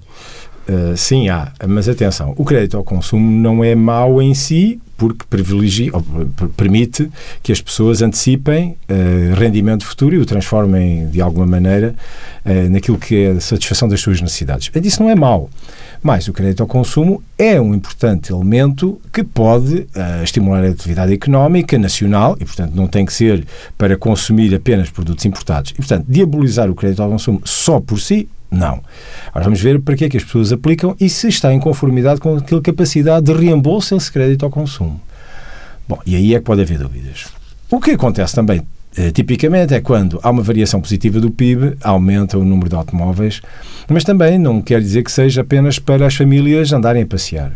Uh, 0.70 0.96
sim, 0.96 1.28
há, 1.28 1.52
mas 1.68 1.90
atenção, 1.90 2.34
o 2.38 2.46
crédito 2.46 2.78
ao 2.78 2.84
consumo 2.84 3.30
não 3.32 3.64
é 3.64 3.74
mau 3.74 4.22
em 4.22 4.34
si, 4.34 4.80
porque 4.96 5.26
privilegia, 5.28 5.92
permite 6.56 7.10
que 7.42 7.52
as 7.52 7.60
pessoas 7.60 8.04
antecipem 8.04 8.78
uh, 8.88 9.34
rendimento 9.36 9.84
futuro 9.84 10.16
e 10.16 10.20
o 10.20 10.26
transformem 10.26 11.10
de 11.10 11.20
alguma 11.20 11.48
maneira 11.48 11.96
uh, 12.46 12.70
naquilo 12.70 13.00
que 13.00 13.16
é 13.16 13.32
a 13.32 13.42
satisfação 13.42 13.90
das 13.90 14.00
suas 14.00 14.22
necessidades. 14.22 14.70
Isso 14.84 15.02
não 15.02 15.10
é 15.10 15.16
mau, 15.16 15.50
Mas 16.04 16.28
o 16.28 16.34
crédito 16.34 16.62
ao 16.62 16.68
consumo 16.68 17.24
é 17.38 17.60
um 17.60 17.74
importante 17.74 18.32
elemento 18.32 19.02
que 19.12 19.24
pode 19.24 19.88
estimular 20.24 20.64
a 20.64 20.70
atividade 20.70 21.14
económica 21.14 21.78
nacional 21.78 22.36
e, 22.40 22.46
portanto, 22.46 22.74
não 22.76 22.88
tem 22.88 23.06
que 23.06 23.14
ser 23.14 23.46
para 23.78 23.98
consumir 23.98 24.54
apenas 24.54 24.90
produtos 24.90 25.26
importados. 25.26 25.72
E, 25.72 25.76
portanto, 25.76 26.06
diabolizar 26.08 26.70
o 26.70 26.76
crédito 26.76 27.02
ao 27.02 27.10
consumo 27.10 27.42
só 27.46 27.80
por 27.80 28.00
si, 28.00 28.28
não. 28.52 28.84
Agora 29.30 29.46
vamos 29.46 29.62
ver 29.62 29.80
para 29.80 29.96
que 29.96 30.06
é 30.06 30.10
que 30.10 30.18
as 30.18 30.24
pessoas 30.24 30.52
aplicam 30.52 30.96
e 31.00 31.10
se 31.10 31.30
está 31.30 31.54
em 31.54 31.60
conformidade 31.60 32.20
com 32.20 32.36
aquela 32.36 32.62
capacidade 32.62 33.26
de 33.26 33.34
reembolso 33.34 33.96
esse 33.96 34.12
crédito 34.12 34.44
ao 34.44 34.52
consumo. 34.52 35.00
Bom, 35.88 36.00
e 36.06 36.16
aí 36.16 36.36
é 36.36 36.40
que 36.40 36.46
pode 36.46 36.62
haver 36.62 36.78
dúvidas. 36.78 37.28
O 37.70 37.80
que 37.80 37.92
acontece 37.92 38.36
também 38.36 38.62
eh, 38.98 39.10
tipicamente 39.12 39.74
é 39.74 39.80
quando 39.80 40.20
há 40.22 40.30
uma 40.30 40.44
variação 40.44 40.82
positiva 40.82 41.20
do 41.20 41.32
PIB, 41.32 41.78
aumenta 41.82 42.38
o 42.38 42.44
número 42.44 42.70
de 42.70 42.76
automóveis, 42.76 43.42
mas 43.88 44.04
também 44.04 44.38
não 44.38 44.62
quer 44.62 44.82
dizer 44.82 45.04
que 45.04 45.12
seja 45.12 45.42
apenas 45.42 45.80
para 45.80 46.06
as 46.06 46.16
famílias 46.16 46.74
andarem 46.74 47.04
a 47.04 47.06
passear. 47.06 47.54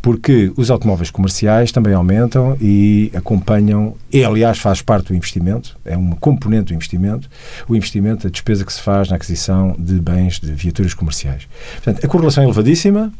Porque 0.00 0.52
os 0.56 0.70
automóveis 0.70 1.10
comerciais 1.10 1.72
também 1.72 1.94
aumentam 1.94 2.56
e 2.60 3.10
acompanham, 3.14 3.94
e 4.12 4.24
aliás 4.24 4.58
faz 4.58 4.82
parte 4.82 5.08
do 5.08 5.14
investimento, 5.14 5.76
é 5.84 5.96
uma 5.96 6.16
componente 6.16 6.72
do 6.72 6.74
investimento, 6.74 7.28
o 7.68 7.76
investimento, 7.76 8.26
a 8.26 8.30
despesa 8.30 8.64
que 8.64 8.72
se 8.72 8.80
faz 8.80 9.08
na 9.10 9.16
aquisição 9.16 9.74
de 9.78 10.00
bens 10.00 10.40
de 10.40 10.52
viaturas 10.52 10.94
comerciais. 10.94 11.48
Portanto, 11.74 12.04
a 12.04 12.08
correlação 12.08 12.42
é 12.42 12.46
elevadíssima, 12.46 13.12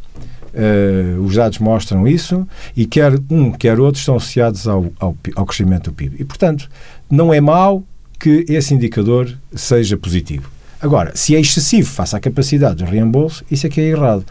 Uh, 0.52 1.20
os 1.22 1.36
dados 1.36 1.60
mostram 1.60 2.08
isso 2.08 2.44
e 2.76 2.84
quer 2.84 3.12
um, 3.30 3.52
quer 3.52 3.78
outro 3.78 4.00
estão 4.00 4.16
associados 4.16 4.66
ao, 4.66 4.90
ao, 4.98 5.16
ao 5.36 5.46
crescimento 5.46 5.90
do 5.90 5.92
PIB. 5.94 6.16
E, 6.18 6.24
portanto, 6.24 6.68
não 7.08 7.32
é 7.32 7.40
mau 7.40 7.84
que 8.18 8.44
esse 8.48 8.74
indicador 8.74 9.32
seja 9.54 9.96
positivo. 9.96 10.50
Agora, 10.80 11.12
se 11.14 11.36
é 11.36 11.40
excessivo 11.40 11.88
face 11.88 12.16
à 12.16 12.20
capacidade 12.20 12.82
do 12.82 12.90
reembolso, 12.90 13.44
isso 13.50 13.66
é 13.66 13.70
que 13.70 13.80
é 13.80 13.84
errado. 13.84 14.24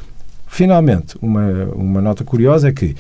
Finalmente, 0.50 1.16
uma, 1.22 1.48
uma 1.76 2.02
nota 2.02 2.24
curiosa 2.24 2.70
é 2.70 2.72
que, 2.72 2.96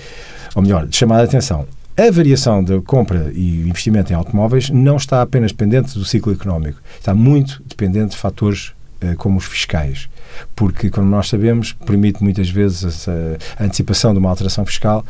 ou 0.55 0.61
melhor, 0.61 0.87
chamada 0.91 1.23
a 1.23 1.25
atenção, 1.25 1.67
a 1.97 2.09
variação 2.11 2.63
da 2.63 2.79
compra 2.79 3.29
e 3.33 3.67
investimento 3.67 4.13
em 4.13 4.15
automóveis 4.15 4.69
não 4.69 4.95
está 4.95 5.21
apenas 5.21 5.51
dependente 5.51 5.97
do 5.97 6.05
ciclo 6.05 6.31
económico, 6.31 6.79
está 6.97 7.13
muito 7.13 7.61
dependente 7.67 8.11
de 8.11 8.17
fatores 8.17 8.71
uh, 9.03 9.15
como 9.17 9.37
os 9.37 9.45
fiscais 9.45 10.07
porque, 10.55 10.89
como 10.89 11.07
nós 11.07 11.29
sabemos, 11.29 11.73
permite 11.73 12.23
muitas 12.23 12.49
vezes 12.49 13.07
a, 13.07 13.63
antecipação 13.63 14.13
de 14.13 14.19
uma 14.19 14.29
alteração 14.29 14.65
fiscal, 14.65 15.05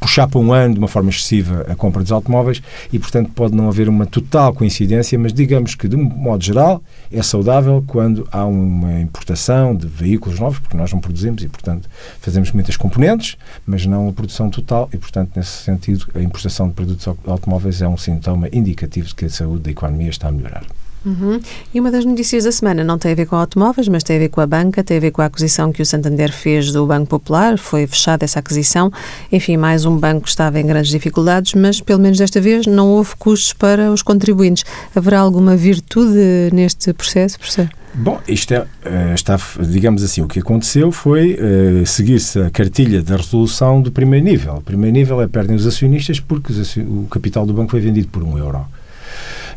puxar 0.00 0.28
para 0.28 0.40
um 0.40 0.52
ano 0.52 0.74
de 0.74 0.78
uma 0.78 0.88
forma 0.88 1.10
excessiva 1.10 1.66
a 1.68 1.74
compra 1.74 2.02
dos 2.02 2.12
automóveis 2.12 2.62
e, 2.92 2.98
portanto, 2.98 3.30
pode 3.34 3.54
não 3.54 3.68
haver 3.68 3.88
uma 3.88 4.06
total 4.06 4.52
coincidência, 4.52 5.18
mas 5.18 5.32
digamos 5.32 5.74
que, 5.74 5.88
de 5.88 5.96
um 5.96 6.02
modo 6.02 6.44
geral, 6.44 6.82
é 7.10 7.22
saudável 7.22 7.82
quando 7.86 8.26
há 8.30 8.44
uma 8.44 9.00
importação 9.00 9.74
de 9.74 9.86
veículos 9.86 10.38
novos, 10.38 10.58
porque 10.58 10.76
nós 10.76 10.92
não 10.92 11.00
produzimos 11.00 11.42
e, 11.42 11.48
portanto, 11.48 11.88
fazemos 12.20 12.52
muitas 12.52 12.76
componentes, 12.76 13.36
mas 13.66 13.86
não 13.86 14.08
a 14.08 14.12
produção 14.12 14.50
total 14.50 14.88
e, 14.92 14.96
portanto, 14.96 15.32
nesse 15.36 15.64
sentido, 15.64 16.06
a 16.14 16.20
importação 16.20 16.68
de 16.68 16.74
produtos 16.74 17.06
automóveis 17.26 17.82
é 17.82 17.88
um 17.88 17.96
sintoma 17.96 18.48
indicativo 18.52 19.08
de 19.08 19.14
que 19.14 19.24
a 19.26 19.30
saúde 19.30 19.64
da 19.64 19.70
economia 19.70 20.10
está 20.10 20.28
a 20.28 20.32
melhorar. 20.32 20.64
Uhum. 21.06 21.40
E 21.72 21.78
uma 21.78 21.90
das 21.92 22.04
notícias 22.04 22.42
da 22.42 22.50
semana 22.50 22.82
não 22.82 22.98
tem 22.98 23.12
a 23.12 23.14
ver 23.14 23.26
com 23.26 23.36
automóveis, 23.36 23.86
mas 23.86 24.02
tem 24.02 24.16
a 24.16 24.18
ver 24.18 24.28
com 24.28 24.40
a 24.40 24.46
banca, 24.46 24.82
tem 24.82 24.96
a 24.96 25.00
ver 25.00 25.12
com 25.12 25.22
a 25.22 25.26
aquisição 25.26 25.72
que 25.72 25.80
o 25.80 25.86
Santander 25.86 26.32
fez 26.32 26.72
do 26.72 26.84
Banco 26.84 27.06
Popular, 27.06 27.56
foi 27.56 27.86
fechada 27.86 28.24
essa 28.24 28.40
aquisição. 28.40 28.92
Enfim, 29.30 29.56
mais 29.56 29.84
um 29.84 29.96
banco 29.96 30.22
que 30.22 30.28
estava 30.28 30.58
em 30.58 30.66
grandes 30.66 30.90
dificuldades, 30.90 31.54
mas 31.54 31.80
pelo 31.80 32.00
menos 32.00 32.18
desta 32.18 32.40
vez 32.40 32.66
não 32.66 32.88
houve 32.88 33.14
custos 33.16 33.52
para 33.52 33.92
os 33.92 34.02
contribuintes. 34.02 34.64
Haverá 34.94 35.20
alguma 35.20 35.56
virtude 35.56 36.50
neste 36.52 36.92
processo, 36.92 37.38
professor? 37.38 37.68
Bom, 37.94 38.20
isto 38.28 38.52
é, 38.52 38.66
eh, 38.84 39.14
está, 39.14 39.38
digamos 39.60 40.02
assim, 40.02 40.20
o 40.20 40.28
que 40.28 40.40
aconteceu 40.40 40.92
foi 40.92 41.34
uh, 41.34 41.86
seguir-se 41.86 42.38
a 42.38 42.50
cartilha 42.50 43.02
da 43.02 43.16
resolução 43.16 43.80
do 43.80 43.90
primeiro 43.90 44.26
nível. 44.26 44.56
O 44.56 44.60
primeiro 44.60 44.92
nível 44.92 45.22
é 45.22 45.26
perdem 45.26 45.56
os 45.56 45.66
acionistas 45.66 46.20
porque 46.20 46.52
o 46.80 47.06
capital 47.08 47.46
do 47.46 47.54
banco 47.54 47.70
foi 47.70 47.80
vendido 47.80 48.08
por 48.08 48.22
um 48.22 48.36
euro. 48.36 48.66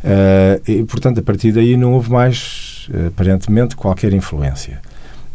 Uh, 0.02 0.70
e, 0.70 0.84
portanto, 0.84 1.20
a 1.20 1.22
partir 1.22 1.52
daí 1.52 1.76
não 1.76 1.92
houve 1.92 2.10
mais, 2.10 2.88
uh, 2.92 3.08
aparentemente, 3.08 3.76
qualquer 3.76 4.12
influência. 4.12 4.80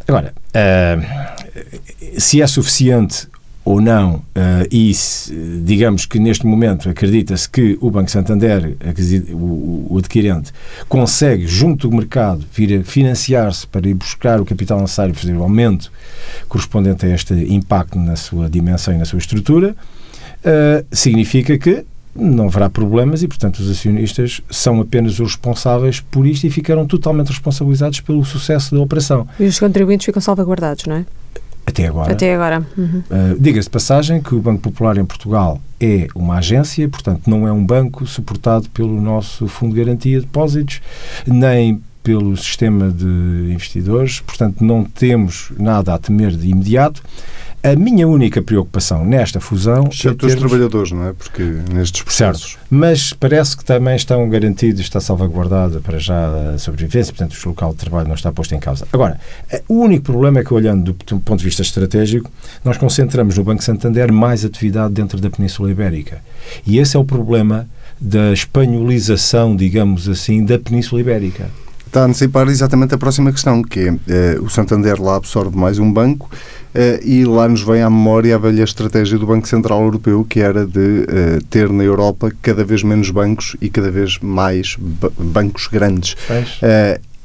Agora, 0.07 0.33
uh, 0.49 2.19
se 2.19 2.41
é 2.41 2.47
suficiente 2.47 3.27
ou 3.63 3.81
não, 3.81 4.21
e 4.69 4.93
se, 4.93 5.33
digamos 5.65 6.05
que 6.05 6.19
neste 6.19 6.45
momento 6.45 6.87
acredita-se 6.87 7.49
que 7.49 7.75
o 7.81 7.89
Banco 7.89 8.11
Santander, 8.11 8.77
o, 9.33 9.97
adquirente, 9.97 10.51
consegue, 10.87 11.47
junto 11.47 11.89
do 11.89 11.97
mercado, 11.97 12.45
vir 12.53 12.79
a 12.79 12.83
financiar-se 12.83 13.65
para 13.65 13.89
ir 13.89 13.95
buscar 13.95 14.39
o 14.39 14.45
capital 14.45 14.79
necessário 14.79 15.15
para 15.15 15.21
fazer 15.21 15.33
o 15.33 15.41
aumento 15.41 15.91
correspondente 16.47 17.07
a 17.07 17.09
este 17.09 17.33
impacto 17.33 17.97
na 17.97 18.15
sua 18.15 18.47
dimensão 18.47 18.93
e 18.93 18.99
na 18.99 19.05
sua 19.05 19.17
estrutura, 19.17 19.75
significa 20.91 21.57
que 21.57 21.85
não 22.15 22.45
haverá 22.45 22.69
problemas 22.69 23.21
e, 23.23 23.27
portanto, 23.27 23.59
os 23.59 23.69
acionistas 23.69 24.41
são 24.49 24.79
apenas 24.79 25.19
os 25.19 25.33
responsáveis 25.33 25.99
por 25.99 26.25
isto 26.25 26.45
e 26.45 26.49
ficaram 26.49 26.85
totalmente 26.85 27.29
responsabilizados 27.29 27.99
pelo 27.99 28.23
sucesso 28.23 28.73
da 28.73 28.81
operação. 28.81 29.27
E 29.39 29.45
os 29.45 29.59
contribuintes 29.59 30.05
ficam 30.05 30.21
salvaguardados, 30.21 30.85
não 30.85 30.95
é? 30.95 31.05
Até 31.65 31.87
agora. 31.87 32.11
Até 32.11 32.33
agora. 32.33 32.65
Uhum. 32.77 33.03
Uh, 33.09 33.39
Diga-se 33.39 33.67
de 33.67 33.71
passagem 33.71 34.21
que 34.21 34.35
o 34.35 34.39
Banco 34.39 34.61
Popular 34.61 34.97
em 34.97 35.05
Portugal 35.05 35.59
é 35.79 36.07
uma 36.15 36.37
agência, 36.37 36.87
portanto, 36.87 37.27
não 37.27 37.47
é 37.47 37.51
um 37.51 37.65
banco 37.65 38.05
suportado 38.05 38.69
pelo 38.69 39.01
nosso 39.01 39.47
Fundo 39.47 39.73
de 39.73 39.83
Garantia 39.83 40.19
de 40.19 40.25
Depósitos, 40.25 40.81
nem 41.25 41.81
pelo 42.03 42.37
sistema 42.37 42.91
de 42.91 43.51
investidores, 43.51 44.19
portanto, 44.19 44.63
não 44.63 44.83
temos 44.83 45.51
nada 45.57 45.95
a 45.95 45.97
temer 45.97 46.31
de 46.31 46.47
imediato. 46.47 47.01
A 47.65 47.75
minha 47.75 48.07
única 48.07 48.43
preocupação 48.43 49.03
nesta 49.03 49.39
fusão. 49.39 49.87
Exceto 49.91 50.27
é 50.27 50.29
termos... 50.29 50.35
os 50.35 50.39
trabalhadores, 50.39 50.91
não 50.91 51.07
é? 51.07 51.13
Porque 51.13 51.41
nestes 51.73 52.03
processos. 52.03 52.51
Certo. 52.51 52.67
Mas 52.69 53.11
parece 53.11 53.57
que 53.57 53.65
também 53.65 53.95
estão 53.95 54.29
garantidos, 54.29 54.81
está 54.81 54.99
salvaguardada 54.99 55.79
para 55.79 55.97
já 55.97 56.53
a 56.53 56.59
sobrevivência, 56.59 57.11
portanto, 57.11 57.35
o 57.43 57.49
local 57.49 57.71
de 57.71 57.77
trabalho 57.77 58.07
não 58.07 58.13
está 58.13 58.31
posto 58.31 58.53
em 58.53 58.59
causa. 58.59 58.87
Agora, 58.93 59.19
o 59.67 59.79
único 59.79 60.03
problema 60.03 60.41
é 60.41 60.43
que, 60.43 60.53
olhando 60.53 60.93
do 60.93 61.19
ponto 61.19 61.39
de 61.39 61.45
vista 61.45 61.63
estratégico, 61.63 62.29
nós 62.63 62.77
concentramos 62.77 63.35
no 63.35 63.43
Banco 63.43 63.63
Santander 63.63 64.13
mais 64.13 64.45
atividade 64.45 64.93
dentro 64.93 65.19
da 65.19 65.31
Península 65.31 65.71
Ibérica. 65.71 66.21
E 66.67 66.77
esse 66.77 66.95
é 66.95 66.99
o 66.99 67.03
problema 67.03 67.67
da 67.99 68.31
espanholização, 68.31 69.55
digamos 69.55 70.07
assim, 70.07 70.45
da 70.45 70.59
Península 70.59 71.01
Ibérica 71.01 71.49
está 71.95 72.01
a 72.03 72.07
antecipar 72.07 72.49
exatamente 72.49 72.93
a 72.93 72.97
próxima 72.97 73.31
questão, 73.31 73.63
que 73.63 73.79
é 73.79 73.95
eh, 74.09 74.37
o 74.41 74.49
Santander 74.49 75.01
lá 75.01 75.15
absorve 75.15 75.57
mais 75.57 75.79
um 75.79 75.89
banco 75.89 76.29
eh, 76.29 76.64
e 77.03 77.25
lá 77.25 77.47
nos 77.47 77.61
vem 77.61 77.81
à 77.81 77.89
memória 77.89 78.35
a 78.35 78.37
velha 78.37 78.63
estratégia 78.63 79.17
do 79.17 79.25
Banco 79.25 79.47
Central 79.47 79.81
Europeu, 79.83 80.25
que 80.27 80.39
era 80.39 80.65
de 80.65 81.05
eh, 81.07 81.39
ter 81.49 81.69
na 81.69 81.83
Europa 81.83 82.31
cada 82.41 82.63
vez 82.63 82.83
menos 82.83 83.09
bancos 83.09 83.55
e 83.61 83.69
cada 83.69 83.89
vez 83.89 84.19
mais 84.19 84.77
bancos 85.17 85.67
grandes. 85.67 86.15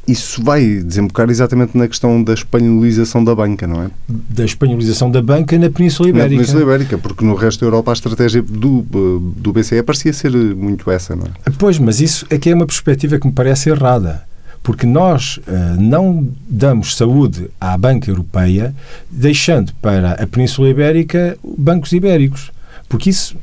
isso 0.07 0.43
vai 0.43 0.77
desembocar 0.77 1.31
exatamente 1.31 1.77
na 1.77 1.87
questão 1.87 2.23
da 2.23 2.35
espanholização 2.35 3.23
da 3.23 3.35
banca, 3.35 3.67
não 3.67 3.83
é? 3.83 3.91
Da 4.09 4.45
espanholização 4.45 5.11
da 5.11 5.23
banca 5.23 5.57
na 5.59 5.71
Península 5.71 6.09
Ibérica. 6.09 6.31
Na 6.31 6.37
Península 6.37 6.63
Ibérica, 6.63 6.99
porque 6.99 7.25
no 7.25 7.35
resto 7.35 7.61
da 7.61 7.67
Europa 7.67 7.93
a 7.93 7.95
estratégia 7.95 8.43
do, 8.43 8.83
do 8.83 9.53
BCE 9.53 9.83
parecia 9.83 10.13
ser 10.13 10.33
muito 10.33 10.91
essa, 10.91 11.15
não 11.15 11.27
é? 11.27 11.51
Pois, 11.59 11.79
mas 11.79 12.01
isso 12.01 12.27
aqui 12.31 12.51
é 12.51 12.55
uma 12.55 12.67
perspectiva 12.67 13.19
que 13.19 13.27
me 13.27 13.33
parece 13.33 13.71
errada 13.71 14.30
porque 14.63 14.87
nós 14.87 15.39
uh, 15.39 15.81
não 15.81 16.29
damos 16.49 16.97
saúde 16.97 17.51
à 17.61 17.77
banca 17.77 18.11
europeia 18.11 18.75
deixando 19.11 19.73
para 19.81 20.13
a 20.13 20.27
Península 20.27 20.69
Ibérica 20.69 21.37
bancos 21.43 21.93
ibéricos. 21.93 22.53
Porque 22.89 23.09
isso 23.09 23.37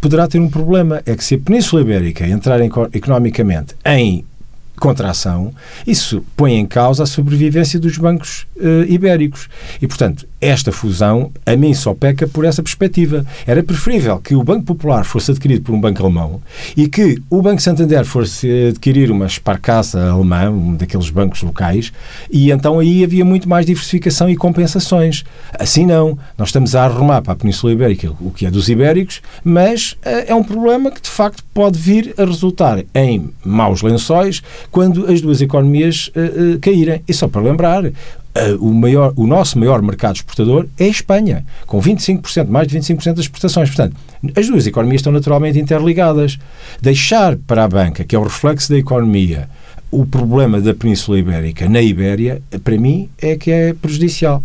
poderá 0.00 0.26
ter 0.26 0.40
um 0.40 0.50
problema. 0.50 1.00
É 1.06 1.14
que 1.14 1.24
se 1.24 1.36
a 1.36 1.38
Península 1.38 1.82
Ibérica 1.82 2.26
entrar 2.26 2.60
em, 2.60 2.68
economicamente 2.92 3.76
em 3.84 4.24
contração, 4.78 5.52
isso 5.86 6.24
põe 6.36 6.54
em 6.54 6.66
causa 6.66 7.02
a 7.02 7.06
sobrevivência 7.06 7.78
dos 7.78 7.98
bancos 7.98 8.46
uh, 8.56 8.84
ibéricos. 8.88 9.48
E, 9.80 9.86
portanto, 9.86 10.26
esta 10.40 10.70
fusão, 10.70 11.32
a 11.44 11.56
mim 11.56 11.74
só 11.74 11.92
peca 11.94 12.26
por 12.26 12.44
essa 12.44 12.62
perspectiva. 12.62 13.26
Era 13.46 13.62
preferível 13.62 14.18
que 14.18 14.34
o 14.34 14.42
Banco 14.42 14.64
Popular 14.64 15.04
fosse 15.04 15.32
adquirido 15.32 15.62
por 15.62 15.74
um 15.74 15.80
banco 15.80 16.02
alemão 16.02 16.40
e 16.76 16.88
que 16.88 17.20
o 17.28 17.42
Banco 17.42 17.60
Santander 17.60 18.04
fosse 18.04 18.68
adquirir 18.68 19.10
uma 19.10 19.28
Sparkasse 19.28 19.96
alemã, 19.96 20.50
um 20.50 20.76
daqueles 20.76 21.10
bancos 21.10 21.42
locais, 21.42 21.92
e 22.30 22.50
então 22.50 22.78
aí 22.78 23.02
havia 23.02 23.24
muito 23.24 23.48
mais 23.48 23.66
diversificação 23.66 24.28
e 24.30 24.36
compensações. 24.36 25.24
Assim 25.58 25.84
não. 25.84 26.16
Nós 26.36 26.48
estamos 26.48 26.74
a 26.74 26.84
arrumar 26.84 27.22
para 27.22 27.32
a 27.32 27.36
Península 27.36 27.72
Ibérica 27.72 28.12
o 28.20 28.30
que 28.30 28.46
é 28.46 28.50
dos 28.50 28.68
ibéricos, 28.68 29.20
mas 29.42 29.92
uh, 30.04 30.24
é 30.26 30.34
um 30.34 30.44
problema 30.44 30.90
que, 30.90 31.02
de 31.02 31.10
facto, 31.10 31.42
pode 31.52 31.78
vir 31.78 32.14
a 32.16 32.24
resultar 32.24 32.84
em 32.94 33.30
maus 33.44 33.82
lençóis 33.82 34.42
quando 34.70 35.10
as 35.10 35.20
duas 35.20 35.40
economias 35.40 36.08
uh, 36.08 36.54
uh, 36.54 36.58
caírem. 36.60 37.02
E 37.06 37.14
só 37.14 37.28
para 37.28 37.40
lembrar, 37.40 37.84
uh, 37.84 37.92
o, 38.60 38.72
maior, 38.72 39.12
o 39.16 39.26
nosso 39.26 39.58
maior 39.58 39.82
mercado 39.82 40.16
exportador 40.16 40.66
é 40.78 40.84
a 40.84 40.88
Espanha, 40.88 41.44
com 41.66 41.80
25%, 41.80 42.48
mais 42.48 42.68
de 42.68 42.78
25% 42.78 43.14
das 43.14 43.20
exportações. 43.20 43.68
Portanto, 43.68 43.96
as 44.36 44.46
duas 44.46 44.66
economias 44.66 45.00
estão 45.00 45.12
naturalmente 45.12 45.58
interligadas. 45.58 46.38
Deixar 46.80 47.36
para 47.36 47.64
a 47.64 47.68
banca, 47.68 48.04
que 48.04 48.14
é 48.14 48.18
o 48.18 48.24
reflexo 48.24 48.70
da 48.70 48.78
economia, 48.78 49.48
o 49.90 50.04
problema 50.04 50.60
da 50.60 50.74
Península 50.74 51.18
Ibérica 51.18 51.68
na 51.68 51.80
Ibéria, 51.80 52.42
para 52.62 52.76
mim, 52.76 53.08
é 53.20 53.36
que 53.36 53.50
é 53.50 53.72
prejudicial. 53.72 54.42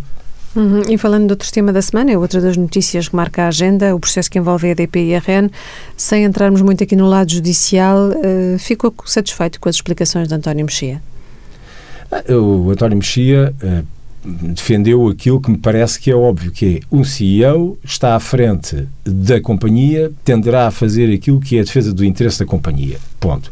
Uhum. 0.56 0.82
E 0.88 0.96
falando 0.96 1.26
de 1.26 1.32
outro 1.32 1.50
tema 1.52 1.72
da 1.72 1.82
semana, 1.82 2.12
é 2.12 2.18
outra 2.18 2.40
das 2.40 2.56
notícias 2.56 3.08
que 3.08 3.16
marca 3.16 3.42
a 3.42 3.48
agenda, 3.48 3.94
o 3.94 3.98
processo 3.98 4.30
que 4.30 4.38
envolve 4.38 4.68
a 4.68 4.70
EDP 4.70 5.00
e 5.00 5.14
a 5.14 5.18
RN. 5.18 5.50
Sem 5.96 6.24
entrarmos 6.24 6.62
muito 6.62 6.84
aqui 6.84 6.94
no 6.94 7.06
lado 7.06 7.32
judicial, 7.32 8.10
uh, 8.10 8.58
ficou 8.58 8.94
satisfeito 9.04 9.58
com 9.60 9.68
as 9.68 9.76
explicações 9.76 10.28
de 10.28 10.34
António 10.34 10.64
Mexia? 10.64 11.02
Ah, 12.10 12.22
o 12.32 12.70
António 12.70 12.98
Mexia 12.98 13.52
uh, 13.62 13.84
defendeu 14.24 15.08
aquilo 15.08 15.40
que 15.40 15.50
me 15.50 15.58
parece 15.58 15.98
que 15.98 16.10
é 16.10 16.14
óbvio, 16.14 16.52
que 16.52 16.76
é 16.76 16.94
um 16.94 17.02
CEO 17.02 17.76
está 17.84 18.14
à 18.14 18.20
frente 18.20 18.86
da 19.04 19.40
companhia, 19.40 20.12
tenderá 20.24 20.68
a 20.68 20.70
fazer 20.70 21.12
aquilo 21.12 21.40
que 21.40 21.58
é 21.58 21.60
a 21.60 21.64
defesa 21.64 21.92
do 21.92 22.04
interesse 22.04 22.38
da 22.38 22.46
companhia. 22.46 22.98
Ponto. 23.18 23.50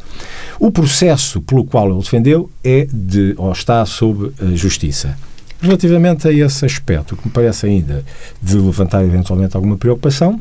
O 0.59 0.71
processo 0.71 1.41
pelo 1.41 1.65
qual 1.65 1.91
ele 1.91 1.99
defendeu 1.99 2.49
é 2.63 2.87
de, 2.93 3.35
ou 3.37 3.51
está 3.51 3.85
sob 3.85 4.33
a 4.41 4.55
justiça. 4.55 5.17
Relativamente 5.63 6.27
a 6.27 6.33
esse 6.33 6.65
aspecto, 6.65 7.17
que 7.17 7.25
me 7.25 7.33
parece 7.33 7.67
ainda 7.67 8.05
de 8.43 8.57
levantar 8.57 9.05
eventualmente 9.05 9.57
alguma 9.57 9.77
preocupação, 9.77 10.41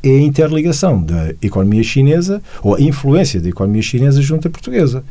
é 0.00 0.10
a 0.10 0.20
interligação 0.20 1.02
da 1.02 1.34
economia 1.42 1.82
chinesa 1.82 2.40
ou 2.62 2.76
a 2.76 2.80
influência 2.80 3.40
da 3.40 3.48
economia 3.48 3.82
chinesa 3.82 4.22
junto 4.22 4.46
à 4.46 4.50
portuguesa. 4.50 5.02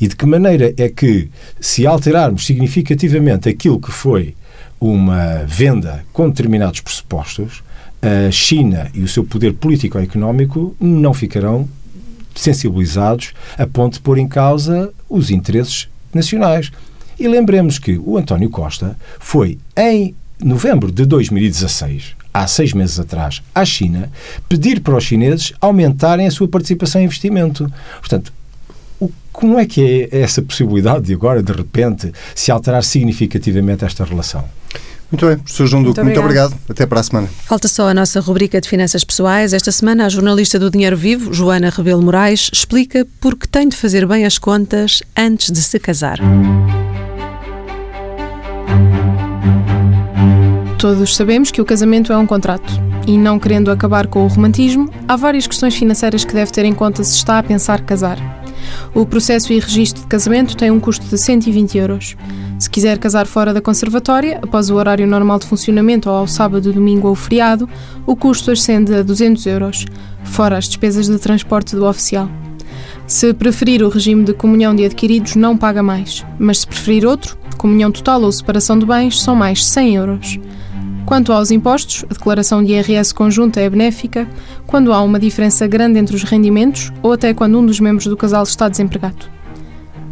E 0.00 0.06
de 0.06 0.14
que 0.14 0.24
maneira 0.24 0.72
é 0.76 0.88
que, 0.88 1.28
se 1.58 1.84
alterarmos 1.84 2.46
significativamente 2.46 3.48
aquilo 3.48 3.80
que 3.80 3.90
foi 3.90 4.36
uma 4.80 5.44
venda 5.46 6.04
com 6.12 6.28
determinados 6.28 6.80
pressupostos, 6.80 7.60
a 8.00 8.30
China 8.30 8.88
e 8.94 9.02
o 9.02 9.08
seu 9.08 9.24
poder 9.24 9.54
político-económico 9.54 10.76
não 10.78 11.12
ficarão 11.12 11.68
sensibilizados 12.36 13.32
a 13.58 13.66
ponto 13.66 13.94
de 13.94 14.00
pôr 14.00 14.18
em 14.18 14.28
causa 14.28 14.92
os 15.08 15.30
interesses 15.30 15.88
nacionais. 16.14 16.70
E 17.22 17.28
lembremos 17.28 17.78
que 17.78 17.96
o 18.04 18.18
António 18.18 18.50
Costa 18.50 18.96
foi 19.20 19.56
em 19.76 20.12
novembro 20.42 20.90
de 20.90 21.06
2016 21.06 22.16
há 22.34 22.48
seis 22.48 22.72
meses 22.72 22.98
atrás, 22.98 23.40
à 23.54 23.64
China, 23.64 24.10
pedir 24.48 24.80
para 24.80 24.96
os 24.96 25.04
chineses 25.04 25.52
aumentarem 25.60 26.26
a 26.26 26.30
sua 26.32 26.48
participação 26.48 27.00
em 27.00 27.04
investimento. 27.04 27.72
Portanto, 28.00 28.32
como 29.30 29.56
é 29.56 29.64
que 29.64 30.08
é 30.10 30.20
essa 30.22 30.42
possibilidade 30.42 31.04
de 31.04 31.14
agora, 31.14 31.40
de 31.40 31.52
repente, 31.52 32.12
se 32.34 32.50
alterar 32.50 32.82
significativamente 32.82 33.84
esta 33.84 34.04
relação? 34.04 34.44
Muito 35.08 35.24
bem, 35.24 35.38
Sr. 35.46 35.66
João 35.68 35.82
Duque, 35.84 36.00
muito, 36.00 36.16
muito 36.16 36.20
obrigado. 36.20 36.56
Até 36.68 36.86
para 36.86 36.98
a 36.98 37.02
semana. 37.04 37.28
Falta 37.44 37.68
só 37.68 37.88
a 37.88 37.94
nossa 37.94 38.18
rubrica 38.18 38.60
de 38.60 38.68
finanças 38.68 39.04
pessoais. 39.04 39.52
Esta 39.52 39.70
semana, 39.70 40.06
a 40.06 40.08
jornalista 40.08 40.58
do 40.58 40.68
Dinheiro 40.68 40.96
Vivo, 40.96 41.32
Joana 41.32 41.70
Rebelo 41.70 42.02
Moraes, 42.02 42.50
explica 42.52 43.06
por 43.20 43.36
que 43.36 43.46
tem 43.46 43.68
de 43.68 43.76
fazer 43.76 44.08
bem 44.08 44.26
as 44.26 44.38
contas 44.38 45.04
antes 45.16 45.52
de 45.52 45.62
se 45.62 45.78
casar. 45.78 46.18
Todos 50.82 51.14
sabemos 51.14 51.52
que 51.52 51.60
o 51.60 51.64
casamento 51.64 52.12
é 52.12 52.18
um 52.18 52.26
contrato. 52.26 52.72
E 53.06 53.16
não 53.16 53.38
querendo 53.38 53.70
acabar 53.70 54.08
com 54.08 54.24
o 54.24 54.26
romantismo, 54.26 54.90
há 55.06 55.14
várias 55.14 55.46
questões 55.46 55.76
financeiras 55.76 56.24
que 56.24 56.34
deve 56.34 56.50
ter 56.50 56.64
em 56.64 56.74
conta 56.74 57.04
se 57.04 57.14
está 57.14 57.38
a 57.38 57.42
pensar 57.44 57.82
casar. 57.82 58.18
O 58.92 59.06
processo 59.06 59.52
e 59.52 59.60
registro 59.60 60.02
de 60.02 60.08
casamento 60.08 60.56
tem 60.56 60.72
um 60.72 60.80
custo 60.80 61.06
de 61.06 61.16
120 61.16 61.78
euros. 61.78 62.16
Se 62.58 62.68
quiser 62.68 62.98
casar 62.98 63.28
fora 63.28 63.54
da 63.54 63.60
conservatória, 63.60 64.40
após 64.42 64.70
o 64.70 64.74
horário 64.74 65.06
normal 65.06 65.38
de 65.38 65.46
funcionamento 65.46 66.10
ou 66.10 66.16
ao 66.16 66.26
sábado, 66.26 66.72
domingo 66.72 67.06
ou 67.06 67.14
feriado, 67.14 67.68
o 68.04 68.16
custo 68.16 68.50
ascende 68.50 68.92
a 68.92 69.04
200 69.04 69.46
euros, 69.46 69.86
fora 70.24 70.58
as 70.58 70.66
despesas 70.66 71.06
de 71.06 71.18
transporte 71.20 71.76
do 71.76 71.86
oficial. 71.86 72.28
Se 73.06 73.32
preferir 73.32 73.84
o 73.84 73.88
regime 73.88 74.24
de 74.24 74.32
comunhão 74.32 74.74
de 74.74 74.84
adquiridos, 74.84 75.36
não 75.36 75.56
paga 75.56 75.80
mais, 75.80 76.26
mas 76.40 76.58
se 76.58 76.66
preferir 76.66 77.06
outro, 77.06 77.38
comunhão 77.56 77.92
total 77.92 78.22
ou 78.22 78.32
separação 78.32 78.76
de 78.76 78.84
bens, 78.84 79.22
são 79.22 79.36
mais 79.36 79.64
100 79.64 79.94
euros. 79.94 80.40
Quanto 81.12 81.30
aos 81.30 81.50
impostos, 81.50 82.06
a 82.08 82.14
declaração 82.14 82.64
de 82.64 82.72
IRS 82.72 83.12
conjunta 83.12 83.60
é 83.60 83.68
benéfica 83.68 84.26
quando 84.66 84.94
há 84.94 85.02
uma 85.02 85.20
diferença 85.20 85.66
grande 85.66 85.98
entre 85.98 86.16
os 86.16 86.22
rendimentos 86.22 86.90
ou 87.02 87.12
até 87.12 87.34
quando 87.34 87.58
um 87.58 87.66
dos 87.66 87.78
membros 87.80 88.06
do 88.06 88.16
casal 88.16 88.42
está 88.44 88.66
desempregado. 88.66 89.26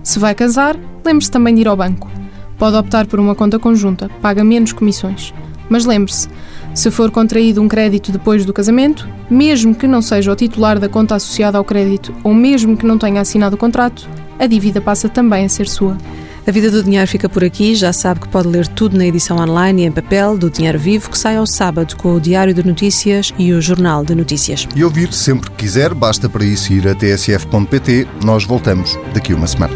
Se 0.02 0.18
vai 0.18 0.34
casar, 0.34 0.76
lembre-se 1.02 1.30
também 1.30 1.54
de 1.54 1.62
ir 1.62 1.68
ao 1.68 1.74
banco. 1.74 2.10
Pode 2.58 2.76
optar 2.76 3.06
por 3.06 3.18
uma 3.18 3.34
conta 3.34 3.58
conjunta, 3.58 4.10
paga 4.20 4.44
menos 4.44 4.74
comissões. 4.74 5.32
Mas 5.70 5.86
lembre-se, 5.86 6.28
se 6.74 6.90
for 6.90 7.10
contraído 7.10 7.62
um 7.62 7.66
crédito 7.66 8.12
depois 8.12 8.44
do 8.44 8.52
casamento, 8.52 9.08
mesmo 9.30 9.74
que 9.74 9.86
não 9.86 10.02
seja 10.02 10.30
o 10.30 10.36
titular 10.36 10.78
da 10.78 10.86
conta 10.86 11.14
associada 11.14 11.56
ao 11.56 11.64
crédito 11.64 12.14
ou 12.22 12.34
mesmo 12.34 12.76
que 12.76 12.84
não 12.84 12.98
tenha 12.98 13.22
assinado 13.22 13.56
o 13.56 13.58
contrato, 13.58 14.06
a 14.38 14.46
dívida 14.46 14.82
passa 14.82 15.08
também 15.08 15.46
a 15.46 15.48
ser 15.48 15.66
sua. 15.66 15.96
A 16.46 16.50
Vida 16.50 16.70
do 16.70 16.82
Dinheiro 16.82 17.06
fica 17.06 17.28
por 17.28 17.44
aqui. 17.44 17.74
Já 17.74 17.92
sabe 17.92 18.20
que 18.20 18.28
pode 18.28 18.48
ler 18.48 18.66
tudo 18.66 18.96
na 18.96 19.06
edição 19.06 19.36
online 19.36 19.82
e 19.82 19.86
em 19.86 19.92
papel 19.92 20.36
do 20.36 20.50
Dinheiro 20.50 20.78
Vivo, 20.78 21.10
que 21.10 21.18
sai 21.18 21.36
ao 21.36 21.46
sábado 21.46 21.96
com 21.96 22.14
o 22.14 22.20
Diário 22.20 22.54
de 22.54 22.66
Notícias 22.66 23.32
e 23.38 23.52
o 23.52 23.60
Jornal 23.60 24.04
de 24.04 24.14
Notícias. 24.14 24.66
E 24.74 24.82
ouvir 24.82 25.12
sempre 25.12 25.50
que 25.50 25.56
quiser, 25.56 25.94
basta 25.94 26.28
para 26.28 26.44
isso 26.44 26.72
ir 26.72 26.88
a 26.88 26.94
tsf.pt. 26.94 28.06
Nós 28.24 28.44
voltamos 28.44 28.98
daqui 29.12 29.34
uma 29.34 29.46
semana. 29.46 29.74